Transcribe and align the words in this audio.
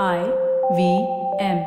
I 0.00 0.18
V 0.72 0.84
M 1.40 1.58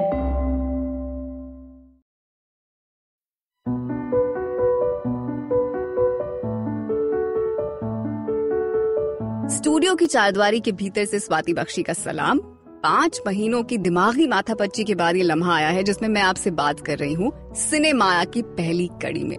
studio 9.49 9.95
की 9.95 10.05
चारद्वारी 10.05 10.59
के 10.59 10.71
भीतर 10.71 11.05
से 11.05 11.19
स्वाति 11.19 11.53
बख्शी 11.53 11.83
का 11.83 11.93
सलाम। 11.93 12.39
पाँच 12.39 13.21
महीनों 13.27 13.63
की 13.63 13.77
दिमागी 13.77 14.27
माथापच्ची 14.27 14.83
के 14.83 14.95
बाद 14.95 15.15
ये 15.15 15.23
लम्हा 15.23 15.55
आया 15.55 15.69
है, 15.69 15.83
जिसमें 15.83 16.09
मैं 16.09 16.21
आपसे 16.21 16.51
बात 16.51 16.79
कर 16.79 16.97
रही 16.97 17.13
हूँ 17.13 17.31
सिनेमाया 17.55 18.23
की 18.23 18.41
पहली 18.41 18.89
कड़ी 19.01 19.23
में। 19.23 19.37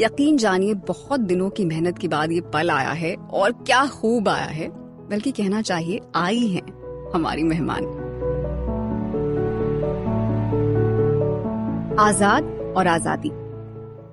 यकीन 0.00 0.36
जानिए, 0.36 0.74
बहुत 0.74 1.20
दिनों 1.20 1.50
की 1.50 1.64
मेहनत 1.64 1.98
के 1.98 2.08
बाद 2.08 2.32
ये 2.32 2.40
पल 2.40 2.70
आया 2.70 2.92
है 2.92 3.14
और 3.14 3.52
क्या 3.52 3.86
खूब 3.86 4.28
आया 4.28 4.46
है। 4.46 4.68
बल्कि 5.08 5.32
कहना 5.32 5.62
चाहिए, 5.62 6.00
आई 6.14 6.46
हैं 6.46 7.12
हमारी 7.14 7.42
मेहमान। 7.42 8.03
आज़ाद 11.98 12.44
और 12.76 12.86
आज़ादी। 12.86 13.28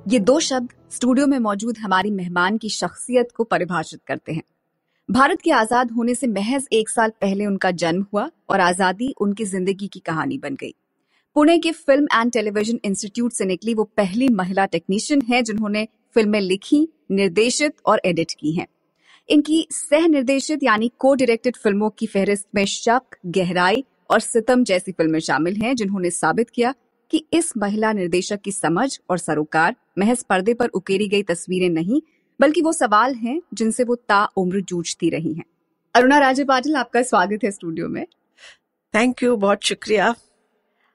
ये 0.08 0.17
दो 0.20 0.40
शब्द 0.40 0.73
स्टूडियो 0.91 1.27
में 1.27 1.38
मौजूद 1.40 1.77
हमारी 1.77 2.09
मेहमान 2.12 2.57
की 2.57 2.70
शख्सियत 2.70 3.31
को 3.35 3.44
परिभाषित 3.44 3.99
करते 4.07 4.31
हैं। 4.31 4.44
भारत 5.09 5.41
के 5.41 5.52
आज़ाद 5.52 5.91
होने 5.91 6.16
से 6.16 6.27
महज 6.27 6.67
एक 6.73 6.90
साल 6.90 7.12
पहले 7.21 7.45
उनका 7.45 7.71
जन्म 7.73 8.05
हुआ 8.13 8.30
और 8.49 8.59
आज़ादी 8.59 9.13
उनकी 9.21 9.45
ज़िंदगी 9.45 9.88
की 9.88 9.99
कहानी 9.99 10.38
बन 10.38 10.55
गई। 10.55 10.73
पुणे 11.35 11.57
के 11.57 11.71
फ़िल्म 11.71 12.07
एंड 12.13 12.31
टेलीविज़न 12.31 12.80
इंस्टीट्यूट 12.85 13.31
से 13.31 13.45
निकली 13.45 13.73
वो 13.73 13.84
पहली 13.98 14.27
महिला 14.34 14.66
टेक्नीशियन 14.68 15.21
है 15.29 15.41
जिन्होंने 15.41 15.88
फ़िल्में 16.16 16.40
लिखी, 16.41 16.88
निर्देशित 17.12 17.76
और 17.85 18.02
एडिट 18.05 18.32
की 18.40 18.52
हैं। 18.52 18.68
इनकी 19.29 19.66
सह 19.71 20.07
निर्देशित 20.09 20.63
यानी 20.63 20.91
को 20.98 21.16
डायरेक्टेड 21.16 21.57
फ़िल्मों 21.57 21.90
की 21.90 22.07
फहरिस्त 22.07 22.48
में 22.55 22.66
शक, 22.68 23.18
गहराई 23.27 23.84
और 24.12 24.20
सितम 24.20 24.63
जैसी 24.63 24.91
फ़िल्में 24.91 25.20
शामिल 25.21 25.62
हैं 25.63 25.76
जिन्होंने 25.76 26.12
साबित 26.12 26.49
किया 26.49 26.73
कि 27.11 27.23
इस 27.33 27.51
महिला 27.57 27.91
निर्देशक 27.93 28.41
की 28.41 28.51
समझ 28.51 28.90
और 29.09 29.17
सरोकार 29.17 29.76
महज 29.99 30.23
पर्दे 30.23 30.54
पर 30.54 30.67
उकेरी 30.70 31.07
गई 31.07 31.23
तस्वीरें 31.23 31.70
नहीं 31.70 32.01
बल्कि 32.40 32.62
वो 32.62 32.71
सवाल 32.73 33.15
हैं 33.15 33.41
जिनसे 33.54 33.84
वो 33.84 33.95
ता 34.09 34.23
उम्र 34.37 34.62
जूझती 34.62 35.09
रही 35.09 35.34
हैं। 35.34 35.43
अरुणा 35.95 36.17
राजे 36.20 36.43
पाटिल 36.43 36.76
आपका 36.76 37.01
स्वागत 37.04 37.43
है 37.43 37.51
स्टूडियो 37.51 37.87
में। 37.87 38.05
थैंक 38.93 39.23
यू 39.23 39.35
बहुत 39.37 39.63
शुक्रिया। 39.63 40.13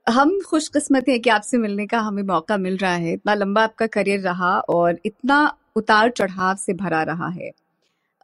हम 0.07 0.39
खुशकिस्मत 0.41 1.09
हैं 1.09 1.21
कि 1.21 1.31
आपसे 1.31 1.59
मिलने 1.59 1.87
का 1.87 1.99
हमें 1.99 2.23
मौका 2.23 2.57
मिल 2.57 2.77
रहा 2.77 2.95
है। 2.95 3.13
इतना 3.13 3.35
लंबा 3.35 3.63
आपका 3.63 3.87
करियर 3.89 4.21
रहा 4.21 4.59
और 4.59 4.99
इतना 5.07 5.39
उतार 5.77 6.11
चढ़ाव 6.11 6.57
से 6.57 6.75
भरा 6.75 7.03
रहा 7.03 7.29
है। 7.29 7.51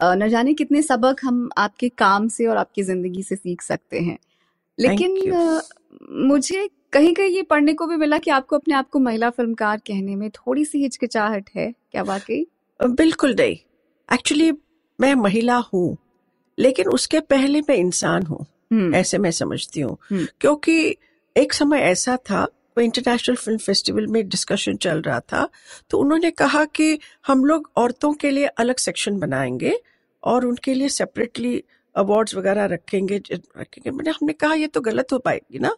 न 0.01 0.29
जाने 0.29 0.55
कितने 0.55 0.83
सबक 0.83 1.20
हम 1.25 1.48
आपके 1.59 1.89
काम 1.89 2.29
से 2.29 2.47
और 2.47 2.57
आपकी 2.57 2.83
ज़िंदगी 2.83 3.23
से 3.23 3.37
सीख 3.37 3.63
सकते 3.63 4.01
हैं। 4.01 4.19
लेकिन 4.81 5.61
मुझे 6.11 6.69
कहीं 6.92 7.15
कहीं 7.15 7.28
ये 7.28 7.42
पढ़ने 7.42 7.75
को 7.75 7.87
भी 7.87 7.97
मिला 7.97 8.19
कि 8.19 8.31
आपको 8.31 8.56
अपने 8.56 8.75
आप 8.75 8.89
को 8.89 8.98
महिला 8.98 9.31
फिल्मकार 9.31 9.79
कहने 9.79 10.17
में 10.17 10.31
थोड़ी 10.31 10.64
सी 10.64 10.83
हिचकिचाहट 10.83 11.51
है। 11.56 11.73
क्या 11.92 12.03
वाकई 12.03 12.47
बिल्कुल 12.81 13.34
नहीं। 13.41 13.56
एक्चुअली 14.14 14.53
मैं 15.01 15.14
महिला 15.14 15.56
हूँ 15.75 15.97
लेकिन 16.59 16.87
उसके 16.87 17.20
पहले 17.20 17.61
मैं 17.61 17.77
इंसान 17.77 18.23
हूँ 18.23 18.47
हम्म। 18.73 18.95
ऐसे 18.95 19.19
मैं 19.19 19.31
समझती 19.31 19.81
हूँ। 19.81 19.97
हम्म। 20.11 20.27
क्योंकि 20.41 20.97
एक 21.36 21.53
समय 21.53 21.79
ऐसा 21.79 22.17
था 22.17 22.42
वो 22.45 22.81
इंटरनेशनल 22.81 23.36
फ़िल्म 23.36 23.59
फेस्टिवल 23.59 24.07
में 24.07 24.29
डिस्कशन 24.29 24.77
चल 24.77 25.01
रहा 25.01 25.20
था 25.20 25.48
तो 25.91 25.98
उन्होंने 25.98 26.31
कहा 26.31 26.64
कि 26.64 26.98
हम 27.27 27.45
लोग 27.45 27.70
औरतों 27.77 28.12
के 28.12 28.31
लिए 28.31 28.47
अलग 28.47 28.77
सेक्शन 28.77 29.19
बनाएँगे 29.19 29.81
और 30.23 30.47
उनके 30.47 30.75
लिए 30.75 30.89
सेपरेटली 30.89 31.64
अवार्ड्स 31.97 32.35
वगैरह 32.35 32.65
रखेंगे 32.67 33.17
रखेंगे। 33.33 33.91
मैंने 33.91 34.11
हमने 34.11 34.33
कहा 34.33 34.55
ये 34.55 34.67
तो 34.67 34.81
गलत 34.81 35.12
हो 35.12 35.19
पाएगी 35.19 35.59
ना 35.59 35.75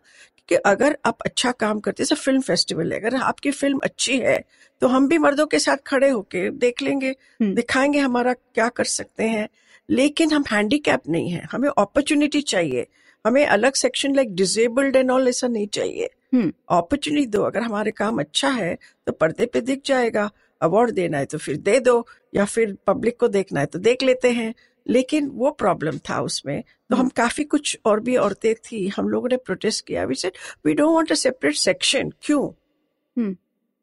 कि 0.48 0.54
अगर 0.66 0.96
आप 1.06 1.18
अच्छा 1.26 1.50
काम 1.52 1.80
करते 1.80 2.02
जैसे 2.02 2.14
फ़िल्म 2.14 2.40
फेस्टिवल 2.40 2.92
है 2.92 2.98
अगर 3.00 3.14
आपकी 3.16 3.50
फ़िल्म 3.50 3.78
अच्छी 3.84 4.18
है 4.18 4.38
तो 4.82 4.88
हम 4.88 5.08
भी 5.08 5.18
मर्दों 5.18 5.46
के 5.46 5.58
साथ 5.58 5.76
खड़े 5.86 6.08
होके 6.08 6.48
देख 6.58 6.82
लेंगे 6.82 7.08
हम्म। 7.08 7.54
दिखाएँगे 7.54 7.98
हमारा 7.98 8.32
क्या 8.32 8.68
कर 8.70 8.84
सकते 8.86 9.24
हैं। 9.24 9.48
लेकिन 9.88 10.32
हम 10.32 10.44
हैंडीकैप 10.52 11.08
नहीं 11.08 11.30
है 11.30 11.42
हमें 11.52 11.68
अपॉर्चुनिटी 11.68 12.40
चाहिए। 12.42 12.86
हमें 13.24 13.44
अलग 13.46 13.74
section 13.74 14.14
like 14.14 14.34
disabled 14.34 14.96
and 14.96 15.10
all 15.10 15.28
ऐसा 15.28 15.48
नहीं 15.48 15.66
चाहिए। 15.68 16.06
Opportunity 16.34 17.22
hmm. 17.22 17.30
दो 17.30 17.42
अगर 17.42 17.62
हमारे 17.62 17.90
काम 17.90 18.18
अच्छा 18.20 18.48
है 18.50 18.74
तो 19.06 19.12
पर्दे 19.12 19.46
पे 19.46 19.60
दिख 19.60 19.82
जाएगा 19.86 20.30
अवार्ड 20.60 20.90
देना 20.90 21.18
है 21.18 21.24
तो 21.24 21.38
फिर 21.38 21.56
दे 21.58 21.78
दो 21.80 22.06
या 22.34 22.44
फिर 22.44 22.76
पब्लिक 22.86 23.18
को 23.20 23.28
देखना 23.28 23.60
है 23.60 23.66
तो 23.66 23.78
देख 23.78 24.02
लेते 24.02 24.30
हैं। 24.32 24.52
लेकिन 24.86 25.28
वो 25.28 25.50
प्रॉब्लम 25.50 25.98
था 25.98 26.20
उसमें। 26.20 26.62
तो 26.62 26.96
हम 26.96 27.00
हम्म। 27.00 27.10
काफ़ी 27.16 27.44
कुछ 27.44 27.78
और 27.84 28.00
भी 28.00 28.16
औरतें 28.16 28.54
थी। 28.54 28.88
हम 28.88 29.08
लोगों 29.08 29.28
ने 29.28 29.36
प्रोटेस्ट 29.36 29.86
किया। 29.86 30.04
We 30.04 30.14
said 30.14 30.32
we 30.66 30.74
don't 30.74 30.94
want 30.94 31.12
a 31.12 31.14
separate 31.14 31.54
section 31.54 32.12
क्यों? 32.22 32.48
हम्म। 33.16 33.36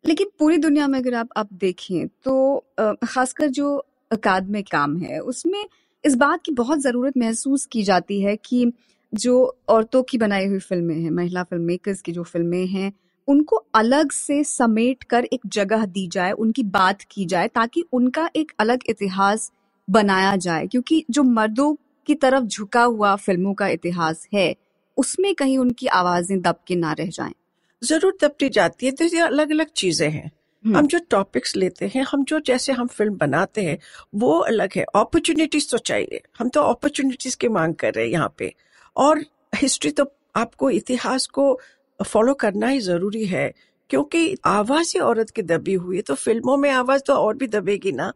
लेकिन 0.05 0.27
पूरी 0.39 0.57
दुनिया 0.57 0.87
में 0.87 0.99
अगर 0.99 1.13
आप 1.13 1.29
आप 1.37 1.53
देखें 1.53 2.07
तो 2.07 2.65
खासकर 3.07 3.47
जो 3.47 3.75
अकादमिक 4.11 4.67
काम 4.71 4.97
है 4.97 5.19
उसमें 5.19 5.65
इस 6.05 6.15
बात 6.15 6.41
की 6.45 6.51
बहुत 6.51 6.79
ज़रूरत 6.79 7.17
महसूस 7.17 7.65
की 7.65 7.83
जाती 7.83 8.21
है 8.21 8.35
कि 8.35 8.71
जो 9.13 9.57
औरतों 9.67 10.03
की 10.03 10.17
बनाई 10.17 10.45
हुई 10.45 10.59
फ़िल्में 10.59 10.95
हैं 10.95 11.11
महिला 11.11 11.43
फ़िल्म 11.43 11.63
मेकर्स 11.63 12.01
की 12.01 12.11
जो 12.11 12.23
फ़िल्में 12.23 12.67
हैं 12.67 12.93
उनको 13.27 13.55
अलग 13.55 14.11
से 14.11 14.43
समेट 14.43 15.03
कर 15.03 15.25
एक 15.25 15.41
जगह 15.45 15.85
दी 15.85 16.07
जाए 16.07 16.31
उनकी 16.31 16.63
बात 16.63 17.01
की 17.01 17.25
जाए 17.25 17.47
ताकि 17.47 17.83
उनका 17.93 18.29
एक 18.35 18.51
अलग 18.59 18.79
इतिहास 18.89 19.51
बनाया 19.91 20.35
जाए 20.37 20.67
क्योंकि 20.67 21.03
जो 21.09 21.23
मर्दों 21.23 21.73
की 22.07 22.15
तरफ़ 22.15 22.43
झुका 22.45 22.83
हुआ 22.83 23.15
फ़िल्मों 23.17 23.53
का 23.53 23.67
इतिहास 23.69 24.27
है 24.33 24.53
उसमें 24.97 25.33
कहीं 25.35 25.57
उनकी 25.57 25.87
आवाज़ें 25.89 26.39
दब 26.41 26.59
के 26.67 26.75
ना 26.75 26.91
रह 26.93 27.09
जाएँ। 27.09 27.33
ज़रूर 27.81 28.17
दबती 28.21 28.49
जाती 28.49 28.85
है 28.85 28.91
तो 28.91 29.05
ये 29.05 29.19
अलग 29.21 29.51
अलग 29.51 29.67
चीज़ें 29.75 30.09
हैं। 30.09 30.31
हम्म। 30.65 30.77
हम 30.77 30.87
जो 30.87 30.99
टॉपिक्स 31.09 31.55
लेते 31.55 31.91
हैं 31.95 32.03
हम 32.03 32.23
जो 32.23 32.39
जैसे 32.39 32.71
हम 32.71 32.87
फ़िल्म 32.87 33.15
बनाते 33.17 33.61
हैं 33.63 33.77
वो 34.15 34.37
अलग 34.39 34.71
है। 34.75 34.83
अपॉर्चुनिटीज़ 34.95 35.69
तो 35.71 35.77
चाहिए। 35.79 36.21
हम 36.39 36.49
तो 36.49 36.61
अपॉर्चुनिटीज़ 36.63 37.37
की 37.37 37.47
मांग 37.49 37.75
कर 37.75 37.93
रहे 37.93 38.05
हैं 38.05 38.11
यहाँ 38.11 38.33
पे। 38.37 38.53
और 38.95 39.23
हिस्ट्री 39.55 39.91
तो 39.91 40.05
आपको 40.35 40.69
इतिहास 40.69 41.25
को 41.27 41.59
फॉलो 41.99 42.33
करना 42.33 42.67
ही 42.67 42.79
ज़रूरी 42.81 43.25
है 43.25 43.51
क्योंकि 43.89 44.35
आवाज़ 44.45 44.91
ही 44.95 44.99
औरत 45.01 45.29
की 45.29 45.41
दबी 45.43 45.73
हुई 45.75 45.95
है 45.95 46.01
तो 46.01 46.15
फ़िल्मों 46.15 46.57
में 46.57 46.69
आवाज़ 46.71 47.01
तो 47.07 47.13
और 47.15 47.35
भी 47.37 47.47
दबेगी 47.49 47.91
ना। 47.91 48.11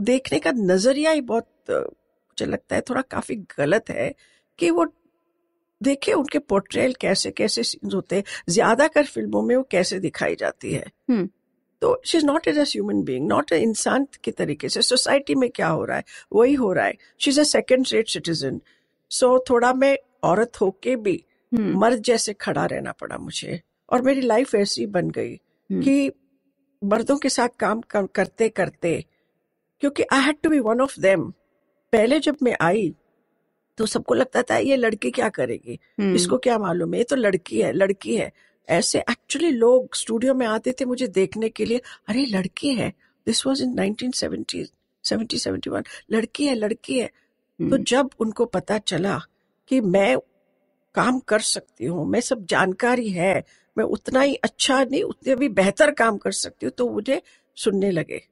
देखने 0.00 0.38
का 0.38 0.52
नज़रिया 0.52 1.10
ही 1.10 1.20
बहुत 1.20 1.46
मुझे 1.70 2.46
लगता 2.46 2.76
है 2.76 2.80
थोड़ा 2.80 3.02
काफ़ी 3.02 3.36
गलत 3.36 3.90
है 3.90 4.14
कि 4.58 4.70
वो 4.70 4.86
देखे 5.82 6.12
उनके 6.12 6.38
पोर्ट्रेल 6.38 6.94
कैसे 7.00 7.30
कैसे 7.30 7.62
सीन्स 7.62 7.94
होते 7.94 8.16
हैं। 8.16 8.24
ज़्यादा 8.48 8.86
कर 8.86 9.04
फ़िल्मों 9.04 9.42
में 9.42 9.56
वो 9.56 9.62
कैसे 9.62 9.98
दिखाई 10.00 10.36
जाती 10.36 10.72
है। 10.72 10.84
हम्म। 11.10 11.28
तो 11.82 12.02
she 12.04 12.18
is 12.18 12.26
not 12.26 12.48
as 12.48 12.58
human 12.58 13.02
being 13.02 13.28
not 13.28 13.52
a 13.52 13.58
इंसान 13.58 14.06
के 14.24 14.30
तरीके 14.30 14.68
से। 14.68 14.82
सोसाइटी 14.82 15.34
में 15.34 15.50
क्या 15.50 15.68
हो 15.68 15.84
रहा 15.84 15.96
है? 15.96 16.04
वही 16.32 16.54
हो 16.54 16.72
रहा 16.72 16.86
है। 16.86 16.94
She 17.18 17.30
is 17.30 17.40
a 17.40 17.44
second 17.44 17.86
rate 17.92 18.08
citizen 18.08 18.60
so 19.10 19.44
थोड़ा 19.50 19.72
मैं 19.74 19.98
औरत 20.22 20.60
होके 20.60 20.96
भी 20.96 21.24
हम्म। 21.52 21.78
मर्द 21.78 22.02
जैसे 22.02 22.32
खड़ा 22.32 22.66
रहना 22.66 22.92
पड़ा 22.92 23.18
मुझे। 23.18 23.60
और 23.92 24.02
मेरी 24.02 24.20
लाइफ 24.20 24.54
ऐसी 24.54 24.86
बन 24.86 25.10
गई 25.10 25.34
हम्म। 25.34 25.82
कि 25.82 26.12
मर्दों 26.84 27.16
के 27.18 27.28
साथ 27.28 27.48
काम 27.60 27.80
करते 28.14 28.48
करते 28.48 29.04
क्योंकि 29.80 30.04
I 30.12 30.20
had 30.20 30.36
to 30.42 30.50
be 30.50 30.58
one 30.58 30.80
of 30.80 30.98
them 31.00 31.30
पहले 31.92 32.18
जब 32.20 32.36
मैं 32.42 32.56
आई 32.60 32.94
तो 33.78 33.86
सबको 33.86 34.14
लगता 34.14 34.42
था 34.42 34.56
ये 34.56 34.76
लड़की 34.76 35.10
क्या 35.10 35.28
करेगी? 35.28 35.78
hmm. 36.00 36.14
इसको 36.14 36.38
क्या 36.38 36.58
मालूम 36.58 36.92
है? 36.94 36.98
ये 36.98 37.04
तो 37.04 37.16
लड़की 37.16 37.60
है 37.60 37.72
लड़की 37.72 38.16
है। 38.16 38.30
ऐसे 38.68 38.98
एक्चुअली 39.00 39.50
लोग 39.50 39.94
स्टूडियो 39.96 40.34
में 40.34 40.46
आते 40.46 40.74
थे 40.80 40.84
मुझे 40.84 41.06
देखने 41.08 41.48
के 41.48 41.64
लिए 41.64 41.80
अरे 42.08 42.24
लड़की 42.26 42.74
है। 42.74 42.92
This 43.26 43.46
was 43.46 43.62
in 43.62 43.74
nineteen 43.74 44.10
seventy 44.10 44.64
seventy 45.04 45.38
seventy 45.38 45.70
one 45.70 45.84
लड़की 46.10 46.46
है 46.46 46.54
लड़की 46.54 46.98
है। 46.98 47.08
hmm. 47.08 47.70
तो 47.70 47.78
जब 47.78 48.10
उनको 48.20 48.44
पता 48.44 48.78
चला 48.78 49.18
कि 49.70 49.80
मैं 49.80 50.16
काम 50.94 51.18
कर 51.18 51.40
सकती 51.40 51.84
हूँ 51.84 52.06
मैं 52.08 52.20
सब 52.20 52.44
जानकारी 52.46 53.08
है 53.10 53.34
मैं 53.76 53.84
उतना 53.86 54.20
ही 54.20 54.34
अच्छा 54.34 54.82
नहीं 54.84 55.02
उतने 55.02 55.34
भी 55.36 55.48
बेहतर 55.48 55.90
काम 55.90 56.16
कर 56.18 56.32
सकती 56.32 56.66
हूँ 56.66 56.72
तो 56.78 56.88
मुझे 56.90 57.20
सुनने 57.56 57.90
लगे। 57.90 58.22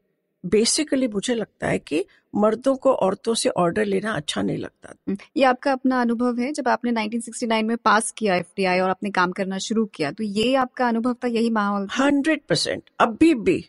बेसिकली 0.45 1.09
मुझे 1.09 1.35
लगता 1.35 1.67
है 1.67 1.79
कि 1.79 2.05
मर्दों 2.35 2.75
को 2.77 2.93
औरतों 2.95 3.35
से 3.35 3.49
ऑर्डर 3.49 3.85
लेना 3.85 4.13
अच्छा 4.13 4.43
नहीं 4.43 4.59
लगता। 4.59 4.95
हम्म, 5.09 5.17
ये 5.37 5.45
आपका 5.45 5.73
अपना 5.73 6.01
अनुभव 6.01 6.39
है 6.39 6.53
जब 6.53 6.69
आपने 6.69 6.93
1969 6.93 7.63
में 7.63 7.77
पास 7.77 8.11
किया 8.19 8.37
एफटीआई 8.37 8.81
और 8.81 8.91
अपने 8.91 9.11
काम 9.11 9.33
करना 9.33 9.59
शुरू 9.59 9.85
किया 9.95 10.13
तो 10.13 10.25
ये 10.25 10.55
आपका 10.57 10.89
अनुभव 10.89 11.15
था 11.25 11.29
यही 11.29 11.51
माहौल 11.51 11.89
हंड्रेड 11.93 12.41
परसेंट। 12.49 12.83
अभी 13.01 13.35
भी 13.35 13.65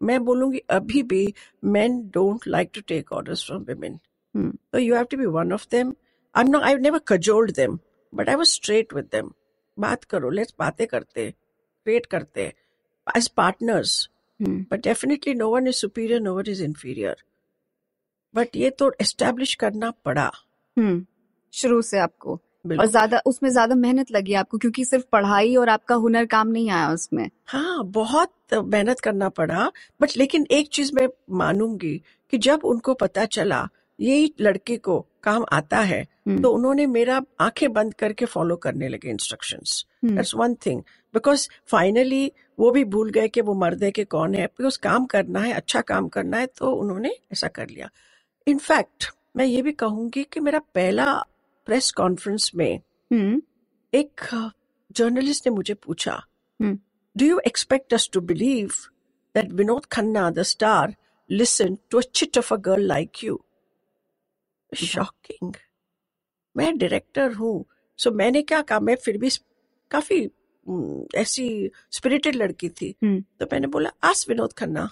मैं 0.00 0.24
बोलूँगी 0.24 0.58
अभी 0.70 1.02
भी 1.02 1.22
men 1.66 2.00
don't 2.14 2.46
like 2.48 2.70
to 2.74 2.80
take 2.88 3.12
orders 3.12 3.44
from 3.46 3.62
women 3.70 3.98
तो 4.72 4.78
you 4.78 4.94
have 4.94 5.04
to 5.10 5.16
be 5.16 5.26
one 5.38 5.52
of 5.52 5.66
them 5.70 5.92
I 6.34 6.44
not 6.44 6.62
I 6.62 6.74
never 6.78 7.00
cajoled 7.08 7.54
them 7.56 7.78
but 8.12 8.28
I 8.28 8.34
was 8.34 8.46
straight 8.46 8.94
with 8.94 9.04
them 9.12 9.32
बात 9.76 10.04
करो 10.04 10.30
लेट्स 10.30 10.54
बातें 10.58 10.86
करते 10.86 11.30
क्रिएट 11.30 12.06
करते। 12.06 12.52
As 13.06 13.28
partners 13.36 14.09
but 14.42 14.82
definitely 14.82 15.34
no 15.34 15.48
one 15.50 15.66
is 15.66 15.76
superior 15.76 16.20
no 16.20 16.34
one 16.34 16.44
is 16.48 16.62
inferior 16.64 17.16
but 18.34 18.56
ये 18.56 18.70
तो 18.70 18.92
establish 19.00 19.54
करना 19.54 19.90
पड़ा। 20.04 20.30
Hmm. 20.78 21.00
शुरू 21.52 21.82
से 21.82 21.98
आपको। 21.98 22.40
और 22.78 22.86
ज़्यादा 22.86 23.20
उसमें 23.26 23.50
ज़्यादा 23.50 23.74
मेहनत 23.74 24.10
लगी 24.12 24.34
आपको 24.34 24.58
क्योंकि 24.58 24.84
सिर्फ़ 24.84 25.04
पढ़ाई 25.12 25.56
और 25.56 25.68
आपका 25.68 25.94
हुनर 25.94 26.26
काम 26.26 26.48
नहीं 26.48 26.70
आया 26.70 26.90
उसमें। 26.90 27.30
हाँ 27.46 27.84
बहुत 27.84 28.32
मेहनत 28.54 29.00
करना 29.00 29.28
पड़ा। 29.28 29.70
बट 30.00 30.10
लेकिन 30.16 30.46
एक 30.50 30.68
चीज़ 30.68 30.90
मैं 30.94 31.08
मानूँगी 31.30 32.02
कि 32.30 32.38
जब 32.38 32.64
उनको 32.64 32.94
पता 32.94 33.24
चला 33.24 33.68
ये 34.00 34.30
लड़के 34.40 34.76
को 34.76 35.06
काम 35.22 35.44
आता 35.52 35.78
है 35.78 36.00
हम्म, 36.00 36.42
तो 36.42 36.50
उन्होंने 36.50 36.86
मेरा 36.86 37.20
आँखें 37.40 37.72
बंद 37.72 37.94
करके 37.94 38.24
फॉलो 38.24 38.56
करने 38.56 38.88
लगे 38.88 39.10
instructions 39.10 39.84
hmm, 40.04 40.16
that's 40.16 40.34
one 40.34 40.54
thing 40.66 40.82
because 41.14 41.48
finally 41.70 42.30
वो 42.58 42.70
भी 42.70 42.84
भूल 42.84 43.10
गए 43.10 43.28
कि 43.28 43.40
वो 43.40 43.54
मर्द 43.54 43.82
है 43.84 43.90
कि 43.90 44.04
कौन 44.04 44.34
है। 44.34 44.46
बिकॉज़ 44.46 44.78
काम 44.82 45.06
करना 45.06 45.40
है 45.40 45.52
अच्छा 45.52 45.80
काम 45.80 46.08
करना 46.08 46.38
है 46.38 46.46
तो 46.58 46.72
उन्होंने 46.72 47.14
ऐसा 47.32 47.48
कर 47.48 47.68
लिया। 47.68 47.90
इनफैक्ट 48.46 49.10
मैं 49.36 49.44
ये 49.46 49.62
भी 49.62 49.72
कहूँगी 49.72 50.24
कि 50.32 50.40
मेरा 50.40 50.58
पहला 50.74 51.12
प्रेस 51.66 51.90
कॉन्फ्रेंस 51.92 52.50
में 52.56 52.76
हम्म, 53.10 53.40
एक 53.92 54.20
जर्नलिस्ट 54.96 55.46
ने 55.46 55.54
मुझे 55.54 55.74
पूछा 55.74 56.22
do 56.60 57.26
you 57.26 57.38
expect 57.46 57.94
us 57.94 58.08
to 58.12 58.20
believe 58.20 58.72
that 59.34 59.52
Vinod 59.52 59.86
Khanna 59.92 60.30
the 60.30 60.42
star 60.42 60.94
listen 61.30 61.76
to 61.90 61.98
a 61.98 62.02
chit 62.14 62.38
of 62.38 62.52
a 62.54 62.56
girl 62.56 62.86
like 62.86 63.24
you 63.24 63.40
shocking 64.72 65.54
मैं 66.56 66.76
डायरेक्टर 66.78 67.32
हूँ 67.32 67.64
सो 67.98 68.10
मैंने 68.10 68.42
क्या 68.42 68.60
कहा? 68.62 68.80
मैं 68.80 68.96
फिर 68.96 69.18
भी 69.18 69.30
काफ़ी 69.90 70.26
ऐसी 71.16 71.48
स्पिरिटेड 71.90 72.36
लड़की 72.36 72.68
थी। 72.70 72.94
हम्म। 73.04 73.20
तो 73.40 73.46
मैंने 73.52 73.66
बोला 73.66 73.90
आस 74.04 74.26
विनोद 74.28 74.52
खन्ना। 74.52 74.88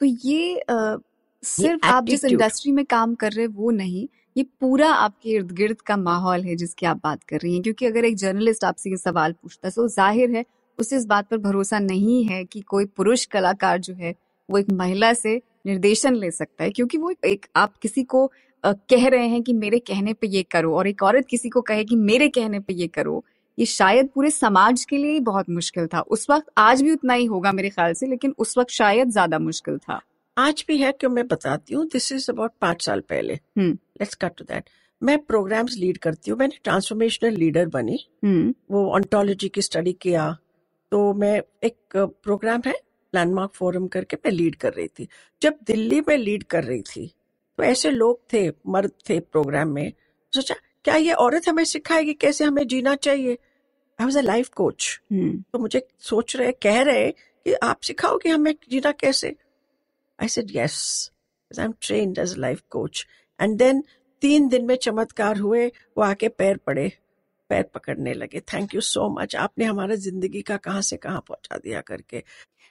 तो 0.00 0.06
ये 0.06 0.56
अ, 0.58 0.96
सिर्फ़ 1.42 1.86
आप 1.86 2.06
जिस 2.06 2.24
इंडस्ट्री 2.24 2.72
में 2.72 2.84
काम 2.84 3.14
कर 3.14 3.32
रहे 3.32 3.46
वो 3.46 3.70
नहीं 3.70 4.06
ये 4.36 4.42
पूरा 4.60 4.88
आपके 4.92 5.30
इर्द 5.30 5.50
गिर्द 5.52 5.80
का 5.80 5.96
माहौल 5.96 6.42
है 6.44 6.54
जिसकी 6.56 6.86
आप 6.86 7.00
बात 7.04 7.22
कर 7.24 7.38
रही 7.38 7.52
हैं। 7.54 7.62
क्योंकि 7.62 7.86
अगर 7.86 8.04
एक 8.04 8.16
जर्नलिस्ट 8.16 8.64
आपसे 8.64 8.90
ये 8.90 8.96
सवाल 8.96 9.32
पूछता 9.32 9.68
है 9.68 9.72
तो 9.72 9.86
ज़ाहिर 9.88 10.30
है 10.30 10.44
उसे 10.78 10.96
इस 10.96 11.06
बात 11.06 11.28
पर 11.30 11.36
भरोसा 11.38 11.78
नहीं 11.78 12.24
है 12.24 12.44
कि 12.44 12.60
कोई 12.68 12.84
पुरुष 12.96 13.24
कलाकार 13.26 13.78
जो 13.80 13.94
है 13.94 14.14
वो 14.48 14.58
एक 14.58 14.70
महिला 14.72 15.12
से 15.14 15.36
निर्देशन 15.66 16.14
ले 16.14 16.30
सकता 16.30 16.64
है। 16.64 16.70
क्योंकि 16.70 16.98
वो 16.98 17.12
एक 17.26 17.46
आप 17.56 17.76
किसी 17.82 18.02
को 18.04 18.26
कह 18.64 19.08
रहे 19.08 19.26
हैं 19.28 19.42
कि 19.42 19.52
मेरे 19.52 19.78
कहने 19.78 20.12
पे 20.12 20.26
ये 20.26 20.42
करो 20.52 20.74
और 20.76 20.86
एक 20.88 21.02
औरत 21.02 21.26
किसी 21.26 21.48
को 21.48 21.60
कहे 21.60 21.84
कि 21.84 21.96
मेरे 21.96 22.28
कहने 22.28 22.60
पे 22.60 22.72
ये 22.74 22.86
करो 22.88 23.22
ये 23.58 23.66
शायद 23.66 24.08
पूरे 24.14 24.30
समाज 24.30 24.84
के 24.84 24.96
लिए 24.96 25.12
ही 25.12 25.20
बहुत 25.20 25.48
मुश्किल 25.50 25.86
था। 25.86 26.00
उस 26.00 26.26
वक्त 26.30 26.50
आज 26.58 26.82
भी 26.82 26.92
उतना 26.92 27.14
ही 27.14 27.24
होगा 27.26 27.52
मेरे 27.52 27.70
ख्याल 27.70 27.92
से 27.92 28.06
लेकिन 28.06 28.34
उस 28.38 28.56
वक्त 28.58 28.70
शायद 28.70 29.10
ज़्यादा 29.10 29.38
मुश्किल 29.38 29.78
था। 29.78 30.00
आज 30.36 30.64
भी 30.68 30.76
है 30.78 30.92
क्यों 30.92 31.10
मैं 31.10 31.26
बताती 31.28 31.74
हूँ 31.74 31.86
दिस 31.92 32.10
इज़ 32.12 32.30
अबाउट 32.30 32.52
पाँच 32.60 32.84
साल 32.84 33.00
पहले। 33.00 33.34
Hmm. 33.34 33.70
Let's 33.70 34.14
cut 34.14 34.36
to 34.38 34.44
that 34.44 34.68
मैं 35.02 35.18
प्रोग्राम्स 35.18 35.76
लीड 35.76 35.98
करती 35.98 36.30
हूँ 36.30 36.38
मैंने 36.38 36.58
ट्रांसफॉर्मेशनल 36.64 37.34
लीडर 37.34 37.66
बनी। 37.68 37.98
हम्म। 38.24 38.54
वो 38.70 38.88
ऑन्टोलॉजी 38.94 39.48
की 39.48 39.62
स्टडी 39.62 39.92
किया। 40.02 40.30
तो 40.92 41.12
मैं 41.14 41.40
एक 41.64 41.96
प्रोग्राम 41.96 42.62
है 42.66 42.74
लैंडमार्क 43.12 43.52
फोरम 43.54 43.86
करके 43.88 44.16
मैं 44.16 44.32
लीड 44.32 44.56
कर 44.56 44.72
रही 44.72 44.88
थी। 44.88 45.08
जब 45.42 45.58
दिल्ली 45.66 46.00
में 46.08 46.16
लीड 46.16 46.44
कर 46.44 46.64
रही 46.64 46.80
थी 46.84 47.06
तो 47.58 47.64
ऐसे 47.64 47.90
लोग 47.90 48.20
थे 48.32 48.48
मर्द 48.66 48.92
थे 49.08 49.18
प्रोग्राम 49.20 49.68
में। 49.68 49.92
सोचा 50.32 50.54
क्या 50.84 50.94
ये 50.96 51.12
औरत 51.14 51.48
हमें 51.48 51.64
सिखाएगी 51.64 52.12
कैसे 52.14 52.44
हमें 52.44 52.66
जीना 52.66 52.94
चाहिए? 52.96 53.38
I 53.98 54.04
was 54.04 54.18
a 54.18 54.20
life 54.22 54.48
coach 54.56 54.88
तो 55.12 55.58
मुझे 55.58 55.86
सोच 56.00 56.34
रहे 56.36 56.52
कह 56.62 56.80
रहे 56.82 57.10
कि 57.12 57.52
आप 57.54 57.80
सिखाओगे 57.82 58.28
हमें 58.30 58.52
जीना 58.70 58.92
कैसे? 58.92 59.34
I 60.18 60.28
said 60.28 60.50
yes 60.56 60.76
I 61.50 61.64
am 61.64 61.72
trained 61.82 62.18
as 62.18 62.36
life 62.38 62.62
coach 62.70 63.06
and 63.40 63.56
then 63.58 63.82
तीन 64.22 64.48
दिन 64.48 64.64
में 64.66 64.74
चमत्कार 64.76 65.38
हुए 65.38 65.66
वो 65.66 66.02
आके 66.04 66.28
पैर 66.30 66.56
पड़े 66.66 66.90
पैर 67.50 67.62
पकड़ने 67.74 68.12
लगे। 68.14 68.40
थैंक 68.52 68.74
यू 68.74 68.80
सो 68.82 69.08
मच 69.10 69.36
आपने 69.36 69.64
हमारा 69.64 69.94
ज़िंदगी 69.96 70.42
का 70.42 70.56
कहाँ 70.58 70.80
से 70.82 70.96
कहाँ 70.96 71.20
पहुँचा 71.28 71.56
दिया 71.58 71.80
करके। 71.80 72.22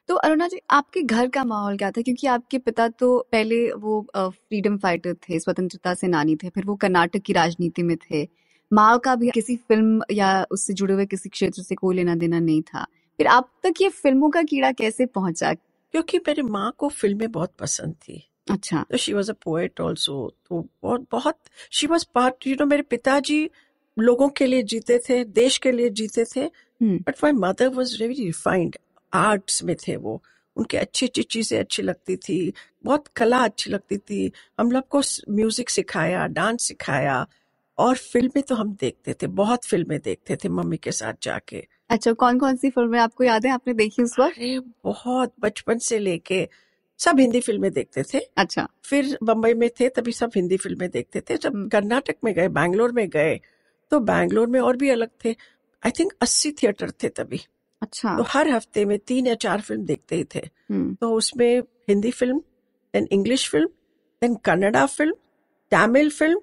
तो 0.09 0.15
अरुणा 0.17 0.47
जी 0.47 0.59
आपके 0.71 1.01
घर 1.03 1.27
का 1.29 1.43
माहौल 1.45 1.77
क्या 1.77 1.91
था? 1.91 2.01
क्योंकि 2.01 2.27
आपके 2.27 2.57
पिता 2.59 2.87
तो 2.89 3.17
पहले 3.31 3.57
वो 3.73 4.01
फ्रीडम 4.17 4.77
फाइटर 4.79 5.13
थे 5.29 5.39
स्वतंत्रता 5.39 5.93
सेनानी 5.95 6.35
थे 6.43 6.49
फिर 6.49 6.65
वो 6.65 6.75
कर्नाटक 6.77 7.21
की 7.25 7.33
राजनीति 7.33 7.83
में 7.83 7.97
थे। 7.99 8.23
माँ 8.71 8.97
का 8.99 9.15
भी 9.15 9.29
किसी 9.29 9.55
फ़िल्म 9.55 10.01
या 10.11 10.45
उससे 10.51 10.73
जुड़े 10.73 10.93
हुए 10.93 11.05
किसी 11.05 11.29
क्षेत्र 11.29 11.61
से 11.63 11.75
कोई 11.75 11.95
लेना 11.95 12.15
देना 12.15 12.39
नहीं 12.39 12.61
था। 12.61 12.83
फिर 13.19 13.27
आप 13.27 13.49
तक 13.63 13.81
ये 13.81 13.89
फ़िल्मों 13.89 14.29
का 14.29 14.43
कीड़ा 14.43 14.71
कैसे 14.71 15.05
पहुँचा? 15.05 15.53
क्योंकि 15.53 16.17
मेरी 16.17 16.41
माँ 16.41 16.71
को 16.77 16.89
फ़िल्में 16.89 17.31
बहुत 17.31 17.53
पसंद 17.59 17.93
थी। 17.93 18.23
अच्छा। 18.51 18.85
तो 18.91 18.97
she 18.97 19.13
was 19.13 19.31
a 19.31 19.33
poet 19.43 19.81
also 19.81 20.33
तो 20.49 20.65
बहुत 20.83 21.05
बहुत 21.11 21.37
she 21.71 21.87
was 21.87 22.05
part 22.15 22.47
you 22.47 22.55
know 22.59 22.65
मेरे 22.65 22.81
पिताजी 22.81 23.49
लोगों 23.97 24.27
के 24.29 24.45
लिए 24.45 24.63
जीते 24.63 24.97
थे 24.99 25.23
देश 25.23 25.57
के 25.57 25.71
लिए 25.71 25.89
जीते 25.89 26.25
थे 26.25 26.45
but 26.81 27.15
my 27.23 27.31
mother 27.31 27.67
was 27.67 27.97
very 28.03 28.13
refined 28.25 28.75
arts 29.13 29.63
में 29.63 29.75
थे 29.87 29.95
वो। 29.95 30.21
उनकी 30.57 30.77
अच्छी 30.77 31.05
अच्छी 31.05 31.21
चीज़ें 31.23 31.59
अच्छी 31.59 31.83
लगती 31.83 32.15
थी 32.17 32.53
बहुत 32.85 33.07
कला 33.07 33.37
अच्छी 33.37 33.71
लगती 33.71 33.97
थी। 33.97 34.31
हम 34.59 34.71
लोग 34.71 34.87
को 34.87 35.01
म्यूज़िक 35.29 35.69
सिखाया 35.69 36.25
डांस 36.27 36.63
सिखाया 36.67 37.25
और 37.77 37.95
फ़िल्में 37.95 38.41
तो 38.43 38.55
हम 38.55 38.73
देखते 38.81 39.13
थे 39.13 39.27
बहुत 39.27 39.65
फ़िल्में 39.65 39.99
देखते 39.99 40.35
थे 40.35 40.49
मम्मी 40.49 40.77
के 40.77 40.91
साथ 40.91 41.13
जाके। 41.21 41.63
अच्छा 41.89 42.13
कौन 42.13 42.39
कौन 42.39 42.55
सी 42.55 42.69
फ़िल्में 42.69 42.99
आपको 42.99 43.23
याद 43.23 43.45
है? 43.45 43.51
आपने 43.51 43.73
देखी 43.73 44.03
उस 44.03 44.15
वक्त 44.19 44.37
अरे 44.37 44.59
बहुत 44.83 45.33
बचपन 45.39 45.77
से 45.77 45.99
लेके 45.99 46.47
सब 46.99 47.19
हिंदी 47.19 47.39
फ़िल्में 47.39 47.71
देखते 47.71 48.03
थे। 48.03 48.19
अच्छा। 48.37 48.67
फिर 48.83 49.17
बम्बई 49.23 49.53
में 49.53 49.69
थे 49.79 49.89
तभी 49.89 50.11
सब 50.11 50.31
हिंदी 50.35 50.57
फ़िल्में 50.57 50.89
देखते 50.89 51.21
थे। 51.21 51.37
जब 51.37 51.55
हम्म। 51.55 51.67
कर्नाटक 51.69 52.15
में 52.23 52.33
गए 52.33 52.47
बैंगलोर 52.47 52.91
में 52.91 53.07
गए 53.09 53.39
तो 53.91 53.99
बैंगलोर 53.99 54.47
में 54.47 54.59
और 54.59 54.77
भी 54.77 54.89
अलग 54.89 55.09
थे। 55.25 55.35
आई 55.83 55.91
थिंक 55.91 56.13
अस्सी 56.21 56.51
थिएटर 56.51 56.91
थे 57.03 57.09
तभी। 57.09 57.39
अच्छा। 57.81 58.15
तो 58.17 58.23
हर 58.29 58.49
हफ़्ते 58.49 58.85
में 58.85 58.97
तीन 58.99 59.27
या 59.27 59.35
चार 59.35 59.61
फ़िल्म 59.61 59.85
देखते 59.85 60.15
ही 60.15 60.23
थे। 60.35 60.39
हम्म। 60.71 60.93
तो 60.95 61.11
उसमें 61.13 61.59
Hindi 61.89 62.11
film 62.11 62.39
then 62.93 63.07
English 63.11 63.49
film 63.49 63.67
then 64.21 64.35
Kannada 64.35 64.85
film 64.85 65.13
Tamil 65.71 66.09
film 66.09 66.39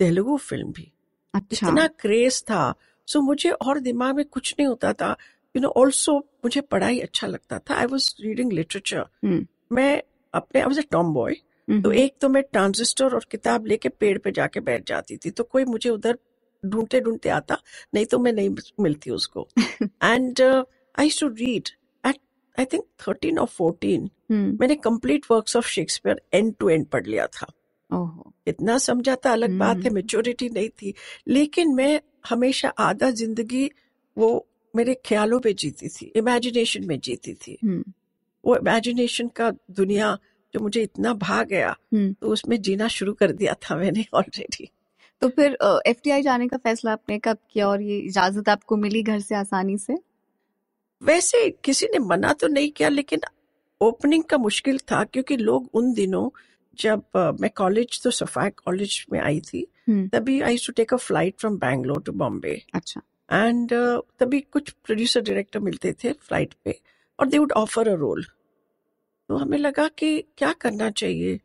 Telugu 0.00 0.36
film 0.38 0.72
भी। 0.72 0.90
अच्छा। 1.34 1.66
इतना 1.68 1.86
क्रेज 2.00 2.42
था 2.50 2.74
सो 3.08 3.20
मुझे 3.20 3.50
और 3.50 3.78
दिमाग 3.80 4.16
में 4.16 4.24
कुछ 4.24 4.54
नहीं 4.58 4.66
होता 4.68 4.92
था। 4.92 5.16
यू 5.54 5.60
नो 5.62 5.68
ऑल्सो 5.76 6.18
मुझे 6.44 6.60
पढ़ाई 6.60 6.98
अच्छा 7.00 7.26
लगता 7.26 7.58
था। 7.58 7.74
I 7.74 7.86
was 7.86 8.14
reading 8.22 8.52
literature 8.52 9.04
hmm. 9.24 9.46
मैं 9.72 10.02
अपने 10.34 10.60
I 10.60 10.66
was 10.66 10.80
a 10.80 10.82
Tom 10.90 11.12
boy 11.14 11.34
hmm, 11.68 11.82
तो 11.82 11.92
एक 11.92 12.14
तो 12.20 12.28
मैं 12.28 12.42
ट्रांजिस्टर 12.42 13.14
और 13.14 13.24
किताब 13.30 13.66
लेके 13.66 13.88
पेड़ 13.88 14.16
पे 14.18 14.30
जाके 14.32 14.60
बैठ 14.60 14.86
जाती 14.88 15.16
थी 15.16 15.30
तो 15.30 15.44
कोई 15.44 15.64
मुझे 15.64 15.90
उधर 15.90 16.18
ढूंढते 16.62 17.00
ढूंढते 17.00 17.28
आता 17.28 17.58
नहीं 17.94 18.06
तो 18.06 18.18
मैं 18.18 18.32
नहीं 18.32 18.50
मिलती 18.80 19.10
उसको। 19.10 19.48
And 19.72 20.40
I 20.98 21.10
to 21.20 21.28
read 21.28 21.68
at 22.04 22.18
I 22.58 22.64
think 22.64 22.84
thirteen 23.06 23.38
और 23.38 23.46
फोर्टीन 23.46 24.08
हम्म। 24.30 24.56
मैंने 24.60 24.74
complete 24.84 25.26
works 25.30 25.56
of 25.56 25.68
Shakespeare 25.68 26.20
end 26.34 26.54
to 26.58 26.68
end 26.68 26.86
पढ़ 26.86 27.06
लिया 27.06 27.26
था। 27.26 27.46
ओहो। 27.90 28.32
इतना 28.46 28.76
समझा 28.78 29.14
था 29.16 29.32
अलग 29.32 29.58
बात 29.58 29.76
है 29.76 29.82
हम्म। 29.82 29.94
मेच्योरिटी 29.94 30.48
नहीं 30.48 30.68
थी। 30.68 30.94
लेकिन 31.28 31.74
मैं 31.74 32.00
हमेशा 32.30 32.68
आधा 32.68 33.10
ज़िंदगी 33.10 33.70
वो 34.16 34.46
मेरे 34.74 34.94
ख्यालों 35.06 35.40
पे 35.40 35.52
जीती 35.52 35.88
थी 35.88 36.12
इमेजिनेशन 36.16 36.86
में 36.86 36.98
जीती 37.00 37.34
थी। 37.34 37.58
हम्म। 37.64 37.92
वो 38.44 38.56
इमेजिनेशन 38.56 39.28
का 39.28 39.50
दुनिया 39.70 40.16
जो 40.54 40.60
मुझे 40.60 40.82
इतना 40.82 41.12
भा 41.14 41.42
गया 41.42 41.76
हम्म। 41.94 42.12
तो 42.12 42.28
उसमें 42.28 42.60
जीना 42.62 42.88
शुरू 42.88 43.12
कर 43.12 43.32
दिया 43.32 43.54
था 43.62 43.76
मैंने 43.76 44.04
ऑलरेडी 44.14 44.68
तो 45.22 45.28
फिर 45.28 45.56
एफटीआई 45.86 46.22
जाने 46.22 46.46
का 46.48 46.56
फैसला 46.56 46.92
आपने 46.92 47.18
कब 47.18 47.38
किया 47.50 47.68
और 47.68 47.82
ये 47.82 47.98
इजाज़त 47.98 48.48
आपको 48.48 48.76
मिली 48.76 49.02
घर 49.02 49.20
से 49.20 49.34
आसानी 49.34 49.76
से? 49.78 49.94
वैसे 51.02 51.48
किसी 51.64 51.86
ने 51.86 51.98
मना 51.98 52.32
तो 52.32 52.48
नहीं 52.48 52.70
किया 52.70 52.88
लेकिन 52.88 53.20
ओपनिंग 53.80 54.24
का 54.24 54.38
मुश्किल 54.38 54.78
था 54.78 55.02
क्योंकि 55.04 55.36
लोग 55.36 55.68
उन 55.74 55.92
दिनों 55.94 56.28
जब 56.78 57.36
मैं 57.40 57.50
कॉलेज 57.56 58.00
तो 58.02 58.10
सफ़ाई 58.10 58.50
कॉलेज 58.50 59.04
में 59.12 59.20
आई 59.20 59.40
थी 59.40 59.66
हम्म। 59.88 60.08
तभी 60.08 60.40
I 60.40 60.56
to 60.66 60.72
take 60.72 60.94
a 60.94 60.96
flight 60.96 61.38
from 61.40 61.56
Bangalore 61.58 62.02
to 62.02 62.12
Bombay 62.12 62.62
अच्छा। 62.74 63.00
एंड 63.32 63.72
तभी 64.18 64.40
कुछ 64.40 64.70
प्रोड्यूसर 64.70 65.20
डायरेक्टर 65.20 65.60
मिलते 65.60 65.92
थे 66.04 66.12
फ़्लाइट 66.12 66.54
पे 66.64 66.80
और 67.18 67.26
they 67.26 67.38
would 67.38 67.52
offer 67.52 67.88
a 67.88 67.94
role 67.94 68.24
तो 69.28 69.36
हमें 69.36 69.58
लगा 69.58 69.88
कि 69.88 70.24
क्या 70.38 70.52
करना 70.52 70.90
चाहिए? 70.90 71.36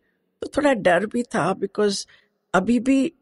तो 0.41 0.47
थोड़ा 0.57 0.73
डर 0.73 1.05
भी 1.05 1.23
था 1.23 1.53
बिकॉज़ 1.53 2.05
अभी 2.53 2.79
भी 2.79 3.13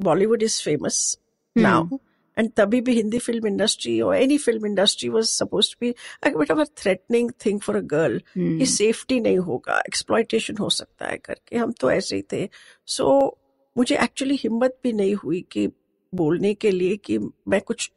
Bollywood 0.00 0.42
is 0.42 0.62
famous 0.64 1.18
now 1.56 1.98
and 2.38 2.50
तभी 2.56 2.80
भी 2.80 2.94
हिंदी 2.94 3.18
फ़िल्म 3.18 3.46
इंडस्ट्री 3.46 4.00
और 4.00 4.16
any 4.16 4.38
film 4.38 4.66
industry 4.66 5.08
was 5.08 5.24
suppose 5.24 5.74
a 6.22 6.54
bit 6.54 6.68
threatening 6.76 7.30
thing 7.46 7.60
for 7.60 7.76
a 7.76 7.80
girl 7.80 8.20
कि 8.38 8.66
सेफ्टी 8.66 9.20
नहीं 9.20 9.38
होगा 9.38 9.78
एक्सप्लॉयटेशन 9.78 10.56
हो 10.60 10.68
सकता 10.70 11.06
है 11.06 11.16
करके। 11.16 11.56
हम 11.56 11.72
तो 11.72 11.90
ऐसे 11.90 12.16
ही 12.16 12.22
थे। 12.32 12.48
सो 12.86 13.38
मुझे 13.76 13.96
एक्चुअली 14.02 14.36
हिम्मत 14.36 14.78
भी 14.82 14.92
नहीं 14.92 15.14
हुई 15.14 15.44
कि 15.52 15.66
बोलने 16.12 16.52
के 16.54 16.70
लिए 16.70 16.96
कि 16.96 17.18
मैं 17.18 17.60
कुछ 17.60 17.90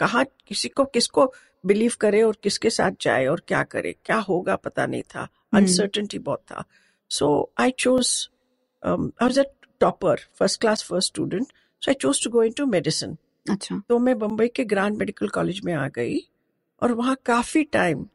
कहा 0.00 0.22
किसी 0.46 0.68
को 0.68 0.84
किसको 0.84 1.32
बिलीव 1.64 1.92
करे 2.00 2.22
और 2.22 2.36
किसके 2.42 2.70
साथ 2.70 2.92
जाए 3.00 3.26
और 3.26 3.42
क्या 3.48 3.62
करे 3.62 3.94
क्या 4.04 4.16
होगा 4.18 4.56
पता 4.56 4.86
नहीं 4.86 5.02
था। 5.02 5.20
हम्म। 5.20 5.56
अनसर्टेनिटी 5.56 6.18
बहुत 6.18 6.38
था। 6.38 6.64
So 7.10 7.52
I 7.58 7.70
chose 7.78 8.28
I 8.82 9.26
was 9.26 9.40
a 9.40 9.44
topper 9.80 10.20
first 10.38 10.60
class 10.60 10.82
first 10.82 11.08
student 11.08 11.46
so 11.82 11.90
I 11.90 11.94
chose 11.94 12.24
to 12.24 12.30
go 12.30 12.42
in 12.42 12.52
to 12.52 12.66
medicine 12.66 13.16
अच्छा। 13.50 13.82
तो 13.88 13.98
मैं 13.98 14.18
बम्बई 14.18 14.48
के 14.48 14.64
ग्रांड 14.64 14.96
मेडिकल 14.96 15.28
कॉलेज 15.28 15.60
में 15.64 15.74
आ 15.74 15.88
गई 15.88 16.18
और 16.82 16.92
वहाँ 16.92 17.16
काफ़ी 17.26 17.64
टाइम 17.64 18.06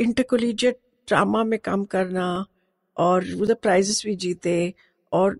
इंटरकोलिजिएट 0.00 0.78
ड्रामा 1.08 1.44
में 1.44 1.58
काम 1.58 1.84
करना 1.84 2.46
और 2.96 3.24
उधर 3.40 3.54
प्राइजेस 3.54 4.02
भी 4.06 4.14
जीते 4.16 4.74
और 5.12 5.38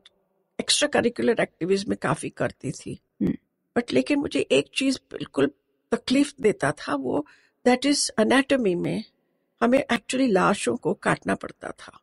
एक्स्ट्रा 0.60 0.88
करिकुलर 0.88 1.40
एक्टिविटीज़ 1.40 1.84
में 1.88 1.96
काफ़ी 2.02 2.28
करती 2.28 2.70
थी। 2.70 2.98
हम्म। 3.22 3.34
बट 3.76 3.92
लेकिन 3.92 4.18
मुझे 4.18 4.40
एक 4.40 4.70
चीज़ 4.74 4.98
बिल्कुल 5.12 5.50
तकलीफ़ 5.92 6.32
देता 6.40 6.72
था 6.72 6.94
वो 6.94 7.26
दैट 7.64 7.86
इज़ 7.86 8.10
अनाटमी 8.18 8.74
में 8.74 9.04
हमें 9.60 9.78
एक्चुअली 9.78 10.26
लाशों 10.26 10.76
को 10.76 10.94
काटना 10.94 11.34
पड़ता 11.34 11.70
था। 11.70 12.00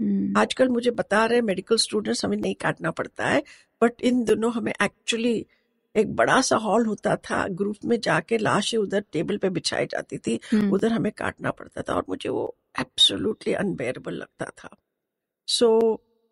हम्म, 0.00 0.38
आजकल 0.38 0.68
मुझे 0.68 0.90
बता 0.90 1.24
रहे 1.26 1.40
मेडिकल 1.40 1.76
स्टूडेंट्स 1.76 2.24
हमें 2.24 2.36
नहीं 2.36 2.54
काटना 2.54 2.90
पड़ता 2.90 3.26
है 3.26 3.42
बट 3.82 4.02
इन 4.02 4.24
दोनों 4.24 4.52
हमें 4.52 4.72
एक्चुअली 4.82 5.46
एक 5.96 6.14
बड़ा 6.16 6.40
सा 6.40 6.56
हॉल 6.56 6.86
होता 6.86 7.16
था 7.16 7.46
ग्रुप 7.48 7.76
में 7.84 8.00
जाके 8.00 8.38
लाशें 8.38 8.78
उधर 8.78 9.04
टेबल 9.12 9.36
पे 9.36 9.50
बिछाई 9.50 9.86
जाती 9.86 10.18
थी 10.18 10.38
हम्म, 10.52 10.72
उधर 10.72 10.92
हमें 10.92 11.12
काटना 11.12 11.50
पड़ता 11.50 11.82
था 11.82 11.94
और 11.94 12.04
मुझे 12.08 12.28
वो 12.28 12.54
एब्सोल्युटली 12.80 13.54
अनबेरेबल 13.54 14.14
लगता 14.14 14.44
था। 14.58 14.68
सो 15.48 15.68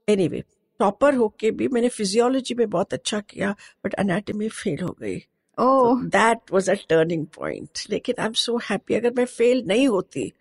एनीवे 0.09 0.43
टॉपर 0.81 1.15
होके 1.15 1.51
भी 1.51 1.69
मैंने 1.69 1.89
फिजियोलॉजी 1.89 2.55
में 2.55 2.69
बहुत 2.71 2.95
अच्छा 2.95 3.21
किया 3.21 3.55
बट 3.85 3.95
अनाटमी 3.95 4.49
फेल 4.49 4.81
हो 4.83 4.97
गई। 5.01 5.17
ओह 5.59 6.03
that 6.03 6.53
was 6.53 6.71
a 6.71 6.75
turning 6.89 7.27
point 7.27 7.79
लेकिन 7.91 8.15
आई 8.19 8.27
एम 8.27 8.33
सो 8.33 8.57
हैप्पी 8.71 8.95
अगर 8.95 9.13
मैं 9.17 9.25
फेल 9.25 9.63
नहीं 9.67 9.89
होती 9.89 10.33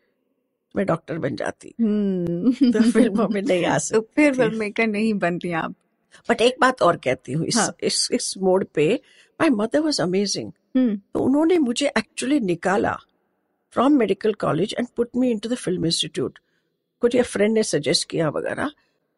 मैं 0.76 0.86
डॉक्टर 0.86 1.18
बन 1.18 1.36
जाती। 1.36 1.74
हम्म। 1.82 2.72
तो 2.72 2.92
फ़िल्मों 2.92 3.28
में 3.30 3.42
नहीं 3.42 3.66
आ 3.66 3.78
तो 3.92 4.02
फिर 4.16 4.34
फ़िल्म 4.34 4.60
मेकर 4.60 4.88
नहीं 4.88 5.14
बनती 5.14 5.52
आप। 5.52 5.76
बट 6.30 6.42
एक 6.42 6.56
बात 6.62 6.82
और 6.82 6.98
कहती 6.98 7.34
हूँ 7.34 7.46
इस 7.46 7.58
हाँ। 7.58 7.74
इस 7.84 8.08
इस 8.12 8.34
मोड 8.38 8.66
पे 8.66 8.94
माई 9.40 9.50
मदर 9.50 9.80
वॉज़ 9.80 10.02
अमेजिंग 10.02 10.52
तो 10.78 11.20
उन्होंने 11.20 11.58
मुझे 11.58 11.88
एक्चुअली 11.88 12.40
निकाला 12.40 12.98
from 13.74 13.98
medical 13.98 14.34
college 14.34 14.76
and 14.80 14.88
put 14.98 15.10
me 15.16 15.32
into 15.32 15.50
the 15.50 15.56
film 15.56 15.86
institute 15.86 16.40
कुछ 17.02 17.16
या 17.16 17.24
फ्रेंड 17.24 17.54
ने 17.54 17.64
सजेस्ट 17.64 18.10
किया 18.10 18.30
वगैरह। 18.30 18.72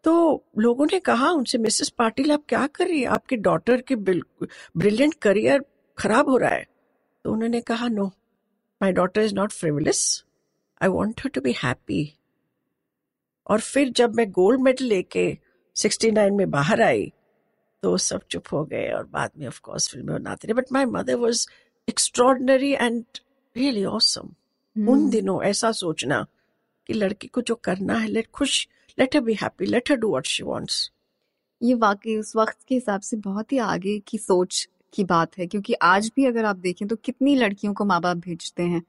तो 0.05 0.13
लोगों 0.57 0.85
ने 0.85 0.99
कहा 0.99 1.29
उनसे 1.31 1.57
मिसेस 1.57 1.89
पाटिल 1.89 2.31
आप 2.31 2.43
क्या 2.49 2.65
कर 2.67 2.87
रही 2.87 2.99
है? 2.99 3.05
आपकी 3.07 3.35
डॉटर 3.37 3.81
की 3.81 3.95
ब्रिलियंट 3.95 5.13
करियर 5.13 5.63
खराब 5.97 6.29
हो 6.29 6.37
रहा 6.37 6.49
है। 6.49 6.65
तो 7.25 7.31
उन्होंने 7.31 7.61
कहा 7.61 7.87
no 7.87 8.05
my 8.81 8.91
daughter 8.91 9.21
is 9.21 9.35
not 9.35 9.51
frivolous 9.51 10.03
I 10.81 10.89
want 10.89 11.21
her 11.21 11.29
to 11.29 11.41
be 11.41 11.51
happy 11.63 12.01
और 13.47 13.59
फिर 13.61 13.89
जब 13.89 14.15
मैं 14.15 14.29
गोल्ड 14.31 14.61
मेडल 14.61 14.85
लेके 14.85 15.27
69 15.75 16.31
में 16.31 16.49
बाहर 16.51 16.81
आई 16.81 17.11
तो 17.83 17.97
सब 17.97 18.21
चुप 18.29 18.43
हो 18.51 18.63
गए 18.65 18.89
और 18.91 19.05
बाद 19.05 19.31
में 19.37 19.47
ऑफ़ 19.47 19.59
कोर्स 19.61 19.89
फ़िल्में 19.89 20.15
बनाते 20.15 20.47
रहे। 20.47 20.53
But 20.53 20.71
my 20.71 20.85
mother 20.85 21.15
was 21.15 21.47
extraordinary 21.87 22.71
and 22.71 23.03
really 23.55 23.85
awesome. 23.85 24.29
उन 24.75 25.09
दिनों 25.09 25.41
ऐसा 25.43 25.71
सोचना 25.71 26.25
कि 26.87 26.93
लड़की 26.93 27.27
को 27.27 27.41
जो 27.41 27.55
करना 27.55 27.97
है 27.97 28.07
लेट 28.07 28.27
खुश 28.31 28.67
let 28.99 29.15
her 29.15 29.21
be 29.21 29.33
happy 29.33 29.65
let 29.65 29.91
her 29.91 29.97
do 29.97 30.09
what 30.09 30.25
she 30.25 30.43
wants 30.43 30.91
ये 31.61 31.73
वाकई 31.73 32.17
उस 32.17 32.35
वक्त 32.35 32.57
के 32.67 32.75
हिसाब 32.75 33.01
से 33.01 33.17
बहुत 33.17 33.51
ही 33.51 33.57
आगे 33.57 33.99
की 33.99 34.17
सोच 34.17 34.67
की 34.93 35.03
बात 35.03 35.37
है 35.37 35.47
क्योंकि 35.47 35.73
आज 35.73 36.11
भी 36.15 36.25
अगर 36.25 36.45
आप 36.45 36.55
देखें 36.55 36.87
तो 36.87 36.95
कितनी 36.95 37.35
लड़कियों 37.35 37.73
को 37.73 37.85
माँ 37.85 38.01
बाप 38.01 38.17
भेजते 38.17 38.63
हैं। 38.63 38.81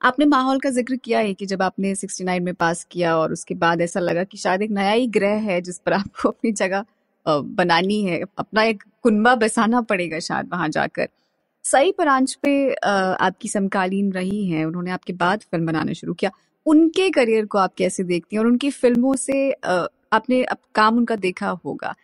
आपने 0.00 0.26
माहौल 0.26 0.58
का 0.60 0.70
ज़िक्र 0.70 0.96
किया 0.96 1.18
है 1.18 1.32
कि 1.34 1.46
जब 1.46 1.62
आपने 1.62 1.94
69 1.94 2.40
में 2.40 2.52
पास 2.54 2.84
किया 2.90 3.16
और 3.18 3.32
उसके 3.32 3.54
बाद 3.54 3.80
ऐसा 3.80 4.00
लगा 4.00 4.24
कि 4.24 4.38
शायद 4.38 4.62
एक 4.62 4.70
नया 4.70 4.90
ही 4.90 5.06
ग्रह 5.08 5.38
है 5.42 5.60
जिस 5.60 5.78
पर 5.78 5.92
आपको 5.92 6.28
अपनी 6.28 6.52
जगह 6.52 6.84
बनानी 7.26 8.02
है, 8.04 8.20
अपना 8.38 8.62
एक 8.64 8.82
कुनबा 9.02 9.34
बसाना 9.34 9.80
पड़ेगा 9.82 10.18
शायद 10.20 10.48
वहाँ 10.52 10.68
जाकर। 10.68 11.08
सई 11.64 11.92
परांच 11.92 12.34
पे 12.42 12.72
आपकी 12.74 13.48
समकालीन 13.48 14.12
रही 14.12 14.46
हैं, 14.46 14.64
उन्होंने 14.64 14.90
आपके 14.90 15.12
बाद 15.14 15.42
फ़िल्म 15.42 15.66
बनाना 15.66 15.92
शुरू 15.92 16.14
किया। 16.14 16.30
उनके 16.66 17.08
करियर 17.10 17.46
को 17.46 17.58
आप 17.58 17.74
कैसे 17.78 18.04
देखती 18.04 18.36
हैं 18.36 18.40
और 18.40 18.46
उनकी 18.48 18.70
फ़िल्मों 18.70 19.14
से 19.16 19.50
आपने 19.52 20.42
अब 20.44 20.58
काम 20.74 20.96
उनका 20.96 21.16
देखा 21.18 21.48
होगा। 21.64 21.94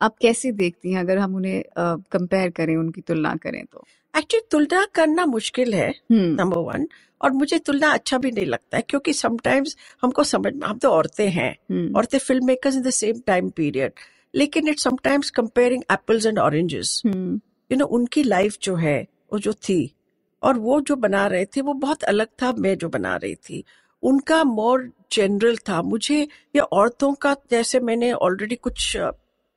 आप 0.00 0.16
कैसे 0.22 0.52
देखती 0.52 0.92
हैं? 0.92 1.00
अगर 1.00 1.18
हम 1.18 1.34
उन्हें 1.36 1.62
कंपेयर 1.78 2.50
करें, 2.50 2.76
उनकी 2.76 3.00
तुलना 3.00 3.34
करें 3.36 3.64
तो। 3.72 3.84
एक्चुअली 4.14 4.46
तुलना 4.50 4.84
करना 4.94 5.26
मुश्किल 5.26 5.74
है 5.74 5.88
हम्म। 5.88 6.34
नंबर 6.34 6.58
वन 6.58 6.86
और 7.20 7.30
मुझे 7.30 7.58
तुलना 7.58 7.92
अच्छा 7.92 8.18
भी 8.18 8.30
नहीं 8.30 8.46
लगता 8.46 8.76
है 8.76 8.84
क्योंकि 8.88 9.12
समटाइम्स 9.12 9.76
हमको 10.02 10.24
समझ 10.24 10.52
में 10.54 10.66
हम 10.66 10.78
तो 10.78 10.90
औरतें 10.90 11.28
हैं 11.28 11.54
हम्म। 11.70 11.96
औरतें 11.96 12.18
film 12.18 12.46
makers 12.46 12.76
in 12.76 12.82
the 12.82 12.90
same 12.90 13.20
time 13.26 13.50
period 13.50 13.92
लेकिन 14.34 14.68
it 14.68 14.78
sometimes 14.78 15.30
comparing 15.30 15.82
apples 15.92 16.26
and 16.26 16.38
oranges 16.38 17.02
hmm. 17.06 17.40
You 17.70 17.78
know 17.78 17.86
उनकी 17.86 18.22
लाइफ 18.22 18.56
जो 18.62 18.76
है 18.76 19.00
वो 19.32 19.38
जो 19.38 19.52
थी 19.52 19.94
और 20.42 20.58
वो 20.58 20.80
जो 20.80 20.96
बना 20.96 21.26
रहे 21.26 21.44
थे 21.44 21.60
वो 21.60 21.72
बहुत 21.74 22.02
अलग 22.02 22.28
था 22.42 22.52
मैं 22.52 22.78
जो 22.78 22.88
बना 22.88 23.16
रही 23.16 23.34
थी। 23.34 23.64
उनका 24.02 24.44
मोर 24.44 24.90
जनरल 25.12 25.56
था। 25.56 25.82
मुझे 25.82 26.20
ये 26.56 26.60
औरतों 26.60 27.12
का 27.14 27.36
जैसे 27.50 27.80
मैंने 27.80 28.12
ऑलरेडी 28.12 28.56
कुछ 28.56 28.96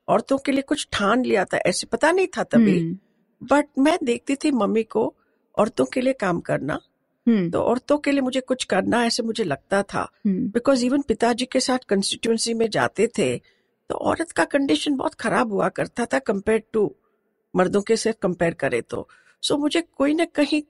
औरतों 0.08 0.38
के 0.38 0.52
लिए 0.52 0.62
कुछ 0.62 0.88
ठान 0.92 1.24
लिया 1.26 1.46
था 1.46 1.58
ऐसे 1.58 1.88
पता 1.88 2.12
नहीं 2.12 2.28
था 2.28 2.44
तभी। 2.44 2.80
हम्म। 2.80 2.98
बट 3.44 3.66
मैं 3.80 3.98
देखती 4.04 4.36
थी 4.36 4.52
मम्मी 4.52 4.84
को 4.84 5.16
औरतों 5.58 5.86
के 5.86 6.02
लिए 6.02 6.14
काम 6.14 6.40
करना। 6.40 6.80
हम्म। 7.28 7.50
तो 7.52 7.60
औरतों 7.62 7.98
के 7.98 8.12
लिए 8.12 8.22
मुझे 8.22 8.42
कुछ 8.42 8.64
करना 8.64 9.06
ऐसे 9.06 9.24
मुझे 9.24 9.44
लगता 9.44 9.84
था। 9.84 10.12
हम्म। 10.26 10.48
बिकॉज़ 10.48 10.86
इवन 10.86 11.02
पिताजी 11.02 11.46
के 11.46 11.60
साथ 11.60 11.80
कंस्टिट्यूंसी 11.90 12.54
में 12.54 12.70
जाते 12.70 13.08
थे 13.08 13.38
तो 13.90 13.96
औरत 13.96 14.32
का 14.32 14.46
कंडीशन 14.46 14.96
बहुत 14.96 15.14
खराब 15.14 15.54
हुआ 15.54 15.70
करता 15.70 16.06
था 16.06 16.20
कंपेयर 16.20 16.64
टू 16.74 16.96
मर्दों 17.56 17.82
के 17.82 17.98
से 17.98 18.12
कंपेयर 18.12 18.54
करे 18.54 18.82
तो। 18.82 19.08
सो 19.42 19.54
so, 19.54 19.62
मुझे 19.62 19.82
कोई 19.82 20.14
ना 20.14 20.26
कहीं 20.26 20.62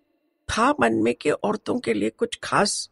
था 0.49 0.73
मन 0.79 0.93
में 0.93 1.13
कि 1.13 1.29
औरतों 1.29 1.79
के 1.79 1.93
लिए 1.93 2.09
कुछ 2.09 2.39
खास 2.43 2.89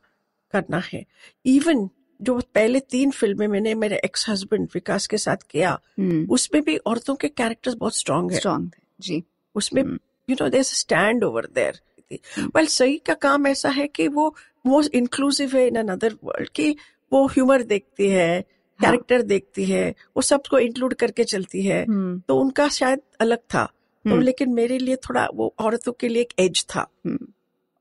करना 0.52 0.82
है। 0.94 1.06
इवन 1.46 1.90
जो 2.22 2.42
पहले 2.56 2.80
तीन 2.80 3.12
फ़िल्में 3.12 3.48
मैंने 3.48 3.76
मेरे 3.76 4.02
एक्स 4.06 4.30
हस्बैंड 4.30 4.70
विकास 4.74 5.08
के 5.08 5.18
साथ 5.18 5.38
किया 5.50 5.80
हम्म। 6.00 6.28
उसमें 6.30 6.64
भी 6.64 6.78
औरतों 6.78 7.16
के 7.16 7.28
कैरेक्टर्स 7.28 7.76
बहुत 7.76 7.96
स्ट्रांग 7.96 8.32
है। 8.32 8.38
स्ट्रॉन्ग 8.38 8.72
थे 8.72 8.84
जी। 9.00 9.24
उसमें। 9.56 9.84
You 10.28 10.36
know 10.42 10.50
there 10.50 10.64
stand 10.64 11.24
over 11.24 11.46
there 11.56 11.80
hmm. 12.12 12.52
Well 12.56 12.66
सही 12.68 12.98
का 12.98 13.14
काम 13.14 13.48
ऐसा 13.48 13.70
है 13.70 13.88
कि 13.88 14.08
वो 14.08 14.34
मोस्ट 14.66 14.96
इंक्लूसिव 14.96 15.56
है 15.56 15.68
इन 15.68 15.76
अनदर 15.76 16.16
वर्ल्ड 16.24 16.50
कि 16.50 16.76
वो 17.12 17.26
ह्यूमर 17.28 17.64
देखती 17.64 18.10
है 18.10 18.42
कैरेक्टर 18.80 19.16
हाँ 19.16 19.26
देखती 19.26 19.66
है 19.66 19.90
वो 20.16 20.22
सबको 20.22 20.60
इंक्लूड 20.60 20.94
करके 20.94 21.24
चलती 21.24 21.62
है। 21.62 21.84
हम्म। 21.84 22.20
तो 22.28 22.38
उनका 22.40 22.68
शायद 22.70 23.00
अलग 23.22 23.40
था। 23.54 23.66
तो 23.66 24.10
हम्म। 24.10 24.22
लेकिन 24.22 24.54
मेरे 24.54 24.78
लिए 24.78 24.96
थोड़ा 24.96 25.28
वो 25.34 25.54
औरतों 25.60 25.92
के 25.92 26.08
लिए 26.08 26.22
एक 26.22 26.34
एज 26.40 26.66
था। 26.70 26.86
हम्म। 27.06 27.28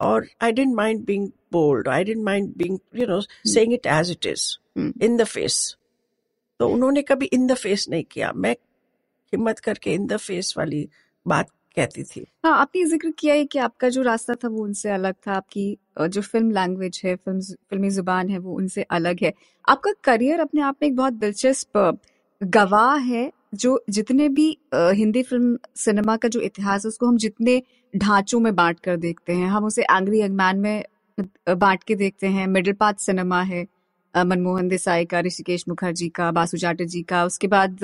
और 0.00 0.26
I 0.42 0.52
don't 0.52 0.74
mind 0.74 1.04
being 1.04 1.28
bold 1.52 1.88
I 1.88 2.04
don't 2.04 2.24
mind 2.24 2.52
being 2.56 2.78
you 2.96 3.06
know 3.06 3.20
saying 3.20 3.72
it 3.72 3.86
as 3.86 4.10
it 4.10 4.26
is 4.26 4.44
in 5.04 5.16
the 5.16 5.24
face 5.24 5.76
तो 6.60 6.68
उन्होंने 6.68 7.02
कभी 7.02 7.26
इन 7.26 7.46
द 7.46 7.54
फेस 7.54 7.88
नहीं 7.88 8.04
किया। 8.04 8.32
मैं 8.36 8.52
हिम्मत 9.32 9.58
करके 9.58 9.94
इन 9.94 10.06
द 10.06 10.16
फेस 10.16 10.54
वाली 10.58 10.88
बात 11.26 11.48
कहती 11.76 12.02
थी। 12.04 12.24
हाँ 12.44 12.52
आपने 12.58 12.84
ज़िक्र 12.86 13.10
किया 13.18 13.34
है 13.34 13.44
कि 13.44 13.58
आपका 13.60 13.88
जो 13.88 14.02
रास्ता 14.02 14.34
था 14.34 14.48
वो 14.48 14.62
उनसे 14.64 14.90
अलग 14.90 15.14
था, 15.26 15.32
आपकी 15.32 15.76
जो 16.00 16.20
फ़िल्म 16.22 16.50
लैंग्वेज 16.50 17.00
है 17.04 17.14
फ़िल्म 17.16 17.40
फिल्मी 17.70 17.90
ज़ुबान 17.90 18.30
है 18.30 18.38
वो 18.38 18.54
उनसे 18.54 18.82
अलग 18.90 19.22
है। 19.22 19.32
आपका 19.64 19.92
करियर 20.04 20.40
अपने 20.40 20.60
आप 20.62 20.76
में 20.82 20.88
एक 20.88 20.96
बहुत 20.96 21.12
दिलचस्प 21.14 21.98
गवाह 22.40 22.94
है, 22.96 23.30
जो 23.54 23.84
जितने 23.90 24.28
भी 24.30 24.48
हिंदी 24.74 25.22
फ़िल्म 25.22 25.58
सिनेमा 25.76 26.16
का 26.16 26.28
जो 26.28 26.40
इतिहास 26.40 26.84
है, 26.84 26.88
उसको 26.88 27.06
हम 27.06 27.16
जितने 27.18 27.62
ढांचों 27.94 28.40
में 28.40 28.54
बांट 28.56 28.80
कर 28.80 28.96
देखते 28.98 29.32
हैं, 29.32 29.48
हम 29.48 29.64
उसे 29.64 29.82
एंग्री 29.82 30.20
यंग 30.20 30.34
मैन 30.36 30.58
में 30.58 30.84
बांट 31.50 31.82
के 31.84 31.94
देखते 31.96 32.26
हैं। 32.28 32.46
मिडिल 32.48 32.74
पाथ 32.74 32.94
सिनेमा 33.00 33.42
है 33.44 33.66
मनमोहन 34.14 34.68
देसाई 34.68 35.04
का, 35.04 35.20
ऋषिकेश 35.20 35.64
मुखर्जी 35.68 36.08
का, 36.08 36.30
बासु 36.32 36.58
चाटर्जी 36.58 37.02
का, 37.02 37.24
उसके 37.24 37.46
बाद 37.48 37.78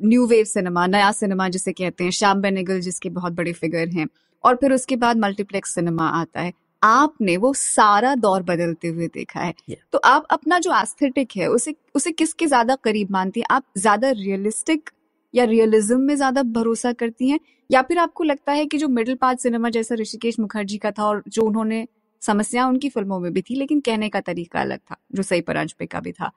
न्यू 0.00 0.26
वेव 0.26 0.44
सिनेमा 0.44 0.86
नया 0.86 1.10
सिनेमा 1.12 1.48
जिसे 1.48 1.72
कहते 1.72 2.04
हैं 2.04 2.10
श्याम 2.10 2.40
बेनेगल 2.40 2.80
जिसके 2.80 3.10
बहुत 3.10 3.32
बड़े 3.32 3.52
फिगर 3.52 3.88
हैं 3.88 4.06
और 4.44 4.56
फिर 4.56 4.72
उसके 4.72 4.96
बाद 4.96 5.18
मल्टीप्लेक्स 5.18 5.74
सिनेमा 5.74 6.08
आता 6.10 6.40
है। 6.40 6.52
आपने 6.82 7.36
वो 7.36 7.52
सारा 7.54 8.14
दौर 8.16 8.42
बदलते 8.42 8.88
हुए 8.88 9.06
देखा 9.06 9.40
है। 9.40 9.52
Yeah. 9.70 9.80
तो 9.92 9.98
आप 9.98 10.26
अपना 10.30 10.58
जो 10.58 10.74
एस्थेटिक 10.74 11.36
है 11.36 11.48
उसे 11.48 11.74
उसे 11.94 12.10
किसके 12.12 12.46
ज़्यादा 12.46 12.74
करीब 12.74 13.10
मानती 13.10 13.40
हैं? 13.40 13.46
आप 13.50 13.64
ज़्यादा 13.78 14.10
रियलिस्टिक 14.10 14.90
या 15.34 15.44
रियलिज्म 15.44 16.00
में 16.00 16.14
ज़्यादा 16.16 16.42
भरोसा 16.42 16.92
करती 16.92 17.28
हैं? 17.28 17.38
या 17.70 17.82
फिर 17.82 17.98
आपको 17.98 18.24
लगता 18.24 18.52
है 18.52 18.66
कि 18.66 18.78
जो 18.78 18.88
मिडिल 18.88 19.14
पाथ 19.14 19.36
सिनेमा 19.36 19.70
जैसा 19.70 19.94
ऋषिकेश 19.94 20.38
मुखर्जी 20.40 20.78
का 20.78 20.90
था 20.90 21.04
और 21.04 21.22
जो 21.28 21.42
उन्होंने 21.42 21.86
समस्या 22.22 22.66
उनकी 22.66 22.88
फ़िल्मों 22.88 23.18
में 23.20 23.32
भी 23.32 23.42
थी 23.42 23.54
लेकिन 23.54 23.80
कहने 23.80 24.08
का 24.08 24.20
तरीका 24.20 24.60
अलग 24.60 24.78
था 24.80 24.96
जो 25.14 25.22
सही 25.22 25.40
परांज 25.40 25.72
पे 25.72 25.86
का 25.86 26.00
भी 26.00 26.12
था। 26.12 26.30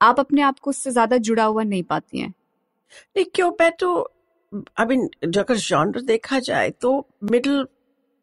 आप 0.00 0.20
अपने 0.20 0.42
आप 0.42 0.58
को 0.58 0.70
उससे 0.70 0.90
ज़्यादा 0.90 1.16
जुड़ा 1.18 1.44
हुआ 1.44 1.62
नहीं 1.62 1.82
पाती 1.82 2.18
हैं। 2.18 2.32
नहीं 3.16 3.24
क्यों? 3.34 3.50
मैं 3.60 3.70
तो 3.72 3.88
आई 4.52 4.86
मीन 4.86 5.08
अगर 5.38 5.56
जॉनर 5.56 6.00
देखा 6.00 6.38
जाए 6.38 6.70
तो 6.70 7.08
मिडिल 7.30 7.62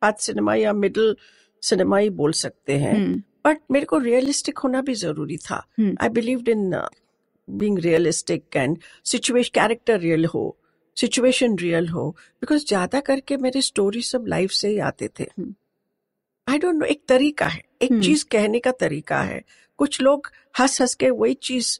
पाथ 0.01 0.13
सिनेमा 0.19 0.55
या 0.55 0.73
मिडिल 0.73 1.15
सिनेमा 1.63 1.97
ही 1.97 2.09
बोल 2.09 2.31
सकते 2.33 2.77
हैं। 2.77 2.93
हम्म। 2.95 3.21
बट 3.45 3.59
मेरे 3.71 3.85
को 3.85 3.97
रियलिस्टिक 3.97 4.57
होना 4.57 4.81
भी 4.81 4.93
ज़रूरी 4.93 5.37
था। 5.37 5.65
हम्म। 5.79 5.95
I 6.01 6.09
believe 6.09 6.49
in 6.49 6.81
being 7.47 7.79
realistic 7.79 8.55
and 8.55 8.77
situation 9.05 9.51
character 9.53 9.99
real 9.99 10.25
हो 10.25 10.57
सिचुएशन 10.97 11.57
रियल 11.57 11.87
हो। 11.87 12.09
बिकॉज़ 12.41 12.65
ज़्यादा 12.67 12.99
करके 12.99 13.37
मेरे 13.37 13.61
स्टोरी 13.61 14.01
सब 14.01 14.25
लाइफ 14.27 14.51
से 14.51 14.69
ही 14.69 14.77
आते 14.79 15.09
थे। 15.19 15.23
हम्म। 15.23 15.53
आई 16.47 16.57
डोंट 16.57 16.75
नो 16.75 16.85
एक 16.85 17.03
तरीका 17.07 17.45
है। 17.45 17.61
एक 17.81 17.91
हम्म। 17.91 18.01
चीज़ 18.01 18.25
कहने 18.31 18.59
का 18.59 18.71
तरीका 18.71 19.21
है। 19.21 19.41
कुछ 19.77 20.01
लोग 20.01 20.31
हंस 20.59 20.81
हंस 20.81 20.95
के 20.95 21.09
वही 21.09 21.33
चीज़ 21.33 21.79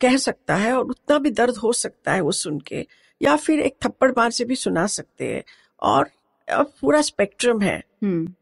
कह 0.00 0.16
सकता 0.16 0.56
है 0.56 0.72
और 0.72 0.84
उतना 0.84 1.18
भी 1.18 1.30
दर्द 1.30 1.56
हो 1.56 1.72
सकता 1.72 2.12
है 2.12 2.20
वो 2.20 2.32
सुन 2.32 2.60
के 2.60 2.86
या 3.22 3.36
फिर 3.36 3.60
एक 3.60 3.76
थप्पड़ 3.86 4.10
मार 4.10 4.30
से 4.30 4.44
भी 4.44 4.56
सुना 4.56 4.86
सकते 4.86 5.34
हैं। 5.34 5.44
और 5.80 6.10
अब 6.48 6.72
पूरा 6.80 7.02
स्पेक्ट्रम 7.02 7.60
है। 7.60 7.78
हम्म। 8.02 8.34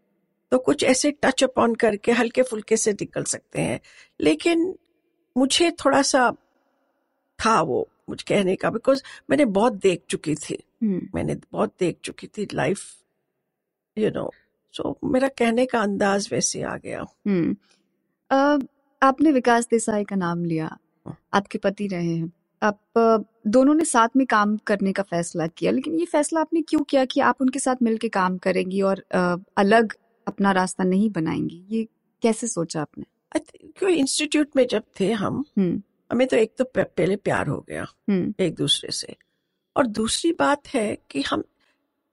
तो 0.51 0.59
कुछ 0.59 0.85
ऐसे 0.85 1.11
टच 1.11 1.45
अपॉन 1.45 1.75
करके 1.75 2.13
हल्के 2.13 2.43
फुल्के 2.43 2.77
से 2.77 2.93
निकल 2.93 3.25
सकते 3.25 3.61
हैं। 3.61 3.81
लेकिन 4.21 4.79
मुझे 5.37 5.71
थोड़ा 5.71 6.03
सा 6.03 6.33
था 7.47 7.63
वो 7.63 7.89
मुझे 8.09 8.25
कहने 8.29 8.57
का 8.57 8.71
बिकॉज़ 8.71 9.03
मैंने 9.31 9.45
बहुत 9.45 9.73
देख 9.73 10.03
चुकी 10.09 10.35
थी। 10.35 10.65
हम्म। 10.83 11.09
मैंने 11.15 11.35
बहुत 11.53 11.75
देख 11.81 11.99
चुकी 12.05 12.27
थी 12.27 12.49
लाइफ 12.55 12.81
यू 13.99 14.11
नो 14.11 14.31
सो 14.73 14.99
मेरा 15.05 15.29
कहने 15.29 15.67
का 15.67 15.81
अंदाज 15.81 16.29
वैसे 16.33 16.63
आ 16.63 16.77
गया। 16.77 17.05
हम्म। 17.27 17.57
आपने 19.03 19.33
विकास 19.33 19.69
देसाई 19.71 20.05
का 20.05 20.17
नाम 20.17 20.45
लिया। 20.45 20.79
आपके 21.07 21.59
पति 21.59 21.87
रहे 21.87 22.15
हैं। 22.15 22.33
आप 22.63 22.79
दोनों 23.47 23.75
ने 23.75 23.85
साथ 23.85 24.09
में 24.17 24.27
काम 24.27 24.57
करने 24.67 24.93
का 24.93 25.03
फैसला 25.03 25.47
किया 25.47 25.73
लेकिन 25.73 25.95
ये 25.95 26.05
फैसला 26.05 26.41
आपने 26.41 26.61
क्यों 26.63 26.81
किया 26.81 27.05
कि 27.05 27.21
आप 27.21 27.41
उनके 27.41 27.59
साथ 27.59 27.83
मिलके 27.83 28.09
काम 28.09 28.39
करेंगी 28.39 28.81
और 28.83 29.05
अलग 29.57 29.93
अपना 30.27 30.53
रास्ता 30.53 30.85
नहीं 30.85 31.11
बनाएँगी? 31.11 31.65
ये 31.71 31.87
कैसे 32.23 32.47
सोचा 32.47 32.81
आपने? 32.81 33.05
क्यों? 33.37 33.91
इंस्टीट्यूट 33.91 34.49
में 34.57 34.67
जब 34.71 34.83
थे 35.01 35.11
हम 35.13 35.45
हम्म। 35.59 35.83
हमें 36.13 36.27
तो 36.27 36.37
एक 36.37 36.53
तो 36.59 36.65
पहले 36.77 37.17
प्यार 37.17 37.47
हो 37.47 37.59
गया 37.69 37.87
हम्म। 38.11 38.35
एक 38.41 38.55
दूसरे 38.55 38.91
से। 38.93 39.17
और 39.77 39.87
दूसरी 39.87 40.33
बात 40.33 40.69
है 40.69 40.97
कि 41.11 41.23
हम 41.23 41.43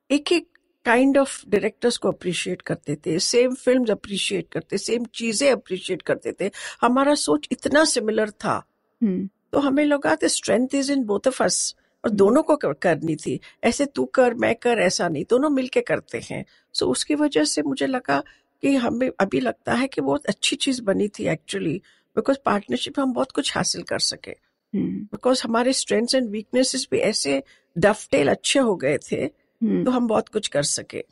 एक 0.09 0.31
एक 0.31 0.47
काइंड 0.85 1.17
ऑफ़ 1.17 1.43
डायरेक्टर्स 1.49 1.97
को 1.97 2.11
अप्रिशिएट 2.11 2.61
करते 2.61 2.95
थे 3.05 3.17
सेम 3.19 3.53
फ़िल्म 3.55 3.85
अप्रिशिएट 3.91 4.47
करते 4.51 4.77
सेम 4.77 5.05
चीज़ें 5.15 5.51
अप्रिशिएट 5.51 6.01
करते 6.01 6.31
थे। 6.41 6.49
हमारा 6.81 7.13
सोच 7.15 7.47
इतना 7.51 7.83
सिमिलर 7.85 8.29
था 8.29 8.63
तो 9.03 9.59
हमें 9.59 9.85
लगा 9.85 10.15
the 10.15 10.27
strength 10.27 10.67
is 10.73 10.91
in 10.91 11.03
both 11.03 11.27
of 11.27 11.43
us 11.43 11.75
और 12.05 12.09
हम्म। 12.09 12.17
दोनों 12.17 12.43
को 12.43 12.55
कर- 12.55 12.75
करनी 12.81 13.15
थी। 13.15 13.39
ऐसे 13.63 13.85
तू 13.85 14.05
कर 14.05 14.33
मैं 14.33 14.55
कर 14.55 14.79
ऐसा 14.79 15.09
नहीं। 15.09 15.25
दोनों 15.29 15.49
मिलके 15.49 15.81
करते 15.81 16.21
हैं। 16.31 16.45
सो 16.73 16.85
उसकी 16.85 17.15
वजह 17.15 17.43
से 17.43 17.61
मुझे 17.61 17.87
लगा 17.87 18.23
कि 18.61 18.75
हमें 18.75 19.11
अभी 19.19 19.39
लगता 19.39 19.73
है 19.73 19.87
कि 19.87 20.01
बहुत 20.01 20.25
अच्छी 20.25 20.55
चीज़ 20.55 20.81
बनी 20.81 21.07
थी 21.07 21.27
एक्चुअली 21.27 21.81
बिकॉज़ 22.15 22.37
पार्टनरशिप 22.45 22.99
हम 22.99 23.13
बहुत 23.13 23.31
कुछ 23.31 23.55
हासिल 23.55 23.83
कर 23.83 23.99
सके। 23.99 24.31
हम्म। 24.75 24.99
बिकॉज़ 25.03 25.41
हमारे 25.43 25.73
स्ट्रेंथ्स 25.73 26.15
एंड 26.15 26.29
वीकनेसेस 26.29 26.87
भी 26.91 26.97
ऐसे 26.97 27.43
डफटेल 27.77 28.27
अच्छे 28.27 28.59
हो 28.59 28.75
गए 28.75 28.97
थे 28.97 29.15
हम्म। 29.15 29.85
तो 29.85 29.91
हम 29.91 30.07
बहुत 30.07 30.29
कुछ 30.29 30.47
कर 30.47 30.63
सके। 30.63 31.05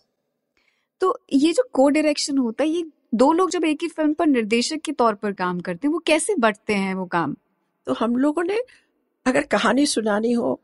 तो 1.00 1.20
ये 1.34 1.54
जो 1.54 1.70
को 1.74 1.90
डायरेक्शन 1.90 2.38
होता 2.38 2.64
है 2.64 2.70
ये 2.70 2.86
दो 3.16 3.34
लोग 3.34 3.52
जब 3.52 3.66
एक 3.66 3.80
ही 3.82 3.88
फ़िल्म 3.88 4.14
पर 4.14 4.28
निर्देशक 4.28 4.78
के 4.78 4.92
तौर 4.92 5.16
पर 5.16 5.32
काम 5.32 5.60
करते 5.60 5.88
हैं 5.88 5.94
वो 5.94 6.00
कैसे 6.00 6.36
बढ़ते 6.36 6.74
हैं 6.74 6.96
वो 6.96 7.06
काम? 7.06 7.36
तो 7.90 7.94
हम 8.00 8.16
लोगों 8.16 8.44
ने 8.44 8.58
अगर 9.26 9.42
कहानी 9.42 9.86
सुनानी 9.86 10.32
हो 10.32 10.60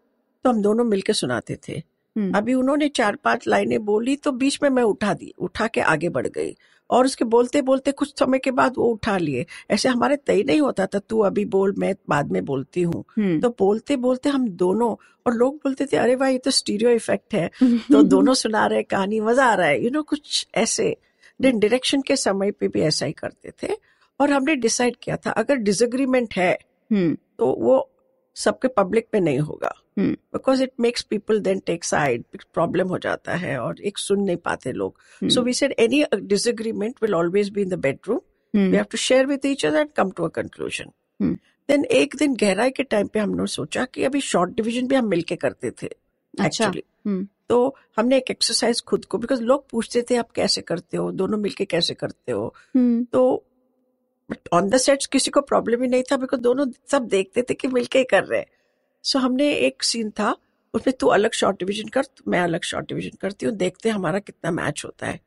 तो 0.46 0.50
हम 0.50 0.62
दोनों 0.62 0.84
मिलके 0.84 1.14
सुनाते 1.14 1.58
थे। 1.68 1.74
हम्म। 2.16 2.38
अभी 2.38 2.54
उन्होंने 2.54 2.88
चार 2.90 3.16
पाँच 3.16 3.48
लाइनें 3.48 3.86
बोली 3.86 4.16
तो 4.16 4.32
बीच 4.32 4.60
में 4.64 4.70
मैं 4.70 4.84
उठा 4.84 5.14
दी 5.14 5.34
उठा 5.40 5.68
के 5.68 5.82
आगे 5.82 6.10
बढ़ 6.10 6.28
गई 6.28 6.56
और 6.90 7.06
उसके 7.06 7.26
बोलते 7.26 7.62
बोलते 7.62 7.92
कुछ 7.92 8.14
समय 8.20 8.40
के 8.40 8.52
बाद 8.52 8.74
वो 8.78 8.86
उठा 8.86 9.18
लिए। 9.18 9.46
ऐसे 9.72 9.90
हमारे 9.90 10.16
तय 10.18 10.44
नहीं 10.44 10.62
होता 10.62 10.86
था 10.86 11.00
तू 11.00 11.20
अभी 11.20 11.46
बोल 11.46 11.74
मैं 11.78 11.94
बाद 12.10 12.32
में 12.32 12.44
बोलती 12.46 12.82
हूँ। 12.82 13.04
हम्म। 13.18 13.40
तो 13.40 13.50
बोलते 13.50 13.96
बोलते 13.96 14.30
हम 14.30 14.48
दोनों 14.50 14.96
और 15.26 15.34
लोग 15.34 15.56
बोलते 15.56 15.86
थे 15.86 15.98
अरे 15.98 16.16
भाई 16.16 16.32
ये 16.32 16.38
तो 16.38 16.52
स्टीरियो 16.52 16.92
इफ़ेक्ट 16.92 17.34
है। 17.34 17.50
तो 17.92 18.04
दोनों 18.04 18.34
सुना 18.34 18.66
रहे 18.66 18.84
कहानी 18.84 19.20
मज़ा 19.20 19.46
आ 19.46 19.54
रहा 19.54 19.68
है। 19.68 19.84
यू 19.84 19.90
नो 19.90 20.04
कुछ 20.04 20.46
ऐसे 20.56 20.96
देन 21.42 21.60
डायरेक्शन 21.60 22.02
के 22.02 22.16
समय 22.16 22.52
पे 22.52 22.68
भी 22.68 22.82
ऐसा 22.82 23.06
ही 23.06 23.12
करते 23.14 23.54
थे 23.64 23.74
और 24.20 24.32
हमने 24.32 24.56
डिसाइड 24.56 24.96
किया 25.04 25.18
था 25.18 25.32
अगर 25.32 25.56
डिसएग्रीमेंट 25.56 26.34
है 26.34 26.58
तो 26.94 27.46
वो 27.60 27.92
सबके 28.36 28.68
पब्लिक 28.68 29.08
में 29.14 29.22
नहीं 29.22 29.40
होगा। 29.40 29.74
हम्म। 29.98 30.12
Because 30.12 30.64
it 30.64 30.72
makes 30.80 31.02
people 31.02 31.40
then 31.40 31.60
take 31.60 31.84
side 31.84 32.24
problem 32.54 32.88
हो 32.88 32.98
जाता 32.98 33.36
है 33.36 33.58
और 33.60 33.82
एक 33.82 33.98
सुन 33.98 34.22
नहीं 34.22 34.38
पाते 34.38 34.72
लोग। 34.72 35.30
So 35.30 35.42
we 35.42 35.54
said 35.54 35.76
any 35.80 36.04
disagreement 36.16 36.96
will 37.02 37.14
always 37.14 37.50
be 37.50 37.62
in 37.62 37.70
the 37.70 37.74
bedroom 37.74 38.18
we 38.54 38.60
hmm. 38.60 38.76
Have 38.76 38.86
to 38.92 38.98
share 38.98 39.26
with 39.26 39.46
each 39.46 39.66
other 39.66 39.80
and 39.80 39.92
come 39.92 40.12
to 40.12 40.24
a 40.24 40.28
conclusion 40.28 40.92
hmm. 41.22 41.34
Then 41.70 41.86
एक 41.86 42.16
दिन 42.16 42.36
गहराई 42.36 42.70
के 42.70 42.84
टाइम 42.84 43.08
पे 43.08 43.20
हमने 43.20 43.48
सोचा 43.48 43.86
कि 43.86 44.04
अभी 44.04 44.22
शॉर्ट 44.22 44.52
डिविजन 44.52 44.88
भी 44.88 44.96
हम 44.96 45.08
मिलके 45.08 45.36
करते 45.36 45.72
थे 45.72 45.88
अच्छा। 45.88 46.46
Actually 46.46 46.84
hmm. 47.06 47.28
तो 47.50 47.76
हमने 47.98 48.18
एक 48.18 48.32
एक्सरसाइज 48.32 48.82
खुद 48.82 49.06
को 49.06 49.18
बिकॉज़ 49.18 49.42
लोग 49.42 49.70
पूछते 49.70 50.02
थे 50.10 50.16
आप 50.16 50.32
कैसे 50.32 50.62
करते 50.62 50.98
हो? 50.98 51.12
दोनों 51.12 51.38
मिलके 51.38 51.66
कैसे 51.66 51.94
करते 51.94 52.32
हो? 52.32 52.56
हम्म। 52.76 53.04
तो 54.34 54.58
ऑन 54.58 54.70
द 54.70 54.78
सेट्स 54.78 55.06
किसी 55.06 55.32
को 55.32 55.42
प्रॉब्लम 55.42 55.82
ही 55.82 55.88
नहीं 55.88 56.04
था 56.04 56.18
बिकॉज़ 56.18 56.42
दोनों 56.42 56.66
सब 56.92 57.08
देखते 57.08 57.42
थे 57.42 57.54
कि 57.54 57.68
मिलके 57.68 58.00
ही 58.00 58.06
कर 58.06 58.24
रहे 58.24 58.40
हैं। 58.40 58.48
सो 59.04 59.20
so, 59.20 59.26
हमने 59.26 59.54
एक 59.54 59.84
सीन 59.84 60.10
था 60.10 60.36
उसमें 60.74 60.98
तू 61.00 61.08
अलग 61.08 61.32
शॉर्ट 61.32 61.60
डिवीज़न 61.60 61.88
कर 61.88 62.04
मैं 62.28 62.40
अलग 62.40 62.64
शॉर्ट 62.64 62.88
डिवीज़न 62.88 63.18
करती 63.22 63.46
हूँ 63.46 63.56
देखते 63.56 63.90
हैं 63.90 63.96
हमारा 63.96 64.20
कितना 64.20 64.52
मैच 64.52 64.82
होता 64.86 65.08
है। 65.08 65.20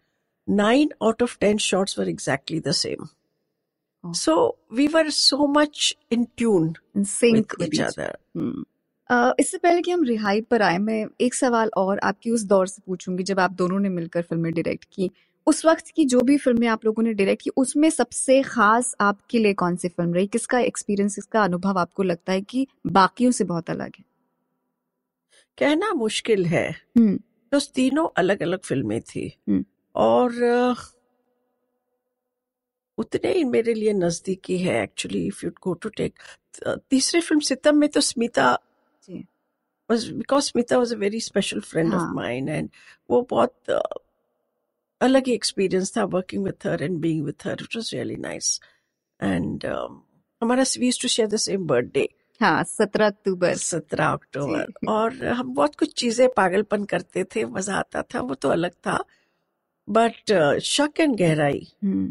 Nine 0.48 0.90
out 1.02 1.22
of 1.22 1.38
ten 1.38 1.58
shots 1.58 1.98
were 1.98 2.08
exactly 2.08 2.60
the 2.60 2.70
same. 2.70 3.06
So 4.04 4.58
we 4.72 4.86
were 4.86 5.10
so 5.10 5.46
much 5.46 5.96
in 6.12 6.26
tune 6.36 6.74
sync 6.98 7.54
with 7.60 7.74
each 7.74 7.80
other. 7.80 8.18
Uh, 9.10 9.34
इससे 9.40 9.58
पहले 9.58 9.82
कि 9.82 9.90
हम 9.90 10.04
रिहाई 10.04 10.40
पर 10.40 10.62
आए 10.62 10.78
मैं 10.78 11.06
एक 11.20 11.34
सवाल 11.34 11.70
और 11.76 11.98
आपकी 11.98 12.30
उस 12.30 12.42
दौर 12.42 12.66
से 12.66 12.82
पूछूँगी 12.86 13.22
जब 13.22 13.40
आप 13.40 13.50
दोनों 13.50 13.78
ने 13.78 13.88
मिलकर 13.88 14.22
फ़िल्में 14.22 14.52
डायरेक्ट 14.52 14.84
की। 14.92 15.10
उस 15.48 15.64
वक्त 15.66 15.88
की 15.96 16.04
जो 16.04 16.20
भी 16.20 16.36
फ़िल्में 16.38 16.66
आप 16.68 16.84
लोगों 16.84 17.02
ने 17.02 17.12
डायरेक्ट 17.12 17.42
की 17.42 17.50
उसमें 17.56 17.90
सबसे 17.90 18.42
खास 18.42 18.94
आपके 19.00 19.38
लिए 19.38 19.54
कौन 19.54 19.76
सी 19.76 19.88
फ़िल्म 19.88 20.14
रही? 20.14 20.26
किसका 20.26 20.58
एक्सपीरियंस 20.58 21.14
किसका 21.14 21.44
अनुभव 21.44 21.78
आपको 21.78 22.02
लगता 22.02 22.32
है 22.32 22.40
कि 22.40 22.66
बाकियों 22.86 23.30
से 23.30 23.44
बहुत 23.44 23.70
अलग 23.70 23.92
है? 23.98 24.04
कहना 25.58 25.92
मुश्किल 25.92 26.46
है। 26.46 26.72
तो 26.98 27.60
तीनों 27.74 28.08
अलग 28.16 28.42
अलग 28.42 28.60
फ़िल्में 28.60 29.00
थी। 29.00 29.38
हम्म। 29.48 29.64
और 29.94 30.30
उतने 32.98 33.32
ही 33.32 33.44
मेरे 33.44 33.74
लिए 33.74 33.92
नजदीकी 33.92 34.58
है 34.58 34.82
actually 34.82 35.26
if 35.26 35.40
you 35.44 35.50
go 35.62 35.74
to 35.74 35.88
take 35.88 36.18
तीसरी 36.90 37.20
फ़िल्म 37.20 37.40
सितम 37.40 37.76
में 37.76 37.88
तो 37.88 38.00
स्मिता 38.00 38.58
जी। 39.08 39.24
was 39.90 40.02
because 40.12 40.52
Smita 40.52 40.78
was 40.78 40.90
a 40.92 40.96
very 40.96 41.20
special 41.20 41.62
friend 41.62 41.94
हाँ. 41.94 42.00
of 42.00 42.16
mine 42.16 42.48
and 42.48 42.68
वो 43.10 43.22
बहुत 43.30 43.54
uh, 43.70 43.98
अलग 45.00 45.26
ही 45.26 45.34
एक्सपीरियंस 45.34 45.96
था 45.96 46.04
working 46.12 46.44
with 46.44 46.66
her 46.66 46.82
and 46.82 46.98
being 47.00 47.24
with 47.24 47.46
her 47.46 47.62
it 47.62 47.76
was 47.76 47.90
really 47.94 48.16
nice 48.18 48.60
and 49.20 49.66
हमारा 49.66 50.64
we 50.78 50.86
used 50.86 51.02
to 51.02 51.08
share 51.08 51.28
the 51.28 51.36
same 51.42 51.66
birthday 51.66 52.08
हाँ 52.40 52.62
सत्रह 52.64 53.06
अक्टूबर। 53.06 53.54
सत्रह 53.56 54.06
अक्टूबर। 54.06 54.66
और 54.88 55.24
हम 55.26 55.52
बहुत 55.54 55.74
कुछ 55.74 55.94
चीज़ें 56.00 56.28
पागलपन 56.36 56.84
करते 56.84 57.24
थे 57.34 57.44
मज़ा 57.46 57.76
आता 57.76 58.02
था 58.14 58.20
वो 58.20 58.34
तो 58.34 58.48
अलग 58.48 58.72
था। 58.86 58.98
बट 59.88 60.32
शक 60.64 61.00
एंड 61.00 61.16
गहराई 61.18 61.66
हम्म। 61.84 62.06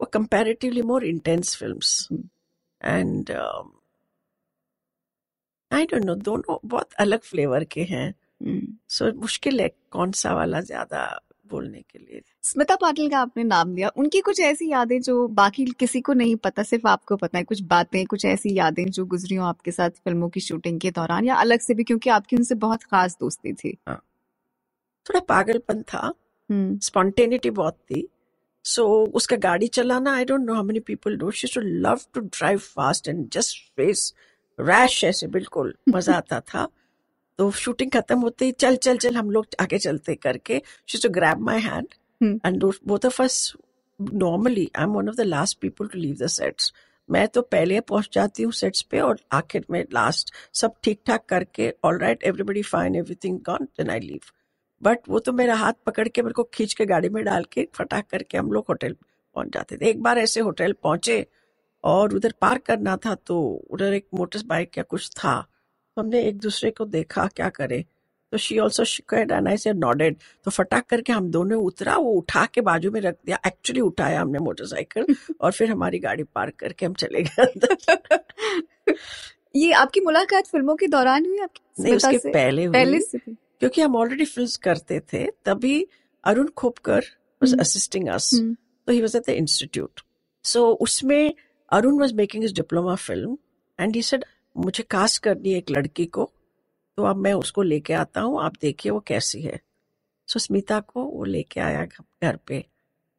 वो 0.00 0.06
comparatively 0.12 0.82
more 0.82 1.04
intense 1.04 1.56
films 1.56 2.08
hmm. 2.12 2.28
And 2.80 3.30
I 5.70 5.84
don't 5.84 6.04
know 6.04 6.14
दोनों 6.22 6.58
बहुत 6.64 6.92
अलग 7.00 7.20
फ्लेवर 7.22 7.64
के 7.64 7.82
हैं। 7.90 8.08
हम्म। 8.42 8.76
सो 8.88 9.12
मुश्किल 9.20 9.60
है 9.60 9.68
कौन 9.90 10.12
सा 10.12 10.34
वाला 10.34 10.60
ज़्यादा 10.62 11.04
बोलने 11.52 11.80
के 11.80 11.98
लिए। 11.98 12.22
स्मिता 12.42 12.76
पाटिल 12.76 13.08
का 13.10 13.18
आपने 13.18 13.44
नाम 13.44 13.74
लिया। 13.76 13.90
उनकी 13.96 14.20
कुछ 14.20 14.40
ऐसी 14.40 14.70
यादें 14.70 15.00
जो 15.00 15.26
बाकी 15.28 15.64
किसी 15.78 16.00
को 16.00 16.12
नहीं 16.12 16.36
पता 16.36 16.62
सिर्फ़ 16.62 16.88
आपको 16.88 17.16
पता 17.16 17.38
है 17.38 17.44
कुछ 17.44 17.62
बातें 17.62 18.04
कुछ 18.06 18.24
ऐसी 18.24 18.54
यादें 18.56 18.84
जो 18.90 19.04
गुजरी 19.06 19.36
हो 19.36 19.44
आपके 19.44 19.70
साथ 19.70 19.90
फ़िल्मों 20.04 20.28
की 20.28 20.40
शूटिंग 20.40 20.80
के 20.80 20.90
दौरान 20.90 21.24
या 21.24 21.34
अलग 21.34 21.60
से 21.60 21.74
भी 21.74 21.84
क्योंकि 21.84 22.10
आपकी 22.10 22.36
उनसे 22.36 22.54
बहुत 22.54 22.82
खास 22.82 23.16
दोस्ती 23.20 23.52
थी। 23.52 23.76
थोड़ा 25.06 25.20
पागलपन 25.20 25.82
था। 25.82 26.12
हम्म। 26.50 26.78
स्पॉन्टेनिटी 26.78 27.50
बहुत 27.50 27.74
थी। 27.90 28.08
सो 28.64 28.82
so, 29.06 29.12
उसका 29.14 29.36
गाड़ी 29.36 29.66
चलाना 29.66 30.14
I 30.14 30.24
don't 30.24 30.40
know 30.40 30.54
how 30.54 30.64
many 30.64 30.80
people 30.80 31.16
do 31.16 31.30
she 31.30 31.48
to 31.54 31.60
love 31.60 32.00
to 32.14 32.20
drive 32.20 32.58
fast 32.58 33.08
and 33.08 33.28
just 33.32 33.58
face 33.76 34.12
rash 34.60 35.02
ऐसे 35.04 35.26
बिल्कुल 35.26 35.74
मज़ा 35.88 36.14
आता 36.14 36.40
था। 36.40 36.68
तो 37.38 37.50
शूटिंग 37.50 37.90
खत्म 37.90 38.18
होते 38.20 38.44
ही 38.44 38.52
चल 38.52 38.76
चल 38.76 38.96
चल 38.96 39.16
हम 39.16 39.30
लोग 39.30 39.46
आगे 39.60 39.78
चलते 39.78 40.14
करके 40.14 40.62
she 40.88 40.98
to 41.02 41.08
grab 41.10 41.40
my 41.40 41.60
hand. 41.60 41.86
And 42.46 42.64
both 42.64 43.06
of 43.06 43.22
us 43.22 43.52
normally 44.00 44.70
I 44.76 44.84
am 44.84 44.92
one 44.92 45.08
of 45.08 45.16
the 45.16 45.20
last 45.20 45.58
people 45.60 45.86
to 45.86 45.98
leave 45.98 46.16
the 46.20 46.26
sets 46.26 46.72
मैं 47.08 47.26
तो 47.28 47.42
पहले 47.42 47.80
पहुँच 47.80 48.08
जाती 48.12 48.42
हूँ 48.42 48.52
सेट्स 48.52 48.82
पे 48.82 49.00
और 49.00 49.18
आखिर 49.32 49.64
में 49.70 49.82
लास्ट 49.92 50.32
सब 50.54 50.74
ठीक 50.82 51.00
ठाक 51.06 51.24
करके 51.28 51.72
all 51.84 51.98
right 51.98 52.22
everybody 52.24 52.62
fine 52.62 52.94
everything 52.96 53.38
gone 53.46 53.64
then 53.78 53.90
I 53.90 54.00
leave 54.00 54.30
but 54.82 55.08
वो 55.08 55.18
तो 55.18 55.32
मेरा 55.32 55.54
हाथ 55.54 55.72
पकड़ 55.86 56.06
के 56.08 56.22
मेरे 56.22 56.32
को 56.32 56.42
खींच 56.54 56.72
के 56.74 56.84
गाड़ी 56.86 57.08
में 57.08 57.22
डाल 57.24 57.44
के 57.52 57.66
फटाक 57.74 58.06
करके 58.10 58.38
हम 58.38 58.52
लोग 58.52 58.64
होटल 58.68 58.92
पहुँच 59.36 59.48
जाते 59.54 59.76
थे। 59.76 59.88
एक 59.90 60.02
बार 60.02 60.18
ऐसे 60.18 60.40
होटल 60.40 60.72
पहुँचे 60.82 61.26
और 61.84 62.14
उधर 62.14 62.34
पार्क 62.40 62.62
करना 62.62 62.96
था 63.06 63.14
तो 63.26 63.40
उधर 63.70 63.92
एक 63.94 64.06
मोटर 64.14 64.42
बाइक 64.46 64.78
या 64.78 64.84
कुछ 64.84 65.08
था। 65.10 65.34
हमने 65.98 66.22
एक 66.22 66.38
दूसरे 66.38 66.70
को 66.70 66.84
देखा 66.84 67.26
क्या 67.26 67.48
करे? 67.48 67.84
तो 68.32 68.38
शी 68.38 68.58
ऑल्सो 68.58 68.84
शिकायत 68.84 69.30
एंड 69.30 69.48
आई 69.48 69.56
से 69.56 69.72
नॉडेड 69.72 70.16
तो 70.44 70.50
फटाक 70.50 70.86
करके 70.86 71.12
हम 71.12 71.30
दोनों 71.30 71.62
उतरा 71.62 71.96
वो 71.96 72.12
उठा 72.12 72.46
के 72.46 72.60
बाजू 72.60 72.90
में 72.90 73.00
रख 73.00 73.16
दिया। 73.26 73.38
एक्चुअली 73.46 73.80
उठाया 73.80 74.20
हमने 74.20 74.38
मोटरसाइकिल 74.38 75.16
और 75.40 75.52
फिर 75.52 75.70
हमारी 75.70 75.98
गाड़ी 75.98 76.22
पार्क 76.22 76.54
करके 76.54 76.86
हम 76.86 76.94
चले 76.94 77.22
गए 77.22 77.44
ये 79.56 79.72
आपकी 79.72 80.00
मुलाकात 80.00 80.46
फ़िल्मों 80.46 80.76
के 80.76 80.86
दौरान 80.86 81.26
हुई 81.26 81.38
आपकी? 81.38 81.82
नहीं 81.82 81.94
उसके 81.94 82.18
से? 82.18 82.30
पहले 82.30 82.64
हुई। 82.64 82.72
पहले 82.72 83.00
से 83.00 83.18
क्योंकि 83.18 83.80
हम 83.80 83.96
ऑलरेडी 83.96 84.24
फ़िल्म 84.24 84.48
करते 84.62 85.00
थे 85.00 85.26
तभी 85.44 85.86
Arun 86.24 86.46
Khopkar 86.46 87.04
assisting 87.44 88.02
us. 88.02 88.34
Hmm, 88.34 88.56
so 88.88 88.94
he 88.94 89.02
was 89.02 89.14
at 89.14 89.24
the 89.24 89.36
institute. 89.38 90.02
So 90.44 90.58
उसमें 90.58 91.34
Arun 91.72 91.98
was 92.00 92.14
making 92.14 92.44
diploma 92.48 92.96
film 92.96 93.36
and 93.78 93.96
he 93.96 94.02
said 94.02 94.24
मुझे 94.56 94.82
कास्ट 94.82 95.22
करनी 95.22 95.52
है 95.52 95.58
एक 95.58 95.70
लड़की 95.70 96.06
को 96.06 96.30
तो 96.98 97.04
अब 97.04 97.16
मैं 97.16 97.32
उसको 97.32 97.62
लेके 97.62 97.92
आता 97.94 98.20
हूँ 98.20 98.40
आप 98.42 98.56
देखिए 98.62 98.92
वो 98.92 99.00
कैसी 99.00 99.40
है। 99.42 99.60
सो 100.28 100.38
स्मिता 100.38 100.80
को 100.80 101.04
वो 101.04 101.24
लेके 101.24 101.60
आया 101.60 101.84
घर 101.84 102.36
पे 102.46 102.64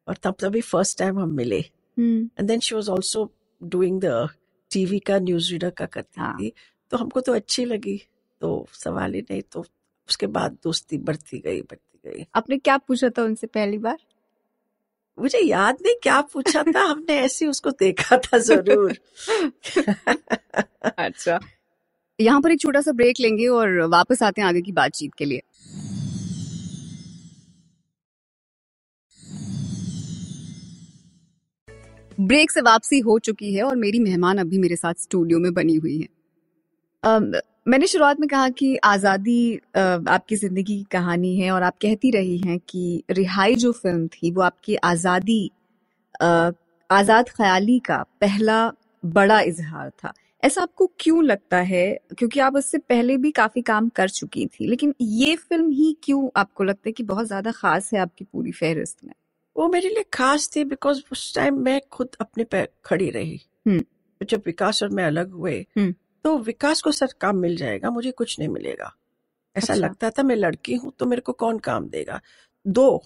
और 0.08 0.16
तब 0.22 0.34
तभी 0.40 0.60
फ़र्स्ट 0.60 0.98
टाइम 0.98 1.18
हम 1.18 1.32
मिले। 1.34 1.58
And 1.58 2.42
then 2.42 2.60
she 2.60 2.74
was 2.74 2.90
also 2.90 3.30
doing 3.60 4.00
the 4.00 4.28
TV 4.70 4.98
का 4.98 5.18
न्यूज़ 5.18 5.50
रीडर 5.52 5.70
का 5.70 5.86
करती 5.86 6.20
हाँ। 6.20 6.36
थी 6.38 6.52
तो 6.92 6.96
हमको 6.96 7.20
तो 7.20 7.34
अच्छी 7.34 7.64
लगी 7.64 7.96
तो 8.40 8.66
सवाल 8.72 9.14
ही 9.14 9.20
नहीं 9.20 9.42
तो 9.52 9.60
उसके 10.08 10.26
बाद 10.28 10.58
दोस्ती 10.64 10.98
बढ़ती 10.98 11.38
गई 11.38 11.60
बढ़ती 11.60 12.10
गई। 12.10 12.24
आपने 12.34 12.58
क्या 12.58 12.76
पूछा 12.78 13.08
था 13.08 13.22
उनसे 13.22 13.46
पहली 13.46 13.78
बार? 13.78 13.98
मुझे 15.18 15.38
याद 15.38 15.76
नहीं 15.82 15.94
क्या 16.02 16.20
पूछा 16.20 16.62
था, 16.62 16.80
हमने 16.80 17.20
ऐसे 17.20 17.46
उसको 17.46 17.70
देखा 17.70 18.16
था 18.16 18.38
ज़रूर। 18.38 18.92
अच्छा। 20.98 21.40
यहाँ 22.20 22.40
पर 22.40 22.50
एक 22.50 22.60
छोटा 22.60 22.80
सा 22.80 22.92
ब्रेक 22.92 23.16
लेंगे 23.20 23.46
और 23.46 23.88
वापस 23.88 24.22
आते 24.22 24.40
हैं 24.40 24.48
आगे 24.48 24.62
की 24.62 24.72
बातचीत 24.72 25.14
के 25.14 25.24
लिए। 25.24 25.42
ब्रेक 32.20 32.50
से 32.50 32.60
वापसी 32.60 32.98
हो 32.98 33.18
चुकी 33.18 33.54
है 33.54 33.62
और 33.62 33.76
मेरी 33.76 33.98
मेहमान 33.98 34.38
अभी 34.38 34.58
मेरे 34.58 34.76
साथ 34.76 34.94
स्टूडियो 34.94 35.38
में 35.38 35.54
बनी 35.54 35.74
हुई 35.74 36.00
है। 36.00 36.08
मैंने 37.66 37.86
शुरुआत 37.86 38.18
में 38.20 38.28
कहा 38.28 38.48
कि 38.50 38.74
आज़ादी 38.76 39.54
आपकी 39.76 40.36
ज़िंदगी 40.36 40.76
की 40.76 40.82
कहानी 40.92 41.34
है 41.36 41.50
और 41.50 41.62
आप 41.62 41.76
कहती 41.82 42.10
रही 42.10 42.36
हैं 42.38 42.58
कि 42.68 43.02
रिहाई 43.10 43.54
जो 43.54 43.70
फ़िल्म 43.72 44.06
थी 44.08 44.30
वो 44.30 44.42
आपकी 44.42 44.74
आज़ादी 44.84 45.50
आज़ाद 46.90 47.28
ख्याली 47.28 47.78
का 47.78 47.96
पहला 48.20 48.58
बड़ा 49.02 49.40
इजहार 49.42 49.90
था। 49.90 50.12
ऐसा 50.42 50.62
आपको 50.62 50.86
क्यों 51.00 51.24
लगता 51.24 51.56
है? 51.62 51.98
क्योंकि 52.18 52.40
आप 52.40 52.56
उससे 52.56 52.78
पहले 52.78 53.16
भी 53.16 53.30
काफ़ी 53.32 53.62
काम 53.62 53.88
कर 53.88 54.08
चुकी 54.10 54.46
थी 54.46 54.66
लेकिन 54.66 54.94
ये 55.00 55.34
फ़िल्म 55.38 55.70
ही 55.70 55.96
क्यों 56.02 56.28
आपको 56.36 56.64
लगता 56.64 56.88
है 56.88 56.92
कि 56.92 57.02
बहुत 57.04 57.26
ज़्यादा 57.26 57.52
खास 57.52 57.90
है 57.94 58.00
आपकी 58.00 58.24
पूरी 58.24 58.52
फहरिस्त 58.52 59.04
में? 59.04 59.12
वो 59.56 59.68
मेरे 59.68 59.88
लिए 59.88 60.04
खास 60.12 60.50
थी 60.56 60.64
बिकॉज़ 60.66 61.02
उस 61.12 61.34
टाइम 61.34 61.62
मैं 61.64 61.80
खुद 61.92 62.16
अपने 62.20 62.44
पैर 62.44 62.68
खड़ी 62.84 63.10
रही। 63.10 63.40
जब 64.20 64.42
विकास 64.46 64.82
और 64.82 64.88
मैं 64.90 65.04
अलग 65.04 65.32
हुए। 65.32 65.64
तो 66.24 66.36
विकास 66.38 66.80
को 66.82 66.90
सर 66.92 67.14
काम 67.20 67.36
मिल 67.36 67.56
जाएगा 67.56 67.90
मुझे 67.90 68.10
कुछ 68.10 68.38
नहीं 68.38 68.48
मिलेगा। 68.48 68.94
ऐसा 69.56 69.72
अच्छा। 69.72 69.86
लगता 69.86 70.10
था 70.10 70.22
मैं 70.22 70.36
लड़की 70.36 70.74
हूँ 70.74 70.92
तो 70.98 71.06
मेरे 71.06 71.22
को 71.22 71.32
कौन 71.32 71.58
काम 71.58 71.88
देगा? 71.88 72.20
दो 72.66 73.02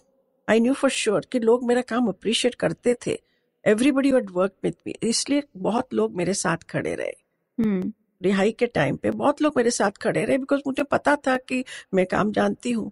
आई 0.49 0.61
न्यू 0.61 0.73
फॉर 0.75 0.91
श्योर 0.91 1.27
कि 1.33 1.39
लोग 1.39 1.65
मेरा 1.65 1.81
काम 1.83 2.09
अप्रिशिएट 2.09 2.55
करते 2.55 2.97
थे। 3.07 3.19
Everybody 3.65 4.13
would 4.13 4.31
work 4.31 4.53
with 4.65 4.73
me 4.87 4.95
इसलिए 5.03 5.43
बहुत 5.57 5.95
लोग 5.95 6.17
मेरे 6.17 6.35
साथ 6.35 6.57
खड़े 6.57 6.95
रहे। 6.95 7.13
हम्म। 7.59 7.93
रिहाई 8.23 8.53
के 8.53 8.67
टाइम 8.67 8.97
पे 8.97 9.11
बहुत 9.11 9.43
लोग 9.43 9.53
मेरे 9.57 9.71
साथ 9.71 9.91
खड़े 9.91 10.25
रहे 10.25 10.39
बिकॉज़ 10.39 10.61
मुझे 10.67 10.83
पता 10.83 11.17
था 11.17 11.37
कि 11.37 11.65
मैं 11.95 12.07
काम 12.07 12.33
जानती 12.33 12.73
हूँ। 12.73 12.91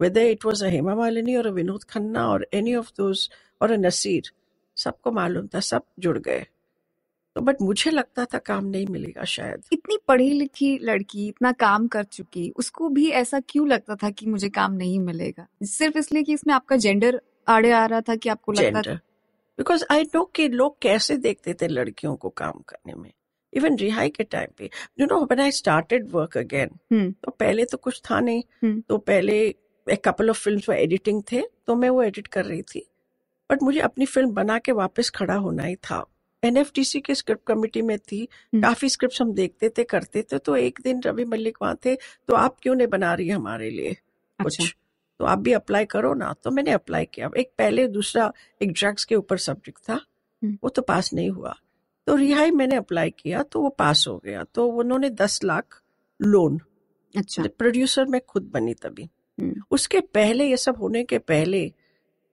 Whether 0.00 0.20
it 0.20 0.44
was 0.44 0.64
a 0.64 0.68
Hema 0.68 0.94
Malini 0.94 1.36
और 1.36 1.50
विनोद 1.50 1.84
खन्ना 1.84 2.26
और 2.28 2.46
एनी 2.54 2.74
ऑफ़ 2.74 2.90
दोज 2.96 3.28
और 3.62 3.70
अ 3.70 3.76
नसीर 3.76 4.30
सबको 4.76 5.10
मालूम 5.12 5.46
था 5.46 5.60
सब 5.60 5.82
जुड़ 5.98 6.18
गए। 6.18 6.46
तो 7.36 7.40
बट 7.40 7.62
मुझे 7.62 7.90
लगता 7.90 8.24
था 8.24 8.38
काम 8.38 8.64
नहीं 8.64 8.86
मिलेगा 8.86 9.24
शायद। 9.24 9.62
इतनी 9.72 9.96
पढ़ी 10.08 10.30
लिखी 10.30 10.78
लड़की 10.82 11.26
इतना 11.28 11.52
काम 11.52 11.86
कर 11.86 12.04
चुकी 12.04 12.48
उसको 12.56 12.88
भी 12.88 13.08
ऐसा 13.12 13.40
क्यों 13.40 13.66
लगता 13.68 13.94
था 13.94 14.10
कि 14.10 14.26
मुझे 14.26 14.48
काम 14.48 14.72
नहीं 14.72 14.98
मिलेगा? 15.00 15.46
सिर्फ़ 15.62 15.98
इसलिए 15.98 16.22
कि 16.22 16.32
इसमें 16.32 16.54
आपका 16.54 16.76
जेंडर 16.76 17.20
आड़े 17.48 17.70
आ 17.70 17.84
रहा 17.86 18.00
था 18.00 18.16
कि 18.16 18.28
आपको 18.28 18.52
लगता 18.52 18.82
था। 18.82 18.94
बिकॉज़ 19.58 19.84
आई 19.90 20.02
नो 20.04 20.24
कि 20.36 20.48
लोग 20.48 20.78
कैसे 20.82 21.16
देखते 21.16 21.54
थे 21.54 21.68
लड़कियों 21.68 22.14
को 22.16 22.28
काम 22.28 22.60
करने 22.68 22.94
में। 22.94 23.10
इवन 23.52 23.76
रिहाई 23.76 24.08
के 24.08 24.24
टाइम 24.24 24.48
पे। 24.58 24.70
You 25.00 25.06
know 25.06 25.20
when 25.20 25.40
I 25.40 25.50
started 25.52 26.08
work 26.12 26.36
again 26.38 27.12
तो 27.14 27.30
पहले 27.30 27.64
तो 27.64 27.76
कुछ 27.78 28.00
था 28.10 28.20
नहीं। 28.20 28.42
हम्म। 28.62 28.80
तो 28.80 28.98
पहले 28.98 29.36
एक 29.86 30.04
कपल 30.04 30.30
ऑफ़ 30.30 30.38
फ़िल्म 30.38 30.72
एडिटिंग 30.72 31.22
थे 31.32 31.42
तो 31.66 31.74
मैं 31.74 31.90
वो 31.90 32.02
एडिट 32.02 32.26
कर 32.26 32.44
रही 32.44 32.62
थी। 32.64 32.86
बट 33.50 33.62
मुझे 33.62 33.80
अपनी 33.80 34.06
फ़िल्म 34.06 34.30
बना 34.32 34.58
के 34.58 34.72
वापस 34.72 35.10
खड़ा 35.10 35.34
होना 35.36 35.62
ही 35.62 35.76
था। 35.76 36.04
एनएफटीसी 36.44 37.00
के 37.00 37.14
स्क्रिप्ट 37.14 37.42
कमेटी 37.46 37.82
में 37.82 37.98
थी। 37.98 38.28
हम्म। 38.54 38.62
काफ़ी 38.62 38.88
स्क्रिप्ट 38.88 39.22
हम 39.22 39.32
देखते 39.32 39.68
थे 39.68 39.84
करते 39.84 40.22
थे 40.22 40.38
तो 40.38 40.56
एक 40.56 40.78
दिन 40.84 41.02
रवि 41.02 41.24
मल्लिक 41.24 41.58
वहाँ 41.62 41.78
थे 41.84 41.94
तो 41.94 42.34
आप 42.34 42.56
क्यों 42.62 42.74
नहीं 42.74 42.86
बना 42.86 43.14
रही 43.14 43.28
हमारे 43.28 43.70
लिए 43.70 43.94
कुछ? 44.42 44.60
अच्छा। 44.60 44.80
तो 45.18 45.24
आप 45.24 45.38
भी 45.38 45.52
अप्लाई 45.52 45.84
करो 45.84 46.14
ना। 46.14 46.34
तो 46.44 46.50
मैंने 46.50 46.70
अप्लाई 46.70 47.04
किया। 47.04 47.30
एक 47.38 47.52
पहले 47.58 47.88
दूसरा 47.88 48.32
एक 48.62 48.72
ड्रग्स 48.72 49.04
के 49.04 49.14
ऊपर 49.14 49.38
सब्जेक्ट 49.38 49.78
था। 49.88 49.94
हम्म। 49.94 50.58
वो 50.64 50.68
तो 50.68 50.82
पास 50.82 51.12
नहीं 51.14 51.30
हुआ। 51.30 51.54
तो 52.06 52.16
रिहाई 52.16 52.50
मैंने 52.50 52.76
अप्लाई 52.76 53.10
किया 53.10 53.42
तो 53.42 53.60
वो 53.60 53.68
पास 53.68 54.04
हो 54.08 54.22
गया। 54.24 54.44
तो 54.44 54.66
उन्होंने 54.66 55.10
दस 55.10 55.44
लाख 55.44 55.82
लोन 56.22 56.60
अच्छा। 57.16 57.42
प्रोड्यूसर 57.58 58.04
मैं 58.04 58.20
खुद 58.28 58.42
बनी 58.42 58.74
तभी। 58.74 59.10
हम्म। 59.40 59.62
उसके 59.70 60.00
पहले 60.00 60.50
ये 60.50 60.56
सब 60.56 60.76
होने 60.76 61.04
के 61.04 61.18
पहले 61.18 61.72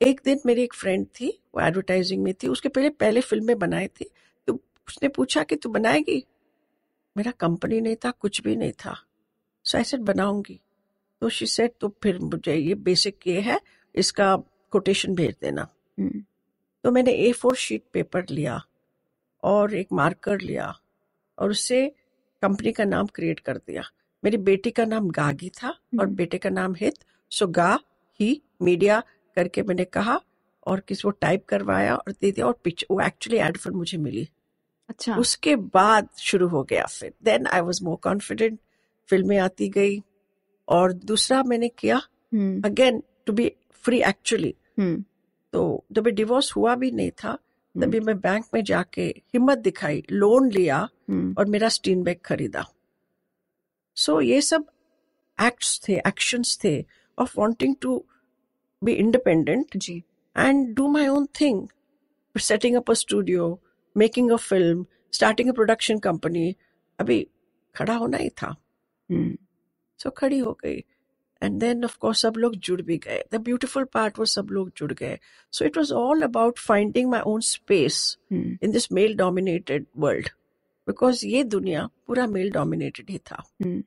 एक 0.01 0.21
दिन 0.25 0.39
मेरी 0.45 0.63
एक 0.63 0.73
फ्रेंड 0.73 1.05
थी 1.19 1.27
वो 1.55 1.61
एडवर्टाइजिंग 1.61 2.23
में 2.23 2.33
थी 2.33 2.47
उसके 2.47 2.69
पहले 2.69 2.89
पहले 2.89 3.21
फ़िल्में 3.21 3.57
बनाई 3.59 3.87
थी 3.87 4.05
तो 4.47 4.53
उसने 4.87 5.09
पूछा 5.09 5.43
कि 5.43 5.55
तू 5.55 5.69
बनाएगी? 5.69 6.23
मेरा 7.15 7.31
कंपनी 7.39 7.81
नहीं 7.81 7.95
था 8.05 8.11
कुछ 8.11 8.41
भी 8.41 8.55
नहीं 8.55 8.71
था। 8.71 8.95
सो 9.65 9.77
आई 9.77 9.83
सेड 9.83 10.01
बनाऊँगी. 10.01 10.59
तो 11.21 11.29
शी 11.29 11.45
सेट 11.45 11.73
तो 11.79 11.89
फिर 12.03 12.19
मुझे 12.19 12.55
ये 12.55 12.75
बेसिक 12.75 13.27
ये 13.27 13.39
है 13.41 13.59
इसका 13.95 14.35
कोटेशन 14.71 15.15
भेज 15.15 15.35
देना. 15.41 15.67
हम्म 15.97 16.23
तो 16.83 16.91
मैंने 16.91 17.11
ए 17.11 17.31
फोर 17.31 17.55
शीट 17.55 17.83
पेपर 17.93 18.25
लिया 18.29 18.61
और 19.43 19.73
एक 19.75 19.87
मार्कर 19.93 20.41
लिया 20.41 20.73
और 21.37 21.51
उससे 21.51 21.87
कंपनी 22.41 22.71
का 22.71 22.83
नाम 22.83 23.07
क्रिएट 23.07 23.39
कर 23.39 23.57
दिया। 23.57 23.83
मेरी 24.23 24.37
बेटी 24.37 24.71
का 24.71 24.85
नाम 24.85 25.09
गागी 25.09 25.49
था 25.49 25.69
और 25.69 26.05
हम्म। 26.05 26.15
बेटे 26.15 26.37
का 26.37 26.49
नाम 26.49 26.75
हित 26.81 27.03
सो 27.31 27.47
गा 27.47 27.77
ही 28.19 28.41
मीडिया 28.61 29.01
करके 29.35 29.63
मैंने 29.63 29.85
कहा 29.85 30.19
और 30.67 30.79
किसी 30.79 31.01
को 31.01 31.09
टाइप 31.09 31.45
करवाया 31.45 31.95
और 31.95 32.11
दे 32.11 32.31
दिया 32.31 32.45
और 32.47 32.59
पिच 32.63 32.85
वो 32.91 33.01
एक्चुअली 33.01 33.39
एड 33.39 33.57
फ़िल्म 33.57 33.77
मुझे 33.77 33.97
मिली। 33.97 34.27
अच्छा। 34.89 35.15
उसके 35.15 35.55
बाद 35.55 36.09
शुरू 36.17 36.47
हो 36.47 36.63
गया 36.63 36.85
फिर। 36.85 37.13
Then 37.23 37.47
I 37.47 37.61
was 37.61 37.81
more 37.83 37.97
confident 38.03 38.59
फ़िल्में 39.09 39.37
आती 39.37 39.69
गई 39.69 40.01
और 40.67 40.93
दूसरा 40.93 41.43
मैंने 41.43 41.69
किया। 41.69 42.01
हम्म। 42.33 42.61
Again 42.65 43.03
to 43.25 43.33
be 43.33 43.51
free 43.83 44.01
actually 44.01 44.55
hmm. 44.79 45.03
तो 45.53 45.85
जब 45.91 46.07
डिवोर्स 46.07 46.55
हुआ 46.55 46.75
भी 46.75 46.91
नहीं 46.91 47.11
था 47.11 47.37
तभी 47.75 47.99
मैं 47.99 48.19
बैंक 48.19 48.45
में 48.53 48.63
जाके 48.63 49.03
हिम्मत 49.33 49.57
दिखाई 49.57 50.03
लोन 50.11 50.49
लिया 50.51 50.77
हम्म। 51.09 51.35
और 51.37 51.45
मेरा 51.45 51.69
स्टीन 51.69 52.03
बैग 52.03 52.17
खरीदा। 52.25 52.65
सो 53.95 54.13
so, 54.13 54.23
ये 54.23 54.41
सब 54.41 54.65
एक्ट्स 55.41 55.81
थे 55.87 55.93
एक्शंस 56.07 56.59
थे 56.63 56.85
of 57.19 57.39
wanting 57.39 57.75
to 57.81 58.05
be 58.83 58.93
independent 58.93 59.77
जी 59.77 60.03
and 60.35 60.67
do 60.75 60.83
my 60.87 61.01
own 61.07 61.23
thing. 61.37 61.57
Setting 62.35 62.75
up 62.79 62.89
a 62.89 62.93
studio, 62.95 63.47
making 63.95 64.29
a 64.31 64.37
film, 64.37 64.83
starting 65.13 65.49
a 65.49 65.55
production 65.57 65.99
company. 66.05 66.53
अभी 66.99 67.27
खड़ा 67.75 67.95
होना 67.95 68.17
ही 68.17 68.29
था। 68.29 68.55
हम्म 69.09 69.37
सो 69.99 70.09
खड़ी 70.09 70.37
हो 70.39 70.57
गई। 70.63 70.77
एंड 71.43 71.59
देन 71.59 71.83
ऑफ़ 71.83 71.97
कोर्स 71.97 72.21
सब 72.21 72.33
लोग 72.37 72.55
जुड़ 72.55 72.81
भी 72.81 72.97
गए। 72.97 73.23
द 73.31 73.35
ब्यूटिफुल 73.35 73.83
पार्ट 73.83 74.19
वो 74.19 74.25
सब 74.25 74.47
लोग 74.51 74.71
जुड़ 74.77 74.91
गए। 74.93 75.19
So 75.51 75.65
it 75.65 75.77
was 75.77 75.91
all 75.91 76.21
about 76.21 76.59
finding 76.59 77.09
my 77.09 77.21
own 77.21 77.41
space 77.41 78.17
hmm 78.31 78.57
in 78.63 78.71
this 78.71 78.91
male 78.91 79.15
dominated 79.15 79.85
world 79.97 80.29
because 80.87 81.25
ये 81.25 81.43
दुनिया 81.43 81.89
पूरा 82.07 82.27
मेल 82.27 82.51
डोमिनेटेड 82.51 83.09
ही 83.09 83.17
था। 83.17 83.43
हम्म 83.65 83.83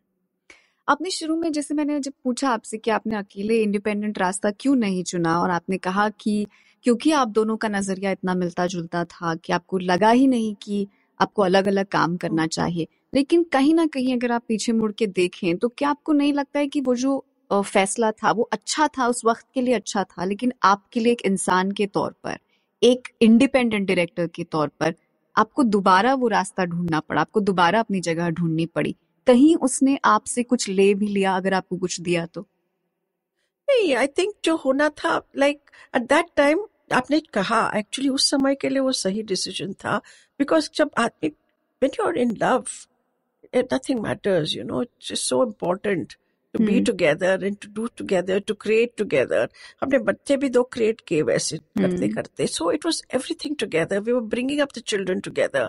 आपने 0.89 1.11
शुरू 1.11 1.37
में 1.37 1.53
जैसे 1.53 1.75
मैंने 1.75 1.99
जब 2.01 2.13
पूछा 2.25 2.49
आपसे 2.49 2.79
कि 2.79 2.91
आपने 2.91 3.17
अकेले 3.17 3.57
इंडिपेंडेंट 3.63 4.19
रास्ता 4.19 4.51
क्यों 4.51 4.75
नहीं 4.77 5.03
चुना 5.05 5.39
और 5.41 5.51
आपने 5.51 5.77
कहा 5.79 6.09
कि 6.11 6.47
क्योंकि 6.85 7.13
आप 7.13 7.29
दोनों 7.29 7.57
का 7.57 7.69
नज़रिया 7.69 8.11
इतना 8.11 8.35
मिलता 8.35 8.67
जुलता 8.67 9.05
था 9.05 9.35
कि 9.35 9.53
आपको 9.53 9.79
लगा 9.79 10.11
ही 10.11 10.27
नहीं 10.27 10.55
कि 10.63 10.87
आपको 11.21 11.43
अलग 11.43 11.69
अलग 11.69 11.87
काम 11.87 12.17
करना 12.17 12.47
चाहिए। 12.47 12.87
लेकिन 13.15 13.43
कहीं 13.43 13.75
ना 13.75 13.87
कहीं 13.87 14.15
अगर 14.17 14.33
आप 14.33 14.43
पीछे 14.49 14.73
मुड़ 14.73 14.91
के 14.93 15.07
देखें 15.07 15.57
तो 15.57 15.69
क्या 15.69 15.91
आपको 15.91 16.13
नहीं 16.13 16.33
लगता 16.33 16.59
है 16.59 16.67
कि 16.67 16.81
वो 16.81 16.95
जो 16.95 17.25
फैसला 17.53 18.11
था 18.13 18.33
वो 18.33 18.49
अच्छा 18.53 18.89
था? 18.89 19.07
उस 19.07 19.25
वक्त 19.25 19.47
के 19.55 19.61
लिए 19.61 19.75
अच्छा 19.75 20.03
था, 20.05 20.25
लेकिन 20.25 20.53
आपके 20.63 21.01
लिए 21.01 21.13
एक 21.13 21.23
इंसान 21.27 21.71
के 21.71 21.87
तौर 21.87 22.15
पर, 22.25 22.39
एक 22.83 23.09
इंडिपेंडेंट 23.23 23.87
डायरेक्टर 23.89 24.27
के 24.27 24.45
तौर 24.45 24.69
पर 24.81 24.95
आपको 25.37 25.63
दोबारा 25.65 26.15
वो 26.15 26.29
रास्ता 26.29 26.65
ढूंढना 26.65 27.01
पड़ा, 27.01 27.21
आपको 27.21 27.41
दोबारा 27.41 27.81
अपनी 27.81 28.01
जगह 28.01 28.31
ढूंढनी 28.31 28.67
पड़ी। 28.67 28.95
कहीं 29.27 29.55
उसने 29.57 29.99
आपसे 30.05 30.43
कुछ 30.43 30.69
ले 30.69 30.93
भी 30.95 31.07
लिया 31.09 31.37
अगर 31.37 31.55
आपको 31.55 31.77
कुछ 31.77 32.01
दिया 32.01 32.27
तो? 32.27 32.47
नहीं 33.69 33.95
आई 33.97 34.07
थिंक 34.19 34.35
जो 34.45 34.57
होना 34.57 34.89
था 35.05 35.21
लाइक 35.37 35.71
एट 35.97 36.03
दैट 36.03 36.27
टाइम 36.37 36.67
आपने 36.93 37.21
कहा 37.35 37.61
एक्चुअली 37.77 38.09
उस 38.09 38.31
समय 38.31 38.55
के 38.55 38.69
लिए 38.69 38.81
वो 38.81 38.93
सही 38.95 39.23
डिसीज़न 39.23 39.73
था 39.85 39.97
बिकॉज़ 40.41 40.69
जब 40.75 40.91
आदमी 40.99 41.33
in 42.23 42.37
love 42.43 42.65
nothing 43.73 44.01
matters 44.01 44.55
you 44.57 44.65
know 44.65 44.83
it's 44.83 45.21
so 45.21 45.43
important 45.45 46.15
to 46.55 46.65
be 46.65 46.81
together 46.81 47.45
and 47.45 47.57
to 47.57 47.69
do 47.75 47.87
together 47.97 48.39
to 48.41 48.55
create 48.55 48.93
together 48.99 49.49
हमने 49.83 49.99
बच्चे 49.99 50.37
भी 50.37 50.49
दो 50.49 50.63
क्रिएट 50.73 51.01
किए 51.09 51.23
वैसे 51.23 51.59
करते 51.59 52.09
करते 52.09 52.47
so 52.47 52.71
it 52.73 52.85
was 52.85 53.03
everything 53.45 53.57
together 53.57 54.01
we 54.01 54.13
were 54.13 54.21
bringing 54.35 54.61
up 54.61 54.79
the 54.79 54.83
children 54.87 55.21
together 55.21 55.69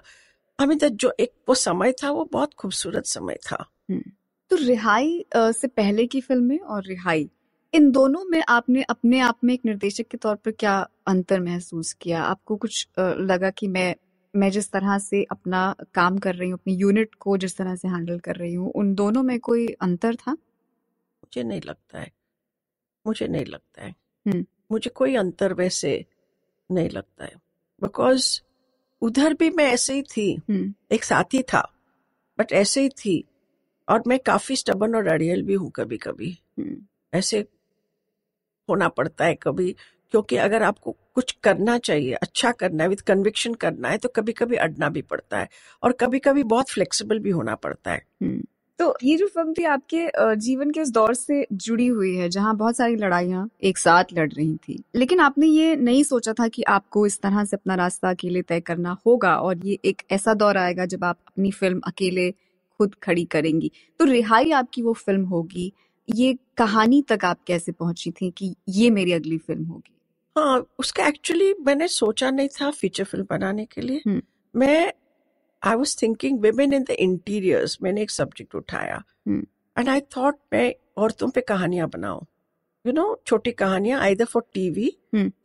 That 0.61 0.89
जो 0.89 1.13
एक 1.19 1.31
वो 1.49 1.55
समय 1.55 1.91
था 1.91 2.11
वो 2.11 2.29
बहुत 2.31 2.53
खूबसूरत 2.53 3.05
समय 3.05 3.35
था। 3.35 3.69
हम्म। 3.89 4.01
तो 4.49 4.55
रिहाई 4.55 5.25
से 5.37 5.67
पहले 5.67 6.05
की 6.07 6.21
फ़िल्में 6.21 6.59
और 6.59 6.83
रिहाई 6.83 7.29
इन 7.73 7.91
दोनों 7.91 8.23
में 8.25 8.43
आपने 8.49 8.83
अपने 8.83 9.19
आप 9.19 9.37
में 9.43 9.53
एक 9.53 9.61
निर्देशक 9.65 10.05
के 10.11 10.17
तौर 10.17 10.35
पर 10.35 10.51
क्या 10.51 10.87
अंतर 11.07 11.39
महसूस 11.39 11.93
किया? 11.93 12.23
आपको 12.23 12.55
कुछ 12.55 12.87
लगा 12.99 13.49
कि 13.49 13.67
मैं 13.67 13.95
मैं 14.35 14.51
जिस 14.51 14.71
तरह 14.71 14.97
से 14.97 15.23
अपना 15.23 15.75
काम 15.93 16.17
कर 16.17 16.35
रही 16.35 16.49
हूँ 16.49 16.57
अपनी 16.59 16.73
यूनिट 16.75 17.15
को 17.15 17.37
जिस 17.37 17.57
तरह 17.57 17.75
से 17.75 17.87
हैंडल 17.87 18.19
कर 18.19 18.35
रही 18.35 18.53
हूँ 18.53 18.71
उन 18.71 18.93
दोनों 18.95 19.23
में 19.23 19.39
कोई 19.39 19.67
अंतर 19.67 20.15
था? 20.15 20.31
मुझे 20.31 21.43
नहीं 21.43 21.61
लगता 21.65 21.99
है। 21.99 22.11
मुझे 23.07 23.27
नहीं 23.27 23.45
लगता 23.45 23.83
है। 23.83 23.89
हम्म। 24.27 24.45
मुझे 24.71 24.89
कोई 24.89 25.15
अंतर 25.15 25.53
वैसे 25.53 26.05
नहीं 26.71 26.89
लगता 26.89 27.25
है। 27.25 27.33
बिकॉज़ 27.83 28.41
उधर 29.01 29.33
भी 29.33 29.49
मैं 29.49 29.65
ऐसे 29.65 29.93
ही 29.93 30.01
थी। 30.01 30.33
हुँ. 30.49 30.73
एक 30.91 31.03
साथी 31.03 31.41
था 31.43 31.61
बट 32.39 32.51
ऐसे 32.53 32.81
ही 32.81 32.89
थी। 32.89 33.23
और 33.87 34.03
मैं 34.07 34.19
काफ़ी 34.19 34.55
स्टबन 34.55 34.95
और 34.95 35.07
अड़ियल 35.07 35.41
भी 35.43 35.53
हूँ 35.53 35.71
कभी 35.71 35.97
कभी 35.97 36.37
हुँ. 36.59 36.75
ऐसे 37.13 37.39
होना 38.69 38.87
पड़ता 38.89 39.25
है 39.25 39.35
कभी 39.35 39.75
क्योंकि 40.11 40.35
अगर 40.37 40.63
आपको 40.63 40.95
कुछ 41.15 41.31
करना 41.43 41.77
चाहिए 41.77 42.13
अच्छा 42.13 42.51
करना 42.51 42.83
है 42.83 42.89
विद 42.89 43.01
कन्विक्शन 43.01 43.53
करना 43.53 43.89
है 43.89 43.97
तो 43.97 44.09
कभी 44.09 44.33
कभी 44.33 44.55
अड़ना 44.55 44.89
भी 44.89 45.01
पड़ता 45.01 45.39
है। 45.39 45.49
और 45.83 45.91
कभी 45.91 46.19
कभी 46.19 46.43
बहुत 46.43 46.69
फ्लेक्सिबल 46.69 47.19
भी 47.19 47.29
होना 47.29 47.55
पड़ता 47.55 47.91
है। 47.91 48.01
हम्म। 48.23 48.43
तो 48.79 48.95
ये 49.03 49.15
जो 49.17 49.27
फ़िल्म 49.27 49.53
थी 49.53 49.63
आपके 49.63 50.35
जीवन 50.35 50.71
के 50.71 50.81
उस 50.81 50.89
दौर 50.91 51.13
से 51.13 51.45
जुड़ी 51.53 51.87
हुई 51.87 52.15
है 52.15 52.29
जहाँ 52.29 52.55
बहुत 52.57 52.77
सारी 52.77 52.95
लड़ाइयाँ 52.95 53.47
एक 53.63 53.77
साथ 53.77 54.13
लड़ 54.13 54.29
रही 54.31 54.55
थी। 54.57 54.83
लेकिन 54.95 55.19
आपने 55.19 55.47
ये 55.47 55.75
नहीं 55.75 56.03
सोचा 56.03 56.33
था 56.33 56.47
कि 56.47 56.63
आपको 56.63 57.05
इस 57.07 57.19
तरह 57.21 57.43
से 57.45 57.55
अपना 57.57 57.75
रास्ता 57.75 58.09
अकेले 58.09 58.41
तय 58.41 58.59
करना 58.59 58.97
होगा 59.05 59.35
और 59.37 59.65
ये 59.65 59.77
एक 59.85 60.01
ऐसा 60.11 60.33
दौर 60.33 60.57
आएगा 60.57 60.85
जब 60.85 61.03
आप 61.03 61.17
अपनी 61.27 61.51
फ़िल्म 61.51 61.81
अकेले 61.87 62.29
खुद 62.79 62.95
खड़ी 63.03 63.25
करेंगी। 63.25 63.71
तो 63.99 64.05
रिहाई 64.05 64.51
आपकी 64.51 64.81
वो 64.81 64.93
फ़िल्म 64.93 65.25
होगी। 65.25 65.71
ये 66.07 66.37
कहानी 66.57 67.01
तक 67.01 67.25
आप 67.25 67.37
कैसे 67.47 67.71
पहुँची 67.71 68.11
थी 68.11 68.29
कि 68.29 68.55
ये 68.69 68.89
मेरी 68.89 69.11
अगली 69.13 69.37
फ़िल्म 69.37 69.65
होगी? 69.65 69.91
हाँ 70.35 70.65
उसका 70.79 71.07
एक्चुअली 71.07 71.53
मैंने 71.65 71.87
सोचा 71.87 72.29
नहीं 72.31 72.47
था 72.61 72.69
फीचर 72.71 73.03
फ़िल्म 73.03 73.25
बनाने 73.29 73.65
के 73.65 73.81
लिए। 73.81 74.01
हम्म। 74.07 74.21
मैं 74.55 74.91
I 75.65 75.75
was 75.75 75.95
thinking 76.01 76.39
women 76.41 76.73
in 76.73 76.83
the 76.83 76.95
interiors 76.99 77.77
मैंने 77.83 78.01
एक 78.01 78.11
सब्जेक्ट 78.11 78.55
उठाया। 78.55 79.01
एंड 79.29 79.89
आई 79.89 80.01
थॉट 80.17 80.35
मैं 80.53 80.73
औरतों 80.97 81.29
पे 81.29 81.41
कहानियाँ 81.41 81.87
बनाऊँ। 81.89 82.25
यू 82.85 82.91
नो 82.93 83.03
छोटी 83.27 83.51
कहानियाँ 83.51 83.99
आइदर 84.01 84.25
फॉर 84.25 84.43
टीवी 84.53 84.91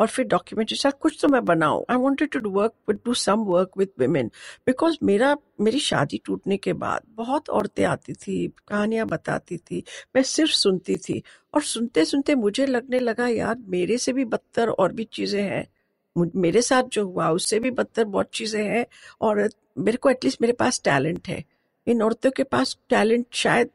और 0.00 0.06
फिर 0.06 0.26
डॉक्यूमेंट्री 0.26 0.76
साथ 0.76 0.92
कुछ 1.00 1.18
तो 1.22 1.28
मैं 1.28 1.44
बनाऊँ। 1.44 1.84
I 1.90 1.96
wanted 1.96 2.30
to 2.32 2.50
work 2.50 2.92
do 3.04 3.14
some 3.14 3.44
work 3.44 3.70
with 3.78 3.88
women 4.00 4.30
because 4.66 4.96
मेरा 5.02 5.34
मेरी 5.60 5.78
शादी 5.80 6.20
टूटने 6.26 6.56
के 6.56 6.72
बाद 6.82 7.02
बहुत 7.16 7.48
औरतें 7.50 7.84
आती 7.84 8.12
थी 8.14 8.46
कहानियाँ 8.68 9.06
बताती 9.06 9.56
थी 9.58 9.82
मैं 10.16 10.22
सिर्फ़ 10.24 10.52
सुनती 10.52 10.96
थी। 10.98 11.22
और 11.54 11.62
सुनते 11.62 12.04
सुनते 12.04 12.34
मुझे 12.34 12.66
लगने 12.66 12.98
लगा 12.98 13.26
यार 13.28 13.56
मेरे 13.68 13.98
से 13.98 14.12
भी 14.12 14.24
बदतर 14.26 14.68
और 14.70 14.92
भी 14.92 15.04
चीज़ें 15.12 15.42
हैं। 15.42 15.66
मेरे 16.16 16.62
साथ 16.62 16.82
जो 16.82 17.04
हुआ 17.06 17.28
उससे 17.30 17.58
भी 17.60 17.70
बदतर 17.70 18.04
बहुत 18.04 18.30
चीज़ें 18.34 18.62
हैं 18.64 18.86
और 19.20 19.48
मेरे 19.78 19.96
को 19.96 20.10
एटलीस्ट 20.10 20.42
मेरे 20.42 20.52
पास 20.52 20.80
टैलेंट 20.84 21.28
है। 21.28 21.44
इन 21.86 22.02
औरतों 22.02 22.30
के 22.30 22.42
पास 22.44 22.76
टैलेंट 22.88 23.26
शायद 23.32 23.70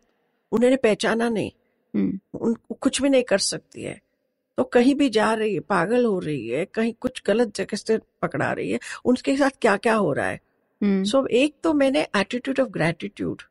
उन्होंने 0.52 0.76
पहचाना 0.76 1.30
नहीं। 1.30 1.52
हम्म। 1.94 2.40
उन 2.40 2.56
कुछ 2.82 3.02
भी 3.02 3.10
नहीं 3.10 3.24
कर 3.24 3.38
सकती 3.38 3.84
है। 3.84 4.00
तो 4.58 4.64
कहीं 4.64 4.96
भी 4.96 5.10
जा 5.10 5.34
रही 5.34 5.54
है 5.54 5.60
पागल 5.60 6.06
हो 6.06 6.20
रही 6.20 6.48
है 6.48 6.66
कहीं 6.66 6.94
कुछ 7.02 7.22
गलत 7.28 7.56
जगह 7.56 7.78
से 7.78 7.98
पकड़ा 8.22 8.52
रही 8.52 8.72
है 8.72 8.80
उनके 9.06 9.36
साथ 9.38 9.60
क्या 9.62 9.76
क्या 9.78 9.96
हो 9.96 10.14
रहा 10.14 10.28
है? 10.28 10.40
हम्म। 10.82 11.04
सो 11.04 11.26
एक 11.28 11.56
तो 11.64 11.74
मैंने 11.74 12.08
एटीट्यूड 12.18 12.60
ऑफ़ 12.60 12.70
ग्रेटिट्यूड 12.70 13.42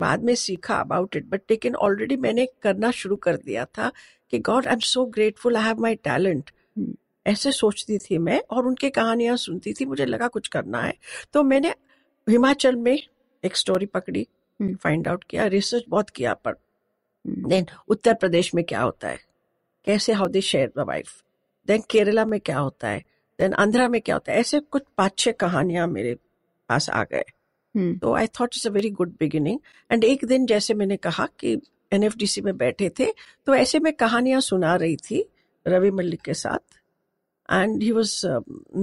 बाद 0.00 0.22
में 0.24 0.34
सीखा 0.34 0.74
अबाउट 0.74 1.16
इट 1.16 1.26
बट 1.26 1.42
लेकिन 1.50 1.74
ऑलरेडी 1.74 2.16
मैंने 2.16 2.46
करना 2.62 2.90
शुरू 2.90 3.16
कर 3.16 3.36
दिया 3.36 3.64
था 3.64 3.90
कि 4.30 4.38
god 4.38 4.66
I 4.66 4.72
am 4.72 4.80
so 4.80 5.04
grateful 5.06 5.56
I 5.56 5.64
have 5.64 5.80
my 5.80 5.94
talent 5.94 6.50
ऐसे 7.26 7.52
सोचती 7.52 7.98
थी 7.98 8.18
मैं 8.18 8.40
और 8.50 8.66
उनकी 8.66 8.90
कहानियाँ 8.90 9.36
सुनती 9.36 9.72
थी 9.72 9.84
मुझे 9.84 10.04
लगा 10.04 10.28
कुछ 10.28 10.48
करना 10.48 10.80
है। 10.82 10.94
तो 11.32 11.42
मैंने 11.42 11.74
हिमाचल 12.28 12.76
में 12.76 12.98
एक 13.44 13.56
स्टोरी 13.56 13.86
पकड़ी 13.86 14.26
हम्म। 14.60 14.74
फाइंड 14.74 15.08
आउट 15.08 15.24
किया 15.24 15.46
रिसर्च 15.46 15.84
बहुत 15.88 16.10
किया 16.10 16.34
पर। 16.34 16.50
हम्म। 17.26 17.48
देन 17.48 17.66
उत्तर 17.88 18.14
प्रदेश 18.14 18.54
में 18.54 18.64
क्या 18.64 18.82
होता 18.82 19.08
है? 19.08 19.18
कैसे 19.84 20.12
how 20.12 20.26
they 20.26 20.40
share 20.40 20.72
the 20.76 20.80
wife 20.80 21.22
then 21.66 21.82
Kerala 21.90 22.24
में 22.24 22.40
क्या 22.40 22.58
होता 22.58 22.88
है? 22.88 23.02
देन 23.38 23.52
आंध्रा 23.52 23.88
में 23.88 24.00
क्या 24.00 24.14
होता 24.14 24.32
है? 24.32 24.38
ऐसे 24.38 24.60
कुछ 24.60 24.82
पाँच 24.98 25.18
छह 25.18 25.32
कहानियाँ 25.32 25.86
मेरे 25.86 26.14
पास 26.68 26.90
आ 26.90 27.04
गए। 27.04 27.24
हम्म। 27.76 27.98
तो 27.98 28.14
I 28.14 28.26
thought 28.26 28.48
it's 28.56 28.66
a 28.66 28.70
very 28.70 28.90
good 28.90 29.16
beginning 29.20 29.58
and 29.90 30.04
एक 30.04 30.24
दिन 30.24 30.46
जैसे 30.46 30.74
मैंने 30.74 30.96
कहा 30.96 31.26
कि 31.40 31.60
एनएफडीसी 31.92 32.40
में 32.40 32.56
बैठे 32.56 32.90
थे 32.98 33.06
तो 33.46 33.54
ऐसे 33.54 33.78
में 33.78 33.92
कहानियाँ 33.92 34.40
सुना 34.40 34.76
रही 34.76 34.96
थी 34.96 35.24
रवि 35.66 35.90
मल्लिक 35.90 36.20
के 36.20 36.34
साथ। 36.34 36.81
And 37.48 37.82
he 37.82 37.90
was 37.92 38.14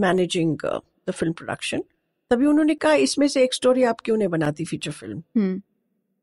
managing 0.05 0.57
the 0.65 1.11
film 1.11 1.33
production 1.33 1.83
तभी 2.31 2.45
उन्होंने 2.45 2.75
कहा 2.75 2.93
इसमें 3.05 3.27
से 3.27 3.43
एक 3.43 3.53
स्टोरी 3.53 3.83
आप 3.91 4.01
क्यों 4.05 4.17
नहीं 4.17 4.27
बनाती 4.27 4.65
फीचर 4.65 4.91
फ़िल्म 4.91 5.61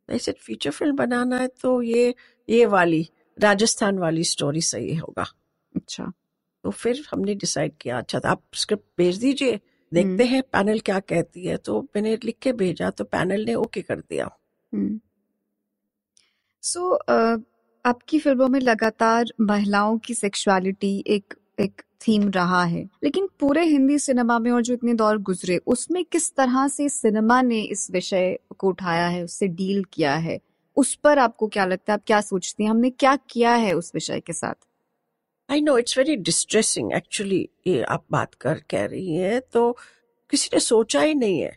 ऐसे 0.09 0.33
फीचर 0.41 0.71
फ़िल्म 0.71 0.97
बनाना 0.97 1.37
है 1.39 1.49
तो 1.63 1.81
ये 1.83 2.15
ये 2.49 2.67
वाली 2.67 3.09
राजस्थान 3.39 3.99
वाली 3.99 4.25
स्टोरी 4.25 4.61
सही 4.61 4.95
होगा. 4.97 5.25
अच्छा। 5.75 6.13
तो 6.65 6.71
फिर 6.73 7.03
हमने 7.11 7.35
डिसाइड 7.35 7.73
किया 7.81 7.99
अच्छा 7.99 8.19
तो 8.19 8.29
आप 8.29 8.43
स्क्रिप्ट 8.55 8.85
भेज 8.99 9.19
दीजिए 9.21 9.61
देखते 9.93 10.25
हम्म। 10.25 10.35
हैं 10.35 10.43
पैनल 10.53 10.79
क्या 10.81 11.01
कहती 11.01 11.45
है. 11.47 11.57
तो 11.57 11.81
मैंने 11.97 12.17
लिख 12.25 12.39
के 12.43 12.53
भेजा 12.53 12.91
तो 12.91 13.05
पैनल 13.05 13.45
ने 13.45 13.55
ओके 13.55 13.83
कर 13.83 14.01
दिया। 14.01 14.29
हम्म। 14.73 15.01
सो 16.63 16.93
आपकी 17.85 18.19
फ़िल्मों 18.19 18.49
में 18.49 18.61
लगातार 18.61 19.33
महिलाओं 19.41 19.99
की 19.99 20.15
सेक्सुअलिटी 20.15 20.93
एक 21.07 21.35
एक 21.61 21.83
थीम 22.01 22.29
रहा 22.31 22.63
है। 22.65 22.83
लेकिन 23.05 23.29
पूरे 23.41 23.65
हिंदी 23.65 23.99
सिनेमा 23.99 24.39
में 24.39 24.51
और 24.51 24.63
जो 24.63 24.75
इतने 24.75 24.95
दौर 24.95 25.19
गुजरे 25.19 25.57
उसमें 25.67 26.05
किस 26.05 26.31
तरह 26.37 26.67
से 26.69 26.89
सिनेमा 26.89 27.41
ने 27.43 27.61
इस 27.61 27.91
विषय 27.91 28.39
को 28.59 28.69
उठाया 28.69 29.07
है 29.09 29.23
उससे 29.25 29.49
डील 29.49 29.85
किया 29.93 30.15
है 30.15 30.39
उस 30.77 30.95
पर 30.95 31.19
आपको 31.19 31.47
क्या 31.49 31.65
लगता 31.67 31.93
है? 31.93 31.95
आप 31.95 32.03
क्या 32.07 32.21
सोचती 32.21 32.63
हैं? 32.65 32.71
हमने 32.71 32.91
क्या 32.91 33.17
किया 33.31 33.55
है 33.55 33.73
उस 33.73 33.91
विषय 33.95 34.21
के 34.21 34.33
साथ? 34.33 34.55
I 35.49 35.61
know 35.61 35.77
it's 35.79 35.99
very 35.99 36.17
distressing 36.17 36.93
actually 36.93 37.49
ये 37.67 37.83
आप 37.83 38.05
बात 38.13 38.35
कर 38.35 38.61
कह 38.71 38.85
रही 38.85 39.15
हैं 39.15 39.41
तो 39.53 39.71
किसी 40.31 40.51
ने 40.55 40.61
सोचा 40.61 41.01
ही 41.01 41.15
नहीं 41.15 41.41
है। 41.41 41.57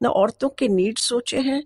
ना 0.00 0.08
औरतों 0.08 0.48
के 0.48 0.68
नीड 0.68 0.98
सोचे 0.98 1.38
हैं 1.40 1.62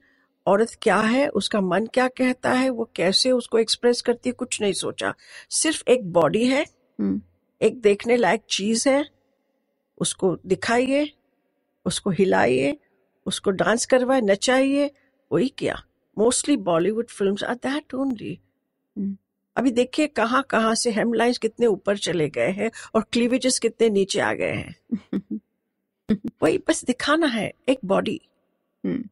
औरत 0.47 0.71
क्या 0.83 0.97
है 0.99 1.27
उसका 1.31 1.61
मन 1.61 1.87
क्या 1.95 2.07
कहता 2.09 2.53
है 2.53 2.71
वो 2.71 2.89
कैसे 2.97 3.31
उसको 3.31 3.59
एक्सप्रेस 3.59 4.01
करती 4.03 4.29
है 4.29 4.33
कुछ 4.33 4.61
नहीं 4.63 4.73
सोचा। 4.73 5.15
सिर्फ़ 5.51 5.83
एक 5.89 6.13
बॉडी 6.13 6.45
है 6.47 6.65
हम्म। 7.01 7.21
एक 7.63 7.81
देखने 7.81 8.17
लायक 8.17 8.43
चीज़ 8.51 8.89
है 8.89 9.09
उसको 9.99 10.39
दिखाइए 10.47 11.13
उसको 11.87 12.11
हिलाइए 12.11 12.79
उसको 13.27 13.51
डांस 13.51 13.87
करवाए 13.87 14.21
नचाइए 14.21 14.91
वही 15.33 15.49
किया। 15.49 15.83
Mostly 16.19 16.57
Bollywood 16.57 17.07
film 17.09 17.37
are 17.49 17.55
that 17.55 17.95
only 17.95 18.41
अभी 19.57 19.71
देखिए 19.71 20.07
कहाँ 20.07 20.43
कहाँ 20.43 20.75
से 20.75 20.91
हेमलाइंस 20.91 21.39
कितने 21.39 21.67
ऊपर 21.67 21.99
चले 21.99 22.29
गए 22.29 22.51
हैं 22.51 22.71
और 22.95 23.05
क्लीवेजेस 23.13 23.59
कितने 23.59 23.91
नीचे 23.91 24.21
आ 24.21 24.33
गए 24.35 24.53
हैं। 24.53 25.41
वही 26.43 26.59
बस 26.59 26.85
दिखाना 26.85 27.27
है 27.27 27.53
एक 27.69 27.79
बॉडी 27.85 28.21
हम्म 28.85 29.09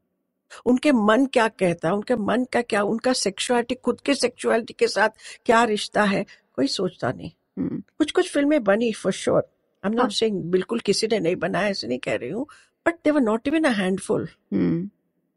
उनके 0.66 0.92
मन 0.92 1.26
क्या 1.26 1.48
कहता 1.48 1.88
है 1.88 1.94
उनके 1.94 2.16
मन 2.16 2.44
का 2.44 2.62
क्या 2.62 2.82
उनका 2.82 3.12
सेक्सुअलिटी 3.12 3.74
खुद 3.74 4.00
के 4.00 4.14
सेक्सुअलिटी 4.14 4.74
के 4.78 4.88
साथ 4.88 5.08
क्या 5.46 5.64
रिश्ता 5.64 6.02
है 6.02 6.24
कोई 6.56 6.66
सोचता 6.66 7.12
नहीं। 7.12 7.30
कुछ 7.56 8.10
कुछ 8.10 8.32
फ़िल्में 8.32 8.62
बनी 8.64 8.92
for 8.92 9.12
sure 9.12 9.42
I 9.84 9.90
am 9.90 9.96
not 9.96 10.12
saying 10.12 10.42
बिल्कुल 10.50 10.80
किसी 10.80 11.06
ने 11.06 11.18
नहीं 11.20 11.36
बनाया 11.36 11.68
ऐसे 11.68 11.86
नहीं 11.88 11.98
कह 11.98 12.16
रही 12.16 12.30
हूँ 12.30 12.46
but 12.86 12.94
they 13.04 13.10
were 13.10 13.20
not 13.20 13.48
even 13.48 13.64
a 13.64 13.70
handful 13.72 14.28
hmm. 14.52 14.88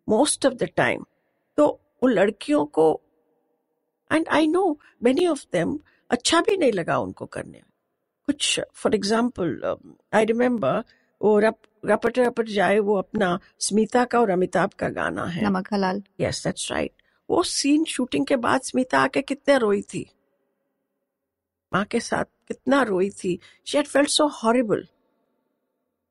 Most 0.07 0.45
of 0.45 0.53
the 0.53 0.69
time 0.75 1.05
तो 1.57 1.67
वो 2.03 2.09
लड़कियों 2.09 2.65
को 2.77 2.89
and 4.11 4.27
I 4.27 4.47
know 4.47 4.79
many 5.03 5.27
of 5.27 5.45
them 5.53 5.77
अच्छा 6.09 6.41
भी 6.41 6.57
नहीं 6.57 6.71
लगा 6.71 6.97
उनको 6.97 7.25
करने 7.25 7.57
में। 7.57 7.71
कुछ 8.27 8.59
फॉर 8.73 8.95
एग्ज़ाम्पल 8.95 9.77
आई 10.13 10.25
रिमेम्बर 10.25 10.83
वो 11.21 11.37
रप 11.39 11.59
रपट 11.85 12.19
रपट 12.19 12.49
जाए 12.49 12.79
वो 12.79 12.95
अपना 12.97 13.39
स्मिता 13.59 14.03
का 14.05 14.19
और 14.19 14.29
अमिताभ 14.29 14.73
का 14.79 14.89
गाना 14.89 15.25
है। 15.25 15.43
Namak 15.45 15.73
Halaal. 15.73 16.01
Yes 16.19 16.43
that's 16.43 16.71
right 16.71 16.91
वो 17.29 17.43
सीन 17.43 17.83
शूटिंग 17.85 18.25
के 18.25 18.35
बाद 18.37 18.61
स्मिता 18.61 18.99
आके 18.99 19.21
कितने 19.21 19.57
रोई 19.57 19.81
थी। 19.81 20.05
माँ 21.75 21.85
के 21.85 21.99
साथ 21.99 22.25
कितना 22.47 22.81
रोई 22.83 23.09
थी। 23.09 23.39
She 23.65 23.77
had 23.77 23.87
felt 23.87 24.09
so 24.09 24.29
horrible. 24.41 24.83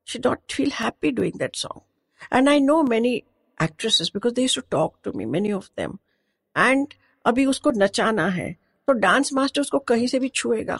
She 0.07 0.19
did 0.19 0.51
feel 0.51 0.71
happy 0.71 1.11
doing 1.11 1.39
that 1.39 1.55
song 1.55 1.81
and 2.33 2.49
I 2.49 2.59
know 2.59 2.81
many 2.83 3.15
actresses 3.57 4.11
because 4.13 4.33
they 4.33 4.47
to 4.47 4.61
talk 4.73 4.93
to 5.03 5.11
me, 5.17 5.25
many 5.35 5.51
of 5.53 5.71
them. 5.79 5.97
And 6.55 6.93
अभी 7.25 7.45
उसको 7.45 7.71
नचाना 7.71 8.27
है 8.29 8.51
तो 8.87 8.93
डांस 8.93 9.33
मास्टर 9.33 9.61
उसको 9.61 9.79
कहीं 9.89 10.07
से 10.07 10.19
भी 10.19 10.29
छुएगा। 10.29 10.77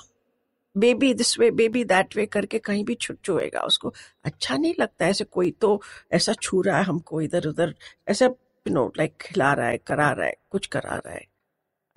Baby 0.75 1.13
this 1.13 1.37
way 1.39 1.49
baby 1.51 1.83
that 1.83 2.15
way 2.15 2.25
करके 2.25 2.59
कहीं 2.59 2.83
भी 2.85 2.95
छु, 2.95 3.13
छुएगा 3.13 3.61
उसको। 3.61 3.93
अच्छा 4.23 4.57
नहीं 4.57 4.73
लगता 4.79 5.07
ऐसे 5.07 5.23
कोई 5.23 5.51
तो 5.51 5.81
ऐसा 6.11 6.33
छू 6.41 6.61
रहा 6.61 6.77
है 6.77 6.83
हमको 6.83 7.21
इधर 7.21 7.47
उधर। 7.47 7.73
ऐसा 8.07 8.25
यू 8.25 8.73
नो 8.73 8.85
लाइक 8.97 9.17
खिला 9.21 9.53
रहा 9.53 9.67
है, 9.67 9.77
करा 9.77 10.11
रहा 10.11 10.27
है, 10.27 10.35
कुछ 10.49 10.67
करा 10.67 10.95
रहा 10.95 11.13
है। 11.13 11.25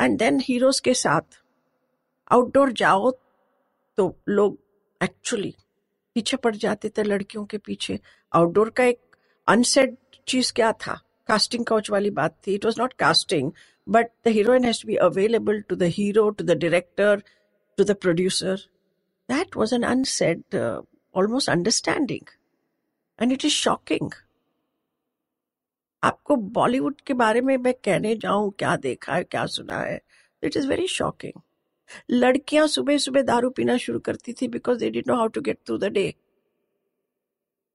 एंड 0.00 0.18
देन 0.18 0.40
हीरोज 0.40 0.80
के 0.80 0.94
साथ 0.94 1.38
आउटडोर 2.30 2.72
जाओ 2.72 3.10
तो 3.98 4.14
लोग 4.28 4.58
एक्चुअली 5.00 5.54
पीछे 6.16 6.36
पड़ 6.36 6.54
जाते 6.56 6.88
थे 6.88 7.02
लड़कियों 7.02 7.44
के 7.46 7.58
पीछे। 7.58 7.98
आउटडोर 8.32 8.70
का 8.70 8.84
एक 8.84 9.00
अनसेड 9.48 9.96
चीज़ 10.28 10.52
क्या 10.52 10.72
था? 10.72 10.94
कास्टिंग 11.28 11.64
काउच 11.66 11.90
वाली 11.90 12.10
बात 12.10 12.36
थी। 12.46 12.54
It 12.54 12.64
was 12.64 12.80
not 12.80 12.92
casting 12.98 13.50
but 13.86 14.10
the 14.26 14.28
heroine 14.28 14.64
has 14.64 14.82
be 14.86 14.96
available 15.06 15.60
to 15.68 15.76
the 15.76 15.82
hero 15.96 16.28
to 16.30 16.44
the 16.44 16.56
director 16.58 17.22
to 17.78 17.84
the 17.84 17.96
producer 17.96 18.56
that 19.28 19.56
was 19.56 19.74
an 19.74 19.82
unsaid 19.82 20.56
almost 21.14 21.50
understanding 21.50 22.30
and 23.22 23.32
it 23.32 23.44
is 23.44 23.52
shocking 23.52 24.10
आपको 26.02 26.36
बॉलीवुड 26.36 27.00
के 27.06 27.14
बारे 27.14 27.40
में 27.40 27.56
मैं 27.56 27.72
कहने 27.84 28.14
जाऊँ, 28.16 28.50
क्या 28.58 28.76
देखा 28.76 29.14
है, 29.14 29.24
क्या 29.24 29.44
सुना 29.46 29.78
है? 29.80 30.00
इट 30.42 30.56
इज़ 30.56 30.66
वेरी 30.68 30.86
शॉकिंग 30.88 31.40
लड़कियाँ 32.10 32.66
सुबह 32.68 32.98
सुबह 32.98 33.22
दारू 33.22 33.50
पीना 33.56 33.76
शुरू 33.76 33.98
करती 34.08 34.32
थी 34.40 34.48
because 34.48 34.78
they 34.78 34.90
did 34.90 35.08
know 35.08 35.14
how 35.16 35.28
to 35.28 35.40
get 35.40 35.58
through 35.66 35.78
the 35.78 35.92
day 35.92 36.06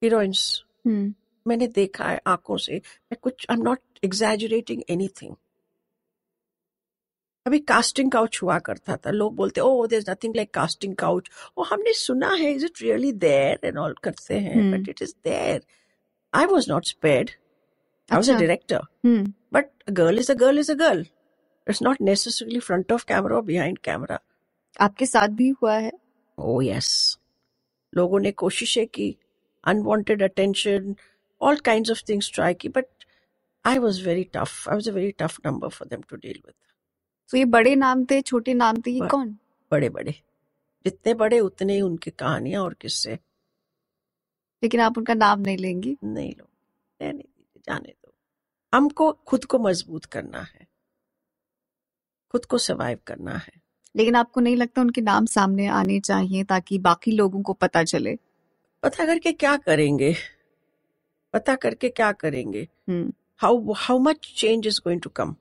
heroines 0.01 0.63
मैंने 0.87 1.67
देखा 1.67 2.05
है 2.05 2.19
आँखों 2.27 2.57
से। 2.57 2.75
मैं 2.75 3.17
कुछ 3.21 3.45
I 3.49 3.57
am 3.57 3.63
not 3.63 3.79
exaggerating 4.03 4.81
anything 4.89 5.35
अभी 7.45 7.59
कास्टिंग 7.59 8.11
काउच 8.11 8.39
हुआ 8.43 8.57
करता 8.59 8.95
था। 8.97 9.11
लोग 9.11 9.35
बोलते 9.35 9.61
ओ 9.61 9.85
there 9.87 10.03
nothing 10.09 10.35
like 10.35 10.53
casting 10.53 10.95
couch 10.95 11.29
oh 11.57 11.63
हमने 11.71 11.93
सुना 11.93 12.33
है 12.33 12.51
is 12.53 12.65
it 12.65 12.81
really 12.81 13.11
there 13.27 13.67
and 13.67 13.77
all 13.77 13.95
करते 14.03 14.39
हैं। 14.39 14.71
But 14.71 14.89
it 14.89 15.01
is 15.01 15.13
there 15.23 15.61
I 16.33 16.45
was 16.45 16.71
not 16.71 16.85
spared 16.85 17.29
I 18.09 18.15
was 18.17 18.31
a. 18.31 18.37
Director 18.39 18.81
hmm 19.05 19.33
But 19.55 19.67
a 19.89 19.91
girl 19.97 20.19
is 20.19 20.29
a 20.31 20.35
girl 20.35 20.59
is 20.59 20.69
it's 21.69 21.81
not 21.81 22.01
necessarily 22.01 22.59
front 22.59 22.91
of 22.91 23.05
camera 23.05 23.35
और 23.35 23.41
behind 23.41 23.77
camera 23.77 24.19
आपके 24.81 25.05
साथ 25.05 25.27
भी 25.27 25.49
हुआ 25.49 25.77
है? 25.77 25.91
Oh 26.37 26.61
oh, 26.61 26.67
yes 26.67 27.17
yes. 27.17 27.23
लोगों 27.95 28.19
ने 28.19 28.31
कोशिशें 28.31 28.87
की 28.87 29.17
unwanted 29.63 30.23
attention 30.23 30.95
all 31.41 31.55
kind 31.55 31.91
of 31.91 32.03
things 32.09 32.31
try 32.33 32.53
की 32.53 32.69
but 32.69 32.85
I 33.65 33.77
was 33.77 34.05
very 34.05 34.23
tough 34.23 34.69
I 34.69 34.75
was 34.75 34.89
a 34.89 34.93
very 34.93 35.11
tough 35.11 35.37
number 35.45 35.67
for 35.67 35.87
them 35.87 36.01
to 36.01 36.15
deal 36.15 36.41
with 36.45 36.53
तो 37.29 37.37
ये 37.37 37.45
बड़े 37.45 37.75
नाम 37.75 38.05
थे 38.05 38.21
छोटे 38.21 38.53
नाम 38.53 38.81
थे 38.81 38.91
ये 38.91 39.07
कौन? 39.07 39.37
बड़े 39.71 39.89
बड़े. 39.89 40.11
जितने 40.85 41.13
बड़े 41.13 41.39
उतने 41.39 41.73
ही 41.73 41.81
उनकी 41.81 42.11
कहानियाँ 42.11 42.63
और 42.63 42.73
किस्से. 42.73 43.13
लेकिन 44.63 44.79
आप 44.79 44.97
उनका 44.97 45.13
नाम 45.13 45.39
नहीं 45.39 45.57
लेंगी? 45.57 45.97
नहीं 46.03 46.33
लो. 46.39 46.49
नहीं, 47.01 47.13
नहीं 47.13 47.61
जाने 47.65 47.93
दो. 48.05 48.13
हमको 48.73 49.11
खुद 49.11 49.45
को 49.45 49.59
मज़बूत 49.59 50.05
करना 50.05 50.41
है. 50.41 50.67
खुद 52.33 52.45
को 52.45 52.57
सर्वाइव 52.57 52.99
करना 53.07 53.31
है। 53.31 53.51
लेकिन 53.95 54.15
आपको 54.15 54.41
नहीं 54.41 54.55
लगता 54.55 54.81
उनके 54.81 55.01
नाम 55.01 55.25
सामने 55.25 55.67
आने 55.67 55.99
चाहिए 55.99 56.43
ताकि 56.43 56.79
बाकी 56.79 57.11
लोगों 57.11 57.41
को 57.41 57.53
पता 57.53 57.83
चले? 57.83 58.17
पता 58.83 59.05
करके 59.05 59.31
क्या 59.31 59.55
करेंगे? 59.57 60.15
पता 61.33 61.55
करके 61.55 61.89
क्या 61.89 62.11
करेंगे? 62.11 62.67
How 63.37 63.73
how 63.77 63.99
much 63.99 64.33
change 64.37 64.67
is 64.67 64.79
going 64.83 65.01
to 65.01 65.09
come 65.09 65.35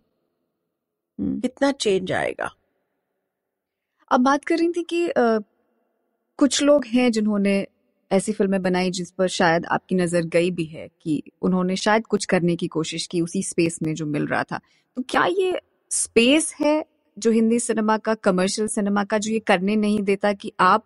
कितना 1.19 1.73
चेंज 1.73 2.13
आएगा? 2.13 2.51
अब 4.11 4.21
बात 4.21 4.45
कर 4.45 4.59
रही 4.59 4.69
थी 4.69 4.83
कि 4.83 5.07
अ, 5.09 5.39
कुछ 6.39 6.63
लोग 6.63 6.85
हैं 6.85 7.11
जिन्होंने 7.13 7.67
ऐसी 8.11 8.33
फ़िल्में 8.33 8.63
बनाई 8.63 8.91
जिस 8.91 9.11
पर 9.11 9.29
शायद 9.29 9.67
आपकी 9.67 9.95
नज़र 9.95 10.23
गई 10.27 10.51
भी 10.51 10.65
है 10.65 10.89
कि 11.03 11.23
उन्होंने 11.43 11.77
शायद 11.77 12.07
कुछ 12.07 12.25
करने 12.25 12.57
की 12.57 12.67
कोशिश 12.69 13.07
की 13.07 13.21
उसी 13.21 13.43
स्पेस 13.43 13.79
में 13.83 13.95
जो 13.95 14.07
मिल 14.07 14.27
रहा 14.27 14.43
था। 14.43 14.61
तो 14.97 15.03
क्या 15.03 15.25
ये 15.25 15.61
स्पेस 15.93 16.55
है 16.61 16.85
जो 17.19 17.31
हिंदी 17.31 17.59
सिनेमा 17.59 17.97
का 17.99 18.15
कमर्शियल 18.15 18.69
सिनेमा 18.69 19.05
का 19.05 19.19
जो 19.19 19.31
ये 19.31 19.39
करने 19.39 19.77
नहीं 19.77 20.03
देता 20.03 20.33
कि 20.33 20.53
आप 20.61 20.85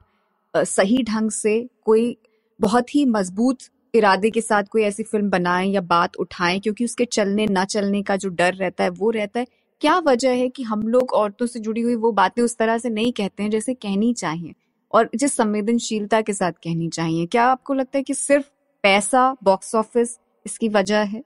सही 0.56 1.02
ढंग 1.02 1.30
से 1.30 1.68
कोई 1.84 2.16
बहुत 2.60 2.94
ही 2.94 3.04
मज़बूत 3.04 3.58
इरादे 3.94 4.30
के 4.30 4.40
साथ 4.40 4.62
कोई 4.62 4.82
ऐसी 4.82 5.02
फ़िल्म 5.02 5.30
बनाएँ 5.30 5.70
या 5.70 5.80
बात 5.80 6.16
उठाएँ 6.16 6.60
क्योंकि 6.60 6.84
उसके 6.84 7.04
चलने 7.04 7.46
ना 7.46 7.64
चलने 7.64 8.02
का 8.02 8.16
जो 8.16 8.28
डर 8.28 8.54
रहता 8.54 8.84
है 8.84 8.90
वो 8.90 9.10
रहता 9.10 9.40
है। 9.40 9.46
क्या 9.80 9.98
वजह 9.98 10.30
है 10.30 10.48
कि 10.48 10.62
हम 10.62 10.82
लोग 10.88 11.12
औरतों 11.12 11.46
से 11.46 11.60
जुड़ी 11.60 11.80
हुई 11.80 11.94
वो 11.94 12.12
बातें 12.12 12.42
उस 12.42 12.56
तरह 12.56 12.78
से 12.78 12.90
नहीं 12.90 13.12
कहते 13.12 13.42
हैं 13.42 13.50
जैसे 13.50 13.74
कहनी 13.74 14.12
चाहिए? 14.12 14.54
और 14.92 15.10
जिस 15.14 15.36
संवेदनशीलता 15.36 16.20
के 16.20 16.32
साथ 16.32 16.52
कहनी 16.52 16.88
चाहिए? 16.88 17.26
क्या 17.26 17.44
आपको 17.44 17.74
लगता 17.74 17.98
है 17.98 18.02
कि 18.02 18.14
सिर्फ़ 18.14 18.46
पैसा 18.82 19.36
बॉक्स 19.42 19.74
ऑफ़िस 19.74 20.18
इसकी 20.46 20.68
वजह 20.68 20.98
है? 20.98 21.22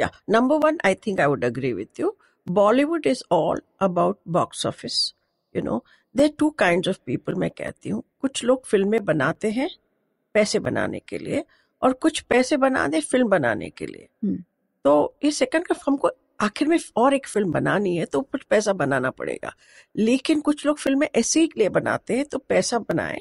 Yeah, 0.00 0.10
number 0.30 0.58
one, 0.58 0.78
I 0.84 0.94
think 0.94 1.20
I 1.20 1.26
would 1.26 1.44
agree 1.44 1.74
with 1.74 1.98
you. 1.98 2.12
Bollywood 2.50 3.06
is 3.06 3.22
all 3.32 3.60
about 3.80 4.18
box 4.28 4.66
office 4.66 5.14
you 5.56 5.62
know 5.62 5.84
there 6.14 6.38
two 6.38 6.50
kind 6.50 6.88
of 6.88 6.98
people 7.06 7.34
मैं 7.34 7.50
कहती 7.50 7.88
हूँ। 7.88 8.02
कुछ 8.20 8.44
लोग 8.44 8.66
फ़िल्में 8.66 9.04
बनाते 9.04 9.50
हैं 9.50 9.70
पैसे 10.34 10.58
बनाने 10.58 11.00
के 11.00 11.18
लिए 11.18 11.44
और 11.82 11.92
कुछ 11.92 12.20
पैसे 12.20 12.56
बना 12.56 12.86
दे 12.88 13.00
फ़िल्म 13.00 13.28
बनाने 13.28 13.70
के 13.70 13.86
लिए। 13.86 14.08
हम्म। 14.24 14.44
तो 14.84 15.16
ये 15.24 15.30
सेकंड 15.30 15.66
का 15.66 15.74
हमको 15.86 16.10
आखिर 16.40 16.68
में 16.68 16.78
और 16.96 17.14
एक 17.14 17.26
फ़िल्म 17.26 17.52
बनानी 17.52 17.96
है 17.96 18.04
तो 18.04 18.20
कुछ 18.20 18.42
पैसा 18.42 18.72
बनाना 18.72 19.10
पड़ेगा। 19.10 19.54
लेकिन 19.96 20.40
कुछ 20.40 20.66
लोग 20.66 20.78
फ़िल्में 20.78 21.08
ऐसे 21.14 21.40
ही 21.40 21.50
लिए 21.58 21.68
बनाते 21.68 22.16
हैं 22.16 22.24
तो 22.24 22.38
पैसा 22.38 22.78
बनाए। 22.78 23.18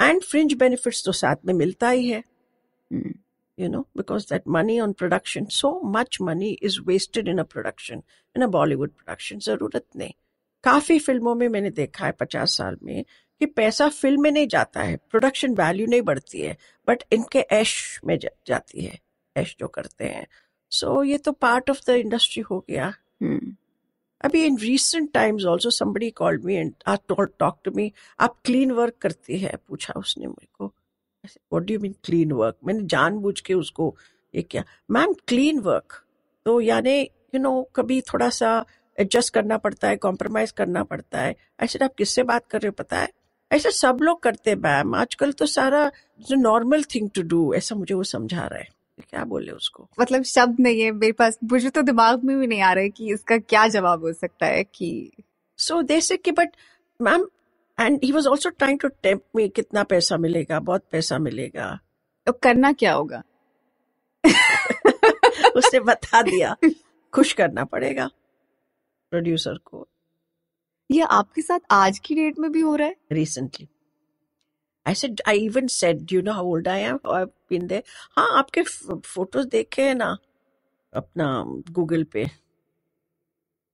एंड 0.00 0.22
फ्रिंज 0.22 0.54
बेनिफिट्स 0.54 1.04
तो 1.04 1.12
साथ 1.12 1.36
में 1.46 1.54
मिलता 1.54 1.88
ही 1.88 2.08
है। 2.08 2.18
हम्म, 2.92 3.14
you 3.58 3.68
know, 3.68 3.86
because 3.94 4.26
that 4.26 4.46
money 4.46 4.78
on 4.78 4.94
production, 4.94 5.50
so 5.50 5.80
much 5.82 6.20
money 6.20 6.52
is 6.62 6.80
wasted 6.80 7.26
in 7.26 7.38
a 7.38 7.44
production, 7.44 8.02
in 8.34 8.42
a 8.42 8.48
Bollywood 8.48 8.94
production. 8.96 9.40
ज़रूरत 9.40 9.84
नहीं 9.96 10.12
काफ़ी 10.64 10.98
फ़िल्मों 10.98 11.34
में 11.34 11.48
मैंने 11.48 11.70
देखा 11.70 12.06
है 12.06 12.12
पचास 12.12 12.56
साल 12.56 12.76
में 12.82 13.04
कि 13.40 13.46
पैसा 13.46 13.88
फ़िल्म 13.88 14.22
में 14.22 14.30
नहीं 14.30 14.46
जाता 14.48 14.82
है 14.82 14.96
प्रोडक्शन 15.10 15.54
वैल्यू 15.54 15.86
नहीं 15.86 16.02
बढ़ती 16.02 16.40
है 16.40 16.56
बट 16.88 17.02
इनके 17.12 17.38
ऐश 17.38 18.00
में 18.04 18.18
जा, 18.18 18.28
जाती 18.46 18.84
है 18.84 18.98
ऐश 19.36 19.56
जो 19.60 19.68
करते 19.68 20.04
हैं 20.04 20.26
सो 20.70 20.86
so, 20.86 21.06
ये 21.06 21.18
तो 21.18 21.32
पार्ट 21.32 21.70
ऑफ़ 21.70 21.80
द 21.86 21.94
इंडस्ट्री 21.96 22.42
हो 22.42 22.64
गया 22.70 22.92
हम्म, 23.22 23.54
अभी 24.24 24.44
in 24.44 24.56
recent 24.58 25.12
times 25.14 25.44
also 25.44 25.70
somebody 25.70 26.10
called 26.20 26.46
me 26.46 26.56
and 26.62 26.72
talk 27.38 27.60
to 27.68 27.76
me 27.76 27.90
आप 28.20 28.36
क्लीन 28.44 28.72
वर्क 28.72 28.94
करती 29.02 29.38
है 29.38 29.54
पूछा 29.68 29.92
उसने 29.96 30.26
मेरे 30.26 30.48
को 30.58 30.74
what 31.52 31.62
do 31.62 31.74
you 31.74 31.80
mean 31.80 31.94
clean 32.04 32.32
work 32.32 32.56
मैंने 32.66 32.84
जानबूझ 32.86 33.40
के 33.40 33.54
उसको 33.54 33.94
ये 34.34 34.42
किया। 34.42 34.64
मैम 34.90 35.12
क्लीन 35.28 35.60
वर्क 35.60 36.02
तो 36.46 36.60
यानी 36.60 37.00
यू 37.34 37.40
नो 37.40 37.62
कभी 37.76 38.00
थोड़ा 38.02 38.28
सा 38.30 38.64
एडजस्ट 38.98 39.32
करना 39.34 39.56
पड़ता 39.58 39.88
है 39.88 39.96
कॉम्प्रोमाइज 39.96 40.50
करना 40.50 40.82
पड़ता 40.84 41.20
है। 41.20 41.34
ऐसे 41.60 41.78
आप 41.84 41.94
किससे 41.98 42.22
बात 42.22 42.46
कर 42.46 42.60
रहे 42.60 42.68
हो 42.68 42.74
पता 42.78 42.98
है? 42.98 43.08
ऐसे 43.50 43.70
सब 43.70 43.98
लोग 44.02 44.22
करते 44.22 44.50
हैं 44.50 44.56
मैम 44.58 44.94
आजकल 44.94 45.32
तो 45.32 45.46
सारा 45.46 45.90
जो 46.20 46.36
नॉर्मल 46.36 46.82
थिंग 46.94 47.08
टू 47.14 47.22
डू 47.24 47.52
ऐसा 47.54 47.74
मुझे 47.74 47.94
वो 47.94 48.02
समझा 48.04 48.46
रहा 48.46 48.58
है। 48.58 48.68
क्या 49.10 49.24
बोले 49.24 49.52
उसको? 49.52 49.88
मतलब 50.00 50.22
शब्द 50.22 50.60
नहीं 50.60 50.80
है 50.80 50.90
मेरे 50.92 51.12
पास 51.12 51.38
मुझे 51.44 51.70
तो 51.70 51.82
दिमाग 51.82 52.24
में 52.24 52.38
भी 52.38 52.46
नहीं 52.46 52.60
आ 52.60 52.72
रहा 52.72 52.84
है 52.84 52.90
कि 52.90 53.12
इसका 53.12 53.38
क्या 53.38 53.66
जवाब 53.68 54.04
हो 54.04 54.12
सकता 54.12 54.46
है 54.46 54.64
कि 54.64 55.10
सो 55.58 55.80
दे 55.82 56.00
से 56.00 56.16
कि 56.16 56.32
but 56.32 56.56
ma'am 57.00 57.26
and 57.80 58.04
he 58.04 58.12
was 58.12 58.26
also 58.26 58.50
trying 58.50 58.80
to 58.80 58.88
tempt 58.88 59.22
me 59.36 59.48
कितना 59.48 59.82
पैसा 59.82 60.16
मिलेगा? 60.16 60.60
बहुत 60.60 60.84
पैसा 60.92 61.18
मिलेगा. 61.18 61.78
तो 62.26 62.32
करना 62.32 62.72
क्या 62.72 62.92
होगा? 62.92 63.22
उसने 65.56 65.80
बता 65.80 66.22
दिया 66.22 66.56
खुश 67.14 67.32
करना 67.32 67.64
पड़ेगा 67.64 68.10
प्रोड्यूसर 69.10 69.58
को. 69.58 69.88
ये 70.90 71.02
आपके 71.02 71.42
साथ 71.42 71.60
आज 71.70 71.98
की 71.98 72.14
डेट 72.14 72.38
में 72.38 72.52
भी 72.52 72.60
हो 72.60 72.76
रहा 72.76 72.86
है? 72.88 72.96
Recently 73.12 73.68
I 74.86 74.90
said, 74.90 75.20
I 75.28 75.32
even 75.36 75.66
said, 75.68 75.98
do 75.98 76.16
you 76.16 76.22
know 76.22 76.32
how 76.32 76.44
old 76.46 76.68
I 76.68 76.78
am? 76.90 76.98
Or 77.04 77.16
I've 77.16 77.32
been 77.52 77.82
हाँ 78.16 78.38
आपके 78.38 78.62
फ़ोटोज़ 78.96 79.48
देखे 79.48 79.82
हैं 79.82 79.94
ना 79.94 80.18
अपना 80.94 81.44
गूगल 81.72 82.04
पे। 82.04 82.26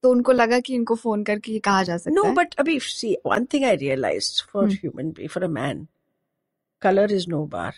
तो 0.05 0.11
उनको 0.11 0.31
लगा 0.33 0.59
कि 0.59 0.73
इनको 0.75 0.95
फ़ोन 0.97 1.23
करके 1.23 1.51
ये 1.51 1.59
कहा 1.61 1.83
जा 1.83 1.97
सकता 1.97 2.13
नो 2.13 2.23
है 2.23 2.33
बट 2.35 2.53
अभी 2.59 2.79
see 2.81 3.15
one 3.25 3.45
thing 3.53 3.63
I 3.65 3.75
realize 3.77 4.31
for 4.43 4.63
Hmm. 4.65 4.75
Human 4.75 5.09
be 5.11 5.27
for 5.27 5.43
a 5.43 5.47
man 5.49 5.87
colour 6.81 7.11
is 7.11 7.25
no 7.29 7.45
bar 7.47 7.73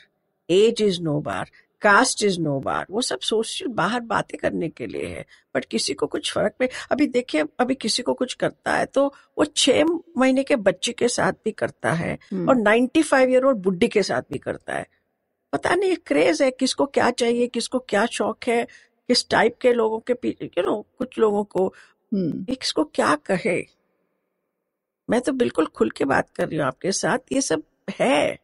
age 0.50 0.82
is 0.82 1.02
no 1.02 1.20
bar 1.22 1.50
caste 1.82 2.24
is 2.24 2.40
no 2.40 2.60
bar 2.60 2.86
वो 2.90 3.02
सब 3.02 3.20
सोशल 3.22 3.68
बाहर 3.74 4.02
बातें 4.06 4.38
करने 4.38 4.70
के 4.70 4.88
लिए 4.88 5.08
है 5.08 5.26
बट 5.56 5.66
किसी 5.66 5.94
को 5.94 6.08
कुछ 6.08 6.32
फ़र्क 6.34 6.54
नहीं 6.62 6.70
अभी 6.92 7.08
देखिए 7.08 7.44
अभी 7.60 7.76
किसी 7.78 8.04
को 8.04 8.14
कुछ 8.14 8.34
करता 8.36 8.74
है 8.74 8.86
तो 8.88 9.06
वो 9.38 9.46
छह 9.46 9.84
महीने 10.18 10.44
के 10.44 10.56
बच्चे 10.64 10.92
के 10.94 11.08
साथ 11.10 11.34
भी 11.46 11.52
करता 11.54 11.92
है 11.94 12.18
हम्म। 12.24 12.50
और 12.50 12.56
नाइन्टी 12.58 13.04
फाइव 13.04 13.30
ईयर 13.30 13.44
ओल्ड 13.44 13.62
बुढ़ी 13.64 13.88
के 13.88 14.04
साथ 14.04 14.32
भी 14.32 14.38
करता 14.40 14.74
है 14.74 14.86
पता 15.54 15.76
नहीं 15.76 15.96
क्रेज 16.06 16.42
है 16.42 16.52
किसको 16.54 16.86
क्या 16.92 17.10
चाहिए 17.14 17.48
किसको 17.50 17.80
क्या 17.90 18.06
शौक 18.12 18.48
है 18.48 18.66
किस 19.10 19.28
टाइप 19.30 19.58
के 19.62 19.74
लोगों 19.74 20.00
के 20.10 20.14
यू 20.28 20.64
नो 20.64 20.82
कुछ 20.98 21.20
लोगों 21.20 21.44
को 21.46 21.74
हम्म। 22.14 22.46
इसको 22.50 22.84
क्या 22.84 23.16
कहे? 23.16 23.62
मैं 25.10 25.22
तो 25.22 25.32
बिल्कुल 25.32 25.66
खुल 25.66 25.90
के 25.90 26.06
बात 26.06 26.30
कर 26.30 26.48
रही 26.48 26.58
हूँ 26.60 26.66
आपके 26.66 26.92
साथ 26.92 27.18
ये 27.32 27.42
सब 27.42 27.64
है। 28.00 28.38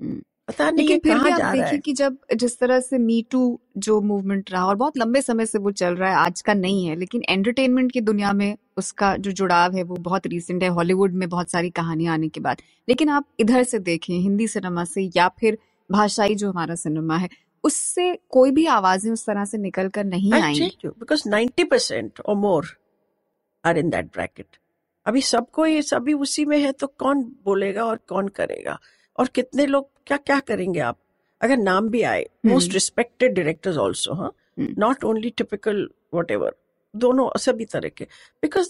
हम्म। 0.00 0.22
पता 0.48 0.70
नहीं 0.70 0.88
लेकिन 0.88 0.98
फिर 0.98 1.22
भी 1.24 1.30
आप 1.30 1.52
देखिए 1.54 1.78
कि 1.78 1.92
जब 1.92 2.16
जिस 2.34 2.58
तरह 2.58 2.80
से 2.80 2.98
मी 2.98 3.20
टू 3.30 3.60
जो 3.78 4.00
मूवमेंट 4.00 4.50
रहा 4.50 4.66
और 4.66 4.74
बहुत 4.74 4.96
लंबे 4.98 5.22
समय 5.22 5.46
से 5.46 5.58
वो 5.58 5.70
चल 5.70 5.94
रहा 5.94 6.10
है 6.10 6.16
आज 6.16 6.40
का 6.40 6.54
नहीं 6.54 6.86
है 6.86 6.96
लेकिन 6.96 7.22
एंटरटेनमेंट 7.28 7.92
की 7.92 8.00
दुनिया 8.00 8.32
में 8.32 8.56
उसका 8.76 9.16
जो 9.16 9.30
जुड़ाव 9.30 9.76
है 9.76 9.82
वो 9.82 9.96
बहुत 9.96 10.26
रीसेंट 10.26 10.62
है। 10.62 10.68
हॉलीवुड 10.68 11.12
में 11.12 11.28
बहुत 11.28 11.50
सारी 11.50 11.70
कहानियाँ 11.70 12.14
आने 12.14 12.28
के 12.28 12.40
बाद। 12.40 12.62
लेकिन 12.88 13.08
आप 13.08 13.26
इधर 13.40 13.62
से 13.62 13.78
देखें 13.78 14.14
हिंदी 14.14 14.48
सिनेमा 14.48 14.84
से 14.84 15.10
या 15.16 15.28
फिर 15.28 15.58
भाषाई 15.90 16.34
जो 16.34 16.50
हमारा 16.50 16.74
सिनेमा 16.74 17.16
है 17.16 17.28
उससे 17.64 18.14
कोई 18.30 18.50
भी 18.50 18.66
आवाज़ें 18.68 19.10
उस 19.12 19.26
तरह 19.26 19.44
से 19.44 19.58
निकल 19.58 19.88
कर 19.88 20.04
नहीं 20.04 20.70
यू 20.84 20.90
बिकॉज़ 20.90 21.28
नाइन्टी 21.28 21.64
परसेंट 21.64 22.20
और 22.20 22.36
more 22.36 22.76
are 23.64 23.78
in 23.78 23.90
that 23.90 24.12
bracket 24.12 24.56
अभी 25.06 25.20
सबको 25.22 25.64
ये 25.66 25.82
सभी 25.82 26.12
उसी 26.14 26.44
में 26.44 26.58
है 26.58 26.70
तो 26.72 26.86
कौन 26.98 27.22
बोलेगा 27.44 27.84
और 27.84 27.98
कौन 28.08 28.28
करेगा? 28.28 28.78
और 29.18 29.28
कितने 29.34 29.64
लोग 29.66 29.88
क्या 30.06 30.16
क्या 30.16 30.38
करेंगे 30.40 30.80
आप? 30.80 30.98
अगर 31.40 31.56
नाम 31.56 31.88
भी 31.88 32.02
आए। 32.02 32.24
मोस्ट 32.46 32.72
रिस्पेक्टेड 32.74 33.34
डायरेक्टर्स 33.34 33.76
ऑल्सो 33.76 34.14
हाँ। 34.14 34.30
Not 34.60 35.04
only 35.04 35.30
typical 35.30 35.88
what 36.14 36.30
ever 36.30 36.54
दोनों 36.94 37.28
सभी 37.38 37.64
तरह 37.64 37.88
के। 37.88 38.04
Because 38.42 38.68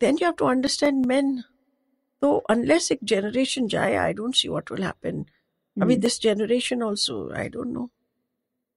then 0.00 0.18
you 0.22 0.26
have 0.26 0.34
to 0.38 0.46
understand 0.46 1.06
man 1.06 1.36
तो 2.22 2.32
अनलेस 2.50 2.90
एक 2.92 2.98
जनरेशन 3.04 3.66
जाए 3.68 3.94
I 3.96 4.12
don't 4.12 4.34
see 4.34 4.48
what 4.48 4.72
will 4.72 4.82
happen 4.84 5.24
अभी। 5.76 5.96
This 5.96 6.20
generation 6.22 6.82
also 6.82 7.30
I 7.38 7.48
don't 7.48 7.72
know 7.72 7.88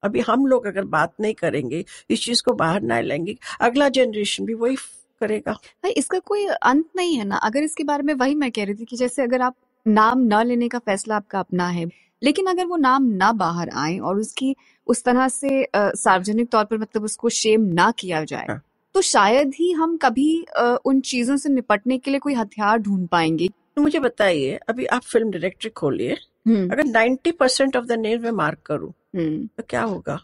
अभी 0.06 0.20
हम 0.28 0.46
लोग 0.48 0.66
अगर 0.68 0.86
बात 0.96 1.14
नहीं 1.22 1.34
करेंगे 1.34 1.84
इस 2.10 2.24
चीज़ 2.26 2.44
को 2.46 2.54
बाहर 2.56 2.82
ना 2.84 3.00
लाएँगे 3.02 3.36
अगला 3.62 3.90
जनरेशन 3.90 4.46
भी 4.46 4.54
वही 4.56 4.76
करेगा। 5.22 5.52
भाई 5.52 5.92
इसका 5.94 6.20
कोई 6.26 6.46
अंत 6.46 6.86
नहीं 6.96 7.16
है 7.18 7.26
ना। 7.26 7.36
अगर 7.44 7.64
इसके 7.64 7.84
बारे 7.84 8.04
में 8.04 8.14
वही 8.14 8.36
मैं 8.36 8.52
कह 8.52 8.66
रही 8.66 8.74
थी 8.74 8.86
कि 8.86 8.98
जैसे 8.98 9.24
अगर 9.24 9.42
आप 9.42 9.56
नाम 9.86 10.20
न 10.34 10.44
लेने 10.48 10.68
का 10.70 10.80
फैसला 10.80 11.16
आपका 11.16 11.40
अपना 11.40 11.68
है 11.68 11.86
लेकिन 12.22 12.46
अगर 12.46 12.66
वो 12.66 12.76
नाम 12.78 13.04
ना 13.14 13.32
बाहर 13.40 13.70
आए 13.76 13.98
और 14.00 14.20
उसकी 14.20 14.56
उस 14.88 15.04
तरह 15.04 15.28
से 15.28 15.66
सार्वजनिक 15.76 16.50
तौर 16.50 16.64
पर 16.66 16.78
मतलब 16.78 17.04
उसको 17.04 17.30
शेम 17.30 17.62
ना 17.74 17.90
किया 18.00 18.24
जाए 18.24 18.46
हाँ। 18.50 18.62
तो 18.96 19.02
शायद 19.02 19.52
ही 19.56 19.72
हम 19.72 19.96
कभी 19.98 20.28
अ, 20.58 20.64
उन 20.86 21.00
चीज़ों 21.02 21.38
से 21.38 21.50
निपटने 21.50 21.98
के 21.98 22.12
लिए 22.12 22.20
कोई 22.20 22.34
हथियार 22.34 22.78
ढूंढ 22.78 23.08
पाएँगे। 23.08 23.48
तो 23.76 23.82
मुझे 23.82 24.00
बताइए 24.00 24.60
अभी 24.70 24.86
आप 24.86 25.02
फ़िल्म 25.04 25.32
डायरेक्टर 25.32 25.70
खोलिए 25.70 26.18
हम्म। 26.48 26.70
अगर 26.72 26.84
90 26.86 27.32
परसेंट 27.32 27.76
ऑफ़ 27.78 27.86
द 27.86 27.92
नेम 28.00 28.22
में 28.22 28.32
मार्क 28.32 28.60
करूँ 28.66 28.92
तो 29.16 29.64
क्या 29.70 29.82
होगा? 29.84 30.16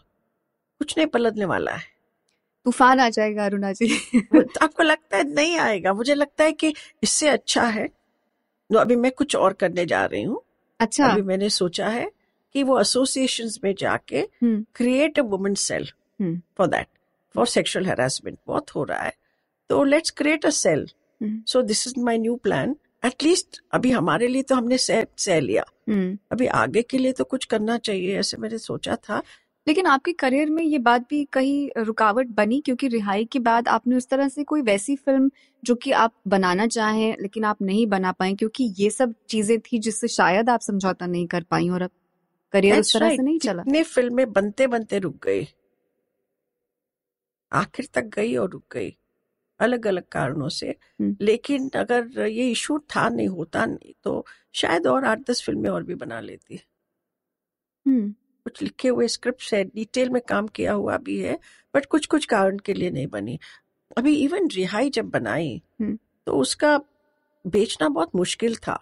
कुछ 0.80 0.96
नहीं 0.98 1.06
पलटने 1.06 1.44
वाला 1.44 1.72
है। 1.72 1.90
तूफ़ान 2.66 3.00
आ 3.00 3.08
जाएगा 3.08 3.44
अरुणा 3.44 3.72
जी। 3.72 3.86
तो 4.24 4.42
आपको 4.62 4.82
लगता 4.82 5.16
है 5.16 5.24
नहीं 5.24 5.56
आएगा। 5.58 5.92
मुझे 5.94 6.14
लगता 6.14 6.44
है 6.44 6.52
कि 6.52 6.72
इससे 7.02 7.28
अच्छा 7.28 7.62
है 7.66 7.86
तो 7.86 8.78
अभी 8.78 8.96
मैं 8.96 9.10
कुछ 9.12 9.36
और 9.36 9.52
करने 9.52 9.84
जा 9.86 10.04
रही 10.04 10.22
हूँ। 10.22 10.40
अच्छा। 10.80 11.06
अभी 11.06 11.22
मैंने 11.22 11.48
सोचा 11.50 11.88
है 11.88 12.10
कि 12.54 12.62
वो 12.62 12.78
एसोसिएशन 12.80 13.48
में 13.64 13.74
जाके 13.78 14.18
हम्म। 14.18 14.64
Create 14.74 15.18
a 15.18 15.22
women 15.22 15.54
cell 15.54 15.88
hmm. 16.20 16.40
For 16.58 16.66
that 16.66 16.86
for 17.34 17.46
sexual 17.46 17.86
harassment 17.86 18.38
बहुत 18.46 18.70
हो 18.70 18.84
रहा 18.84 19.02
है। 19.02 19.12
तो 19.70 19.82
let's 19.84 20.10
create 20.10 20.46
a 20.46 20.50
cell 20.50 20.88
hmm. 21.20 21.42
So 21.46 21.62
this 21.62 21.86
is 21.88 21.94
my 22.00 22.18
new 22.18 22.36
plan 22.36 22.76
at least 23.04 23.62
अभी 23.72 23.90
हमारे 23.90 24.28
लिए 24.28 24.42
तो 24.42 24.54
हमने 24.54 24.78
सह 24.78 25.04
सह 25.18 25.40
लिया। 25.40 25.64
हम्म। 25.88 26.18
अभी 26.32 26.46
आगे 26.46 26.82
के 26.82 26.98
लिए 26.98 27.12
तो 27.12 27.24
कुछ 27.24 27.44
करना 27.44 27.78
चाहिए 27.78 28.18
ऐसे 28.18 28.36
मैंने 28.36 28.58
सोचा 28.58 28.96
था। 28.96 29.22
लेकिन 29.68 29.86
आपके 29.86 30.12
करियर 30.12 30.50
में 30.50 30.64
ये 30.64 30.78
बात 30.78 31.02
भी 31.10 31.24
कहीं 31.24 31.70
रुकावट 31.78 32.26
बनी? 32.26 32.60
क्योंकि 32.60 32.88
रिहाई 32.88 33.24
के 33.24 33.38
बाद 33.38 33.68
आपने 33.68 33.96
उस 33.96 34.08
तरह 34.08 34.28
से 34.28 34.44
कोई 34.44 34.62
वैसी 34.62 34.96
फ़िल्म 34.96 35.30
जो 35.64 35.74
कि 35.74 35.92
आप 35.92 36.14
बनाना 36.28 36.66
चाहें 36.66 37.16
लेकिन 37.20 37.44
आप 37.44 37.62
नहीं 37.62 37.86
बना 37.86 38.12
पाए 38.12 38.34
क्योंकि 38.34 38.74
ये 38.78 38.90
सब 38.90 39.14
चीज़ें 39.28 39.60
थी 39.60 39.78
जिससे 39.78 40.08
शायद 40.08 40.50
आप 40.50 40.60
समझौता 40.60 41.06
नहीं 41.06 41.26
कर 41.26 41.42
पाई 41.42 41.68
और 41.68 41.82
अब 41.82 41.90
करियर 42.52 42.80
उस 42.80 42.92
तरह 42.92 43.06
right. 43.06 43.20
से 43.20 43.24
नहीं 43.24 43.38
चला। 43.38 43.82
फ़िल्में 43.82 44.32
बनते 44.32 44.66
बनते 44.66 44.98
रुक 44.98 45.24
गई। 45.24 45.46
आखिर 47.52 47.88
तक 47.94 48.04
गई 48.04 48.36
और 48.36 48.50
रुक 48.50 48.64
गई। 48.72 48.96
अलग 49.62 49.86
अलग 49.86 50.02
कारणों 50.12 50.48
से। 50.48 50.74
लेकिन 51.20 51.68
अगर 51.76 52.26
ये 52.28 52.50
इशू 52.50 52.78
था 52.96 53.08
नहीं 53.08 53.28
होता 53.28 53.64
नहीं 53.66 53.92
तो 54.04 54.24
शायद 54.54 54.86
और 54.86 55.04
आठ 55.04 55.20
दस 55.30 55.42
फ़िल्में 55.42 55.70
और 55.70 55.82
भी 55.82 55.94
बना 55.94 56.20
लेती। 56.20 56.60
कुछ 58.46 58.62
लिखे 58.62 58.88
हुए 58.88 59.08
स्क्रिप्ट 59.08 59.52
है 59.54 59.62
डिटेल 59.64 60.10
में 60.10 60.20
काम 60.28 60.46
किया 60.48 60.72
हुआ 60.72 60.96
भी 60.98 61.18
है 61.20 61.38
बट 61.74 61.86
कुछ 61.86 62.06
कुछ 62.06 62.24
कारण 62.26 62.58
के 62.58 62.74
लिए 62.74 62.90
नहीं 62.90 63.06
बनी। 63.06 63.38
अभी 63.98 64.14
इवन 64.16 64.48
रिहाई 64.50 64.90
जब 64.90 65.08
बनाई। 65.10 65.62
तो 66.26 66.32
उसका 66.32 66.76
बेचना 67.44 67.88
बहुत 67.88 68.14
मुश्किल 68.16 68.56
था। 68.56 68.74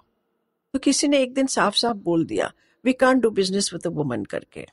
तो 0.74 0.78
किसी 0.78 1.08
ने 1.08 1.18
एक 1.22 1.34
दिन 1.34 1.46
साफ़ 1.46 1.76
साफ़ 1.76 1.96
बोल 1.96 2.24
दिया 2.26 2.52
we 2.84 2.92
can't 2.92 3.20
do 3.20 3.30
business 3.30 3.72
with 3.72 3.86
a 3.86 3.90
woman 3.90 4.24
करके। 4.24 4.66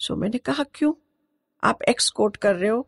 सो 0.00 0.14
so, 0.14 0.20
मैंने 0.20 0.38
कहा 0.38 0.64
क्यों? 0.74 0.92
आप 1.62 1.82
एक्स 1.82 2.08
कोट 2.10 2.36
कर 2.36 2.54
रहे 2.56 2.70
हो 2.70 2.86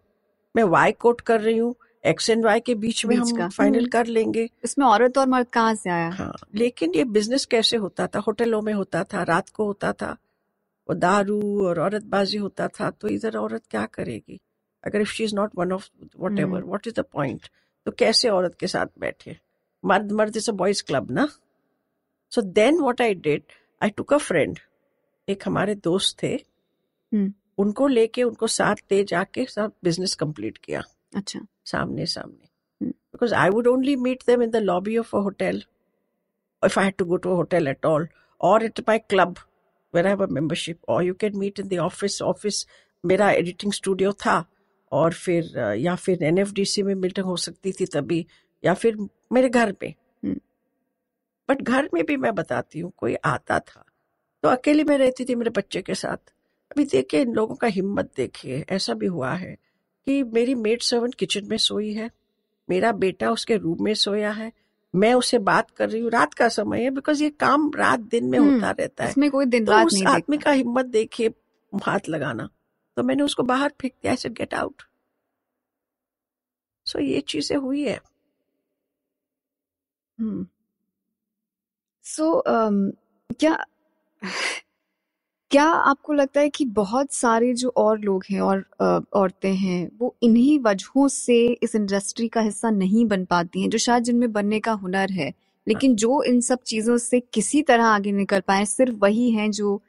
मैं 0.56 0.64
वाई 0.64 0.92
कोट 0.92 1.20
कर 1.20 1.40
रही 1.40 1.58
हूँ 1.58 1.74
एक्स 2.04 2.28
एंड 2.30 2.44
वाई 2.44 2.60
के 2.60 2.74
बीच 2.74 3.04
में 3.06 3.14
हम 3.16 3.48
फाइनल 3.48 3.78
हम्म। 3.78 3.88
कर 3.88 4.06
लेंगे। 4.06 4.48
इसमें 4.64 4.86
औरत 4.86 5.18
और 5.18 5.26
मर्द 5.28 5.46
कहाँ 5.52 5.74
से 5.74 5.90
आया? 5.90 6.08
हाँ 6.10 6.32
लेकिन 6.54 6.94
ये 6.94 7.04
बिज़नेस 7.06 7.44
कैसे 7.46 7.76
होता 7.76 8.06
था? 8.06 8.18
होटलों 8.18 8.60
में 8.62 8.72
होता 8.72 9.02
था 9.04 9.22
रात 9.22 9.48
को 9.48 9.64
होता 9.66 9.92
था 9.92 10.10
वो 10.88 10.94
दारू 10.94 11.66
और 11.66 11.80
औरतबाजी 11.80 12.38
होता 12.38 12.68
था 12.70 12.90
तो 12.90 13.08
इधर 13.08 13.36
औरत 13.36 13.62
क्या 13.70 13.84
करेगी? 13.86 14.40
अगर 14.84 15.00
if 15.00 15.10
she 15.10 15.24
is 15.24 15.34
not 15.36 15.50
one 15.56 15.72
of 15.72 15.88
whatever. 16.38 16.62
What 16.64 16.86
is 16.86 16.94
the 16.94 17.04
point 17.12 17.46
तो 17.86 17.92
कैसे 17.92 18.28
औरत 18.28 18.54
के 18.60 18.66
साथ 18.66 18.86
बैठे? 19.00 19.36
मर्द 19.84 20.12
मर्द 20.12 20.36
इज़ 20.36 20.50
अ 20.50 20.54
बॉयज़ 20.54 20.82
क्लब 20.86 21.10
ना? 21.10 21.28
So 22.32 22.42
then 22.42 22.80
what 22.80 23.00
I 23.00 23.14
did 23.16 23.42
I 23.80 23.90
took 23.90 24.14
a 24.14 24.18
friend 24.18 24.58
एक 25.28 25.42
हमारे 25.46 25.74
दोस्त 25.74 26.22
थे। 26.22 26.34
हम्म। 27.12 27.32
उनको 27.58 27.86
लेके 27.86 28.22
उनको 28.22 28.46
साथ 28.46 28.76
ले 28.92 29.02
जाके 29.04 29.44
सब 29.46 29.72
बिज़नेस 29.84 30.14
कंप्लीट 30.14 30.58
किया। 30.58 30.82
अच्छा। 31.12 31.40
सामने 31.64 32.06
सामने। 32.06 32.48
Because 32.86 33.34
I 33.34 33.48
would 33.48 33.66
only 33.66 33.96
meet 33.96 34.22
them 34.26 34.42
in 34.42 34.50
the 34.50 34.56
lobby 34.56 34.96
of 34.98 35.16
a 35.16 35.20
hotel 35.20 35.62
if 36.64 36.80
I 36.80 36.90
to 36.90 37.04
go 37.04 37.16
to 37.16 37.34
hotel 37.34 37.68
at 37.68 37.86
all 37.86 38.08
or 38.40 38.64
it 38.64 38.80
my 38.80 38.98
club 38.98 39.34
where 39.94 40.06
have 40.06 40.26
membership 40.30 40.78
or 40.88 41.04
you 41.04 41.14
can 41.14 41.36
meet 41.38 41.60
in 41.60 41.68
the 41.68 41.78
office 41.78 42.22
office 42.22 42.66
मेरा 43.04 43.30
editing 43.30 43.72
studio 43.72 44.12
था 44.12 44.44
और 44.92 45.12
फिर 45.12 45.58
या 45.78 45.94
फिर 45.94 46.22
NFDC 46.22 46.82
में 46.82 46.94
meeting 46.94 47.26
हो 47.26 47.36
सकती 47.36 47.72
थी 47.72 47.86
तभी 47.86 48.26
या 48.64 48.74
फिर 48.74 48.96
मेरे 49.32 49.48
घर 49.48 49.72
पे। 49.72 49.94
हम्म। 50.24 50.40
बट 51.48 51.62
घर 51.62 51.88
में 51.94 52.04
भी 52.06 52.16
मैं 52.16 52.34
बताती 52.34 52.80
हूँ 52.80 52.92
कोई 52.96 53.14
आता 53.14 53.58
था। 53.58 53.84
तो 54.42 54.48
अकेले 54.48 54.84
मैं 54.84 54.98
रहती 54.98 55.24
थी 55.24 55.34
मेरे 55.34 55.50
बच्चे 55.50 55.82
के 55.82 55.94
साथ। 55.94 56.32
अभी 56.70 56.84
देखिए 56.84 57.20
इन 57.20 57.32
लोगों 57.32 57.54
का 57.54 57.66
हिम्मत 57.66 58.12
देखिए 58.16 58.64
ऐसा 58.68 58.94
भी 58.94 59.06
हुआ 59.06 59.32
है। 59.32 59.56
कि 60.06 60.22
मेरी 60.22 60.54
मेड 60.54 60.82
सर्वेंट 60.82 61.14
किचन 61.14 61.46
में 61.46 61.56
सोई 61.56 61.92
है। 61.92 62.10
मेरा 62.68 62.92
बेटा 62.92 63.30
उसके 63.30 63.56
रूम 63.56 63.84
में 63.84 63.94
सोया 63.94 64.30
है। 64.30 64.52
मैं 64.94 65.12
उससे 65.14 65.38
बात 65.38 65.70
कर 65.70 65.90
रही 65.90 66.00
हूँ। 66.00 66.10
रात 66.10 66.34
का 66.34 66.48
समय 66.48 66.82
है 66.82 66.90
बिकॉज़ 66.90 67.22
ये 67.22 67.30
काम 67.30 67.70
रात 67.76 68.00
दिन 68.00 68.24
में 68.24 68.38
हम्म, 68.38 68.54
होता 68.54 68.70
रहता 68.70 69.04
है। 69.04 69.10
इसमें 69.10 69.30
कोई 69.30 69.46
दिन 69.46 69.64
तो 69.64 69.72
रात 69.72 69.86
उस 69.86 69.94
नहीं 69.94 70.04
आदमी 70.06 70.38
का 70.38 70.50
हिम्मत 70.50 70.86
देखिए 70.86 71.28
हाथ 71.72 72.08
लगाना। 72.08 72.48
तो 72.96 73.02
मैंने 73.02 73.22
उसको 73.22 73.42
बाहर 73.42 73.72
फेंक 73.80 73.92
दिया 73.92 74.12
ऐसे 74.12 74.28
गेट 74.30 74.54
आउट 74.54 74.82
सो 76.86 76.98
ये 76.98 77.20
चीज़ें 77.20 77.56
हुई 77.56 77.82
है। 77.82 78.00
हम्म। 80.18 80.46
सो 82.04 82.42
क्या 82.46 83.64
क्या 85.52 85.64
आपको 85.64 86.12
लगता 86.12 86.40
है 86.40 86.48
कि 86.48 86.64
बहुत 86.64 87.12
सारे 87.12 87.52
जो 87.54 87.72
और 87.76 87.98
लोग 88.00 88.24
हैं 88.30 88.40
और 88.40 88.64
औरतें 89.12 89.52
हैं 89.54 89.90
वो 90.00 90.14
इन्हीं 90.22 90.58
वजहों 90.58 91.08
से 91.08 91.36
इस 91.62 91.74
इंडस्ट्री 91.74 92.28
का 92.28 92.40
हिस्सा 92.40 92.70
नहीं 92.70 93.04
बन 93.06 93.24
पाती 93.24 93.62
हैं 93.62 93.68
जो 93.70 93.78
शायद 93.78 94.04
जिनमें 94.04 94.32
बनने 94.32 94.60
का 94.60 94.72
हुनर 94.72 95.12
है? 95.12 95.32
लेकिन 95.66 95.96
जो 95.96 96.22
इन 96.22 96.40
सब 96.40 96.58
चीज़ों 96.66 96.96
से 96.98 97.20
किसी 97.20 97.62
तरह 97.62 97.84
आगे 97.84 98.12
निकल 98.12 98.40
पाए 98.40 98.64
सिर्फ़ 98.64 98.94
वही 98.94 99.30
हैं 99.30 99.50
जो 99.50 99.80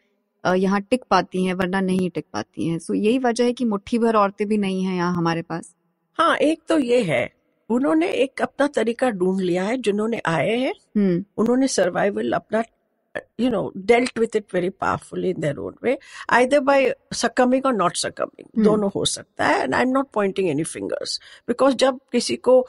यहाँ 0.44 0.82
टिक 0.82 1.04
पाती 1.10 1.46
हैं 1.46 1.54
वरना 1.54 1.82
नहीं 1.82 2.10
टिक 2.10 2.26
पाती 2.34 2.68
हैं। 2.68 2.80
सो 2.80 2.94
यही 2.94 3.20
वजह 3.20 3.44
है 3.44 3.54
कि 3.54 3.66
मुट्ठी 3.66 4.00
भर 4.00 4.16
औरतें 4.16 4.48
भी 4.48 4.58
नहीं 4.58 4.84
हैं 4.84 4.96
यहाँ 4.96 5.14
हमारे 5.16 5.42
पास। 5.42 5.74
हाँ 6.20 6.36
एक 6.38 6.62
तो 6.70 6.80
ये 6.80 7.02
है 7.04 7.28
उन्होंने 7.70 8.12
एक 8.14 8.42
अपना 8.42 8.68
तरीका 8.68 9.10
ढूंढ 9.10 9.42
लिया 9.42 9.64
है 9.64 9.78
जिन्होंने 9.78 10.22
आए 10.26 10.58
हैं 10.58 10.74
हम्म। 10.98 11.24
उन्होंने 11.38 11.68
सर्वाइवल 11.68 12.32
अपना 12.32 12.64
you 13.38 13.50
know, 13.50 13.72
dealt 13.86 14.18
with 14.18 14.36
it 14.36 14.50
very 14.50 14.70
powerfully 14.72 15.30
in 15.32 15.42
their 15.42 15.60
own 15.60 15.76
way, 15.82 15.98
either 16.30 16.62
by 16.62 16.94
succumbing 17.14 17.66
or 17.66 17.74
not 17.74 17.98
succumbing. 17.98 18.48
Hmm. 18.48 18.64
दोनों 18.64 18.90
हो 18.96 19.06
सकता 19.06 19.46
है 19.46 19.64
and 19.64 19.76
I'm 19.76 19.92
not 19.92 20.12
pointing 20.12 20.50
any 20.50 20.66
fingers 20.66 21.20
because 21.48 21.76
जब 21.76 22.00
किसी 22.12 22.36
को 22.38 22.66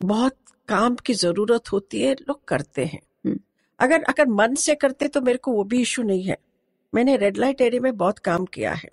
बहुत 0.00 0.36
काम 0.68 0.94
की 0.96 1.14
ज़रूरत 1.14 1.72
होती 1.72 2.02
है 2.02 2.14
लोग 2.14 2.44
करते 2.48 2.84
हैं 2.84 3.00
Hmm. 3.26 3.38
अगर 3.80 4.02
अगर 4.02 4.28
मन 4.32 4.54
से 4.54 4.74
करते 4.74 5.08
तो 5.08 5.20
मेरे 5.20 5.38
को 5.38 5.52
वो 5.52 5.64
भी 5.64 5.80
इशू 5.82 6.02
नहीं 6.02 6.22
है 6.24 6.36
मैंने 6.92 7.16
रेड 7.16 7.36
लाइट 7.36 7.60
एरिया 7.60 7.82
में 7.82 7.96
बहुत 7.96 8.18
काम 8.18 8.44
किया 8.44 8.72
है 8.74 8.88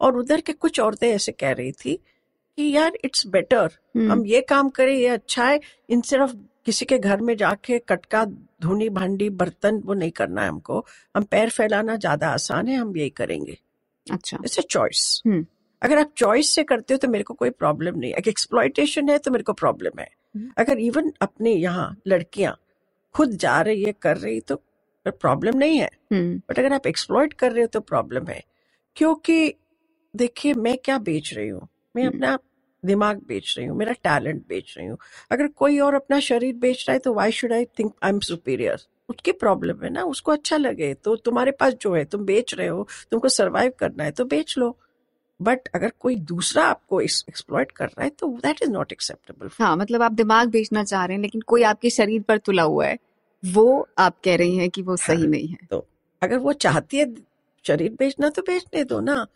और 0.00 0.16
उधर 0.16 0.40
के 0.40 0.52
कुछ 0.52 0.80
औरतें 0.80 1.08
ऐसे 1.08 1.32
कह 1.32 1.52
रही 1.52 1.72
थी 1.72 1.94
कि 2.58 2.70
यार 2.76 2.96
इट्स 3.04 3.26
बेटर 3.26 3.70
हम्म, 3.96 4.10
हम 4.12 4.24
ये 4.26 4.40
काम 4.48 4.68
करें 4.68 4.94
ये 4.94 5.08
अच्छा 5.08 5.44
है 5.44 5.60
इंस्टेड 5.90 6.20
ऑफ़ 6.20 6.32
किसी 6.68 6.84
के 6.84 6.98
घर 6.98 7.20
में 7.20 7.36
जाके 7.36 7.78
कटका 7.78 8.24
धुनी 8.62 8.88
भांडी 8.88 9.28
बर्तन 9.30 9.76
वो 9.84 9.94
नहीं 9.94 10.10
करना 10.10 10.42
है 10.42 10.48
हमको। 10.48 10.84
हम 11.16 11.24
पैर 11.24 11.50
फैलाना 11.50 11.96
ज़्यादा 11.96 12.28
आसान 12.28 12.68
है 12.68 12.76
हम 12.76 12.96
यही 12.96 13.10
करेंगे। 13.10 13.56
अच्छा। 14.06 14.38
It's 14.44 14.58
a 14.58 14.62
choice 14.62 15.22
hmm. 15.26 15.46
अगर 15.82 15.98
आप 15.98 16.12
चॉइस 16.16 16.54
से 16.54 16.64
करते 16.64 16.94
हो 16.94 16.98
तो 16.98 17.08
मेरे 17.08 17.24
को 17.24 17.34
कोई 17.34 17.50
प्रॉब्लम 17.50 17.98
नहीं। 17.98 18.12
अगर 18.12 18.28
एक्सप्लॉयटेशन 18.28 19.08
है 19.08 19.18
तो 19.18 19.30
मेरे 19.30 19.44
को 19.44 19.52
प्रॉब्लम 19.52 20.00
है। 20.00 20.08
हम्म। 20.36 20.50
अगर 20.58 20.78
इवन 20.78 21.12
अपने 21.20 21.52
यहाँ 21.52 21.96
लड़कियाँ 22.06 22.56
खुद 23.14 23.30
जा 23.30 23.60
रही 23.60 23.82
है 23.84 23.92
कर 23.92 24.16
रही 24.16 24.40
तो 24.40 24.56
प्रॉब्लम 25.06 25.58
नहीं 25.58 25.78
है। 25.78 25.90
हम्म, 26.12 26.36
बट 26.50 26.58
अगर 26.58 26.72
आप 26.72 26.86
एक्सप्लॉयट 26.86 27.32
कर 27.32 27.52
रहे 27.52 27.60
हो 27.60 27.66
तो 27.66 27.80
प्रॉब्लम 27.80 28.26
है। 28.26 28.42
क्योंकि 28.96 29.54
देखिए 30.14 30.54
मैं 30.54 30.76
क्या 30.84 30.98
बेच 30.98 31.34
रही 31.34 31.48
हूँ? 31.48 31.68
मैं 31.96 32.04
हम्म। 32.04 32.14
अपना 32.14 32.38
दिमाग 32.82 33.20
बेच 33.28 33.54
रही 33.58 33.66
हूँ 33.66 33.76
मेरा 33.78 33.92
टैलेंट 34.04 34.42
बेच 34.48 34.74
रही 34.78 34.86
हूँ। 34.86 34.98
अगर 35.32 35.46
कोई 35.48 35.78
और 35.78 35.94
अपना 35.94 36.20
शरीर 36.20 36.54
बेच 36.56 36.84
रहा 36.88 36.92
है 36.92 36.98
तो 36.98 37.14
why 37.14 37.32
should 37.32 37.52
I 37.52 37.64
think 37.78 37.92
I 38.02 38.10
am 38.10 38.20
superior 38.20 38.86
उसकी 39.08 39.32
प्रॉब्लम 39.34 39.84
है 39.84 39.90
ना 39.90 40.02
उसको 40.04 40.32
अच्छा 40.32 40.56
लगे 40.56 40.92
तो 40.94 41.16
तुम्हारे 41.16 41.50
पास 41.50 41.74
जो 41.82 41.94
है 41.94 42.04
तुम 42.04 42.24
बेच 42.24 42.54
रहे 42.54 42.66
हो 42.66 42.86
तुमको 43.10 43.28
सर्वाइव 43.28 43.72
करना 43.78 44.04
है 44.04 44.10
तो 44.10 44.24
बेच 44.26 44.54
लो। 44.58 44.76
बट 45.40 45.68
अगर 45.74 45.92
कोई 46.00 46.14
दूसरा 46.28 46.64
आपको 46.64 47.00
एक्सप्लॉइट 47.00 47.70
कर 47.70 47.86
रहा 47.86 48.04
है 48.04 48.10
तो 48.10 48.28
दैट 48.36 48.62
इज़ 48.62 48.70
नॉट 48.70 48.92
एक्सेप्टेबल 48.92 49.50
हाँ 49.58 49.76
मतलब 49.76 50.02
आप 50.02 50.12
दिमाग 50.12 50.48
बेचना 50.48 50.82
चाह 50.84 51.04
रहे 51.04 51.16
हैं 51.16 51.22
लेकिन 51.22 51.40
कोई 51.46 51.62
आपके 51.62 51.90
शरीर 51.90 52.22
पर 52.22 52.38
तुला 52.38 52.62
हुआ 52.62 52.86
है 52.86 52.98
वो 53.42 53.88
आप 53.98 54.16
कह 54.24 54.36
रही 54.36 54.56
हैं 54.56 54.68
कि 54.70 54.82
वो 54.82 54.96
सही 54.96 55.20
हाँ। 55.20 55.26
नहीं 55.26 55.48
है। 55.48 55.66
तो 55.70 55.86
अगर 56.22 56.38
वो 56.38 56.52
चाहती 56.52 56.96
है 56.96 57.06
शरीर 57.64 57.92
बेचना 57.98 58.28
तो 58.28 58.42
बेचने 58.42 58.84
दो 58.84 59.00
ना। 59.00 59.26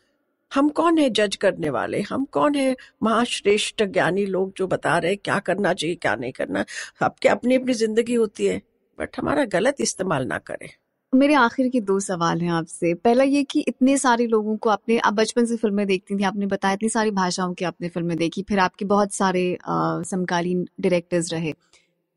हम 0.52 0.68
कौन 0.70 0.98
है 0.98 1.08
जज 1.10 1.36
करने 1.36 1.70
वाले? 1.70 2.00
हम 2.02 2.24
कौन 2.32 2.54
है 2.54 2.74
महाश्रेष्ठ 3.02 3.82
ज्ञानी 3.84 4.24
लोग 4.26 4.52
जो 4.56 4.66
बता 4.66 4.96
रहे 4.98 5.16
क्या 5.16 5.38
करना 5.40 5.72
चाहिए 5.74 5.96
क्या 5.96 6.14
नहीं 6.14 6.32
करना? 6.32 6.64
सबके 7.00 7.28
अपनी 7.28 7.54
अपनी 7.54 7.74
ज़िंदगी 7.74 8.14
होती 8.14 8.46
है 8.46 8.60
बट 8.98 9.18
हमारा 9.18 9.44
गलत 9.52 9.80
इस्तेमाल 9.80 10.26
ना 10.26 10.38
करें। 10.40 10.68
मेरे 11.12 11.34
आखिर 11.34 11.68
के 11.68 11.80
दो 11.80 11.98
सवाल 12.00 12.40
हैं 12.40 12.50
आपसे। 12.52 12.92
पहला 12.94 13.24
ये 13.24 13.42
कि 13.44 13.60
इतने 13.68 13.96
सारे 13.98 14.26
लोगों 14.26 14.56
को 14.56 14.70
आपने 14.70 14.98
आप 14.98 15.14
बचपन 15.14 15.46
से 15.46 15.56
फ़िल्में 15.56 15.86
देखती 15.86 16.16
थी 16.18 16.24
आपने 16.24 16.46
बताया 16.46 16.74
इतनी 16.74 16.88
सारी 16.88 17.10
भाषाओं 17.10 17.54
की 17.54 17.64
आपने 17.64 17.88
फ़िल्में 17.88 18.16
देखी 18.16 18.42
फिर 18.42 18.58
आपके 18.58 18.84
बहुत 18.84 19.12
सारे 19.12 19.44
समकालीन 19.68 20.64
डायरेक्टर्स 20.80 21.32
रहे। 21.32 21.52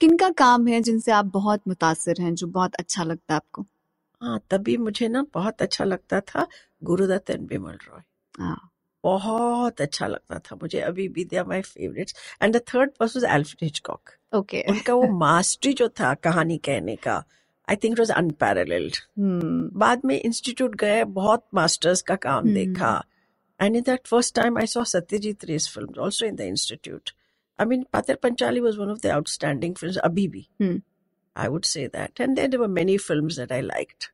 किनका 0.01 0.29
काम 0.39 0.67
है 0.67 0.81
जिनसे 0.81 1.11
आप 1.11 1.25
बहुत 1.33 1.61
मुतासर 1.67 2.21
हैं 2.21 2.33
जो 2.35 2.47
बहुत 2.49 2.75
अच्छा 2.75 3.03
लगता 3.03 3.33
है 3.33 3.37
आपको? 3.37 3.65
हाँ 4.21 4.39
तभी 4.51 4.77
मुझे 4.77 5.07
ना 5.07 5.25
बहुत 5.33 5.61
अच्छा 5.61 5.83
लगता 5.83 6.19
था 6.21 6.47
गुरुदत्त 6.83 7.29
एंड 7.29 7.47
बिमल 7.47 7.77
रॉय 7.87 8.01
हाँ। 8.39 8.71
बहुत 9.03 9.81
अच्छा 9.81 10.07
लगता 10.07 10.39
था 10.39 10.55
मुझे 10.61 10.79
अभी 10.81 11.07
भी 11.07 11.23
they 11.25 11.43
my 11.43 11.61
favourites 11.61 12.15
and 12.41 12.55
the 12.55 12.61
third 12.73 12.91
person 12.99 13.19
was 13.19 13.31
Alfred 13.35 13.63
Hitchcock 13.63 14.09
okay 14.35 14.63
उनका 14.69 14.93
वो 14.93 15.07
मास्टरी 15.17 15.73
जो 15.73 15.89
था 15.89 16.13
कहानी 16.13 16.57
कहने 16.57 16.95
का 16.95 17.23
I 17.67 17.75
think 17.75 17.99
was 17.99 18.11
unparalleled 18.11 18.95
hmm 19.19 19.69
बाद 19.79 20.01
में 20.05 20.19
इंस्टीट्यूट 20.19 20.75
गए 20.75 21.03
बहुत 21.03 21.45
मास्टर्स 21.53 22.01
का 22.01 22.15
काम 22.15 22.39
हम्म। 22.39 22.53
देखा. 22.53 23.03
And 23.59 23.75
in 23.75 23.81
that 23.81 24.07
first 24.07 24.35
time 24.35 24.57
I 24.57 24.67
saw 24.67 24.83
Satyajit 24.83 25.45
Ray's 25.45 25.67
film 25.75 26.01
also 26.01 26.25
in 26.25 26.35
the 26.35 26.41
institute 26.41 27.09
I 27.59 27.65
mean 27.65 27.85
Pather 27.93 28.15
Panchali 28.15 28.59
was 28.59 28.77
one 28.77 28.89
of 28.89 28.99
the 29.03 29.11
outstanding 29.11 29.75
films 29.75 29.97
अभी 29.99 30.27
भी। 30.27 30.47
I 31.35 31.47
would 31.47 31.63
say 31.65 31.87
that 31.87 32.21
and 32.21 32.35
there 32.35 32.57
were 32.57 32.67
many 32.67 32.97
films 32.97 33.39
that 33.39 33.51
I 33.51 33.61
liked 33.61 34.09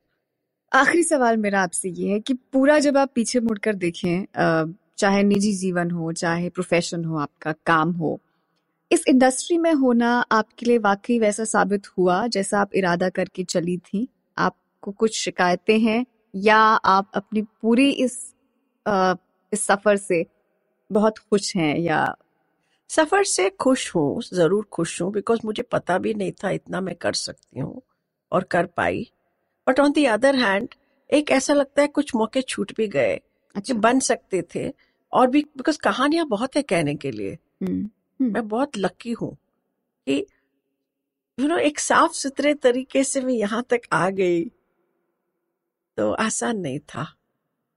आखिरी 0.72 1.02
सवाल 1.02 1.36
मेरा 1.36 1.60
आपसे 1.62 1.88
ये 1.90 2.08
है 2.12 2.18
कि 2.20 2.34
पूरा 2.52 2.78
जब 2.78 2.96
आप 2.98 3.10
पीछे 3.14 3.40
मुड़कर 3.40 3.74
देखें 3.76 4.24
चाहे 4.98 5.22
निजी 5.22 5.52
जीवन 5.56 5.90
हो 5.90 6.12
चाहे 6.12 6.48
प्रोफेशन 6.50 7.04
हो 7.04 7.16
आपका 7.18 7.52
काम 7.66 7.90
हो 7.94 8.18
इस 8.90 9.04
इंडस्ट्री 9.08 9.58
में 9.58 9.72
होना 9.74 10.10
आपके 10.32 10.66
लिए 10.66 10.78
वाकई 10.80 11.18
वैसा 11.20 11.44
साबित 11.44 11.86
हुआ 11.98 12.26
जैसा 12.28 12.60
आप 12.60 12.74
इरादा 12.76 13.08
करके 13.10 13.44
चली 13.44 13.76
थी? 13.78 14.08
आपको 14.36 14.92
कुछ 14.92 15.18
शिकायतें 15.20 15.78
हैं? 15.80 16.04
या 16.34 16.58
आप 16.58 17.10
अपनी 17.14 17.42
पूरी 17.62 17.90
इस 17.92 18.18
अ, 18.86 19.14
इस 19.52 19.66
सफ़र 19.66 19.96
से 19.98 20.24
बहुत 20.90 21.18
खुश 21.20 21.56
हैं 21.56 21.76
या 21.78 22.06
सफ़र 22.90 23.24
से 23.26 23.50
खुश 23.60 23.94
हूँ 23.96 24.22
ज़रूर 24.34 24.66
खुश 24.72 25.00
हूँ 25.02 25.12
बिकॉज़ 25.12 25.40
मुझे 25.46 25.62
पता 25.72 25.98
भी 25.98 26.14
नहीं 26.14 26.32
था 26.44 26.50
इतना 26.52 26.80
मैं 26.82 26.94
कर 26.96 27.12
सकती 27.16 27.60
हूँ 27.60 27.82
और 28.32 28.44
कर 28.52 28.66
पाई। 28.78 29.06
But 29.68 29.80
on 29.80 29.92
the 29.92 30.04
other 30.04 30.36
hand 30.36 30.68
एक 31.12 31.30
ऐसा 31.30 31.54
लगता 31.54 31.82
है 31.82 31.88
कुछ 31.88 32.14
मौके 32.14 32.42
छूट 32.42 32.72
भी 32.76 32.88
गए 32.88 33.20
अच्छा। 33.56 33.74
बन 33.74 34.00
सकते 34.00 34.42
थे 34.54 34.72
और 35.12 35.26
भी 35.30 35.42
बिकॉज़ 35.42 35.78
कहानियाँ 35.78 36.26
बहुत 36.26 36.56
है 36.56 36.62
कहने 36.62 36.94
के 36.94 37.10
लिए। 37.10 37.32
हम्म 37.32 37.90
मैं 38.22 38.48
बहुत 38.48 38.78
लकी 38.78 39.12
हूँ 39.12 39.34
कि 40.06 40.26
यू 41.40 41.48
नो 41.48 41.56
एक 41.56 41.78
साफ़ 41.78 42.12
सुथरे 42.12 42.54
तरीके 42.54 43.04
से 43.04 43.20
मैं 43.20 43.34
यहाँ 43.34 43.62
तक 43.70 43.80
आ 43.92 44.10
गई। 44.10 44.44
तो 45.96 46.12
आसान 46.12 46.58
नहीं 46.58 46.78
था। 46.78 47.16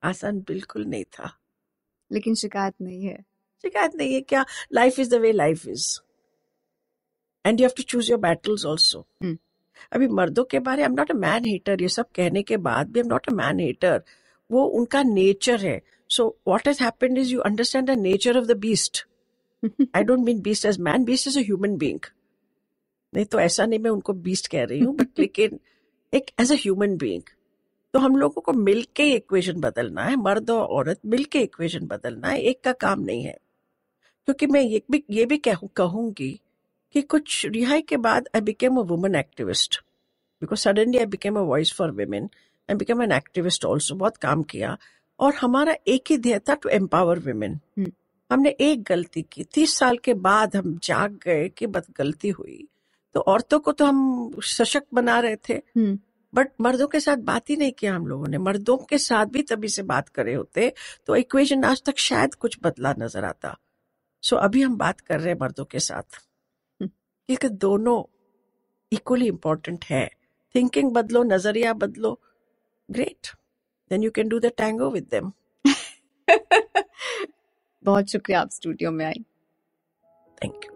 आसान 0.04 0.40
बिल्कुल 0.40 0.86
नहीं 0.86 1.04
था। 1.04 1.38
लेकिन 2.12 2.36
शिकायत 2.36 2.74
नहीं 2.82 3.06
है। 3.06 3.18
शिकायत 3.62 3.96
नहीं 3.96 4.14
है 4.14 4.22
क्या? 4.22 4.46
Life 4.74 5.00
is 5.00 5.10
the 5.10 5.14
way 5.14 5.32
life 5.32 5.68
is 5.68 6.00
and 7.46 7.60
you 7.60 7.64
have 7.66 7.74
to 7.78 7.84
choose 7.84 8.12
your 8.12 8.20
battles 8.20 8.66
also 8.66 9.08
Hmm. 9.24 9.38
अभी 9.92 10.08
मर्दों 10.20 10.44
के 10.44 10.60
बारे 10.60 10.82
I 10.82 10.86
am 10.86 10.94
not 10.94 11.12
a 11.12 11.16
man 11.16 11.46
hater 11.46 11.82
ये 11.82 11.90
सब 11.90 12.06
कहने 12.16 12.44
के 12.44 12.58
बाद 12.68 12.92
भी 12.92 13.00
I 13.00 13.06
am 13.06 13.12
not 13.14 13.30
a 13.30 13.34
man 13.36 13.60
hater 13.60 14.02
वो 14.50 14.64
उनका 14.80 15.04
नेचर 15.04 15.60
है। 15.66 15.82
So 16.10 16.28
what 16.48 16.68
has 16.68 16.84
happened 16.84 17.18
is 17.18 17.32
you 17.34 17.40
understand 17.42 17.90
the 17.90 17.98
nature 18.00 18.38
of 18.38 18.46
the 18.46 18.58
beast 18.58 19.06
I 19.96 20.04
don't 20.04 20.26
mean 20.26 20.42
beast 20.42 20.66
as 20.66 20.80
man 20.80 21.04
beast 21.06 21.28
is 21.28 21.40
a 21.40 21.42
human 21.42 21.78
being 21.78 22.00
नहीं 23.14 23.26
तो 23.26 23.40
ऐसा 23.40 23.66
नहीं 23.66 23.80
मैं 23.80 23.92
उनको 23.92 24.14
बीस्ट 24.14 24.48
कह 24.48 24.64
रही 24.64 24.80
हूँ 24.80 24.96
बट 24.96 25.20
लेकिन 25.20 25.60
एक 26.14 26.32
एज 26.42 26.52
अ 26.52 26.56
ह्यूमन 26.56 26.98
बीइंग 26.98 27.24
तो 27.94 28.00
हम 28.00 28.16
लोगों 28.16 28.42
को 28.42 28.54
मिलके 28.54 29.04
इक्वेशन 29.14 29.60
बदलना 29.62 30.04
है 30.04 30.16
मर्द 30.16 30.50
और 30.50 30.66
औरत 30.78 31.00
मिलके 31.06 31.40
इक्वेशन 31.40 31.86
बदलना 31.88 32.28
है 32.28 32.40
एक 32.42 32.64
का 32.64 32.72
काम 32.74 33.00
नहीं 33.00 33.24
है। 33.24 33.38
क्योंकि 34.28 34.48
मैं 34.48 34.62
ये 34.62 34.82
भी 34.92 35.04
ये 35.10 35.26
भी 35.26 35.38
कहूँ 35.38 35.70
कहूँगी 35.76 36.30
कि 36.96 37.02
कुछ 37.02 37.46
रिहाई 37.46 37.82
के 37.82 37.98
बाद 37.98 38.28
I 38.36 38.42
became 38.42 38.78
a 38.78 38.82
woman 38.82 39.16
activist 39.16 39.80
because 40.42 40.60
suddenly 40.60 40.98
I 40.98 41.06
became 41.06 41.38
a 41.38 41.42
voice 41.42 41.74
for 41.74 41.92
women 41.92 42.30
I 42.70 42.76
became 42.76 43.02
an 43.02 43.12
activist 43.12 43.66
also 43.66 43.96
बहुत 43.96 44.18
काम 44.18 44.44
किया। 44.44 44.78
और 45.20 45.34
हमारा 45.34 45.76
एक 45.88 46.04
ही 46.10 46.18
ध्येय 46.18 46.40
था 46.40 46.54
टू 46.54 46.70
एम्पावर 46.70 47.20
वुमेन। 47.20 47.60
हमने 48.32 48.50
एक 48.50 48.84
गलती 48.84 49.22
की। 49.22 49.44
तीस 49.44 49.78
साल 49.78 49.98
के 49.98 50.14
बाद 50.14 50.56
हम 50.56 50.80
जाग 50.84 51.20
गए 51.24 51.50
कि 51.50 51.68
बस 51.68 51.88
गलती 51.98 52.30
हुई। 52.30 52.68
तो 53.14 53.20
औरतों 53.20 53.60
को 53.60 53.72
तो 53.72 53.86
हम 53.86 54.32
सशक्त 54.44 54.88
बना 54.94 55.20
रहे 55.20 55.36
थे। 55.36 55.62
बट 56.34 56.50
मर्दों 56.62 56.88
के 56.88 57.00
साथ 57.00 57.18
बात 57.18 57.50
ही 57.50 57.56
नहीं 57.56 57.72
किया 57.72 57.96
हम 57.96 58.08
लोगों 58.08 58.28
ने। 58.28 58.38
मर्दों 58.38 58.78
के 58.78 58.98
साथ 58.98 59.26
भी 59.26 59.42
तभी 59.42 59.68
से 59.68 59.84
बात 59.84 60.10
करे 60.10 60.34
होते। 60.34 60.74
तो 61.06 61.16
इक्वेशन 61.16 61.64
आज 61.64 61.84
तक 61.84 61.98
शायद 61.98 62.34
कुछ 62.34 62.58
बदला 62.64 62.94
नज़र 63.00 63.26
आता। 63.26 63.58
सो 64.22 64.36
अभी 64.36 64.62
हम 64.62 64.78
बात 64.78 65.00
कर 65.00 65.20
रहे 65.20 65.34
हैं 65.34 65.40
मर्दों 65.42 65.66
के 65.66 65.80
साथ। 65.80 66.25
क्योंकि 67.30 67.50
दोनों 67.58 68.02
इक्वली 68.92 69.28
इंपॉर्टेंट 69.28 69.86
है। 69.86 70.08
थिंकिंग 70.56 70.92
बदलो 70.92 71.24
नज़रिया 71.24 71.74
बदलो। 71.76 72.20
Great 72.90 73.28
then 73.92 74.04
you 74.04 74.12
can 74.12 74.28
do 74.30 74.40
the 74.40 74.52
tango 74.58 74.90
with 74.90 75.08
them 75.12 75.32
बहुत 77.86 78.10
शुक्रिया 78.10 78.42
आप 78.42 78.50
स्टूडियो 78.52 78.92
में 78.92 79.06
आई 79.06 79.26
थैंक 80.38 80.66
यू 80.66 80.72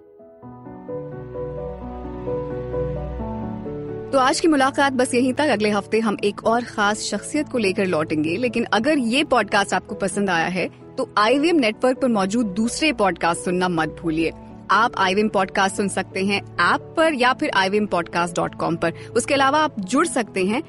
तो 4.11 4.17
आज 4.17 4.39
की 4.39 4.47
मुलाकात 4.47 4.93
बस 4.93 5.13
यहीं 5.13 5.33
तक। 5.33 5.49
अगले 5.49 5.69
हफ़्ते 5.69 5.99
हम 5.99 6.17
एक 6.23 6.43
और 6.47 6.63
खास 6.65 7.01
शख्सियत 7.01 7.49
को 7.49 7.57
लेकर 7.57 7.85
लौटेंगे। 7.85 8.35
लेकिन 8.37 8.63
अगर 8.73 8.97
ये 8.97 9.23
पॉडकास्ट 9.23 9.73
आपको 9.73 9.95
पसंद 9.95 10.29
आया 10.29 10.47
है 10.47 10.67
तो 10.95 11.09
आईवीएम 11.17 11.55
नेटवर्क 11.55 11.99
पर 12.01 12.07
मौजूद 12.09 12.45
दूसरे 12.55 12.91
पॉडकास्ट 12.93 13.45
सुनना 13.45 13.69
मत 13.69 13.89
भूलिए। 13.99 14.31
आप 14.71 14.91
आई 14.97 15.27
पॉडकास्ट 15.27 15.75
सुन 15.75 15.87
सकते 15.87 16.25
हैं 16.25 16.41
ऐप 16.73 16.93
पर 16.97 17.13
या 17.13 17.33
फिर 17.33 17.51
आई 17.55 17.85
पॉडकास्ट 17.85 18.35
डॉट 18.35 18.55
कॉम 18.55 18.75
पर। 18.75 18.93
उसके 19.15 19.33
अलावा 19.33 19.59
आप 19.59 19.79
जुड़ 19.79 20.07
सकते 20.07 20.45
हैं 20.45 20.59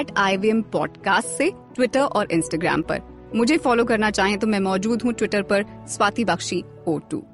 एट 0.00 0.06
आई 0.16 0.36
पॉडकास्ट 0.46 1.28
से 1.28 1.50
ट्विटर 1.74 2.00
और 2.00 2.32
इंस्टाग्राम 2.32 2.82
पर। 2.82 3.00
मुझे 3.34 3.56
फॉलो 3.56 3.84
करना 3.84 4.10
चाहें 4.10 4.38
तो 4.38 4.46
मैं 4.46 4.60
मौजूद 4.60 5.02
हूँ 5.02 5.12
ट्विटर 5.12 5.42
पर, 5.42 5.64
स्वाति 5.88 6.24
बख्शी 6.24 6.64
ओ 6.86 6.98
टू 6.98 7.24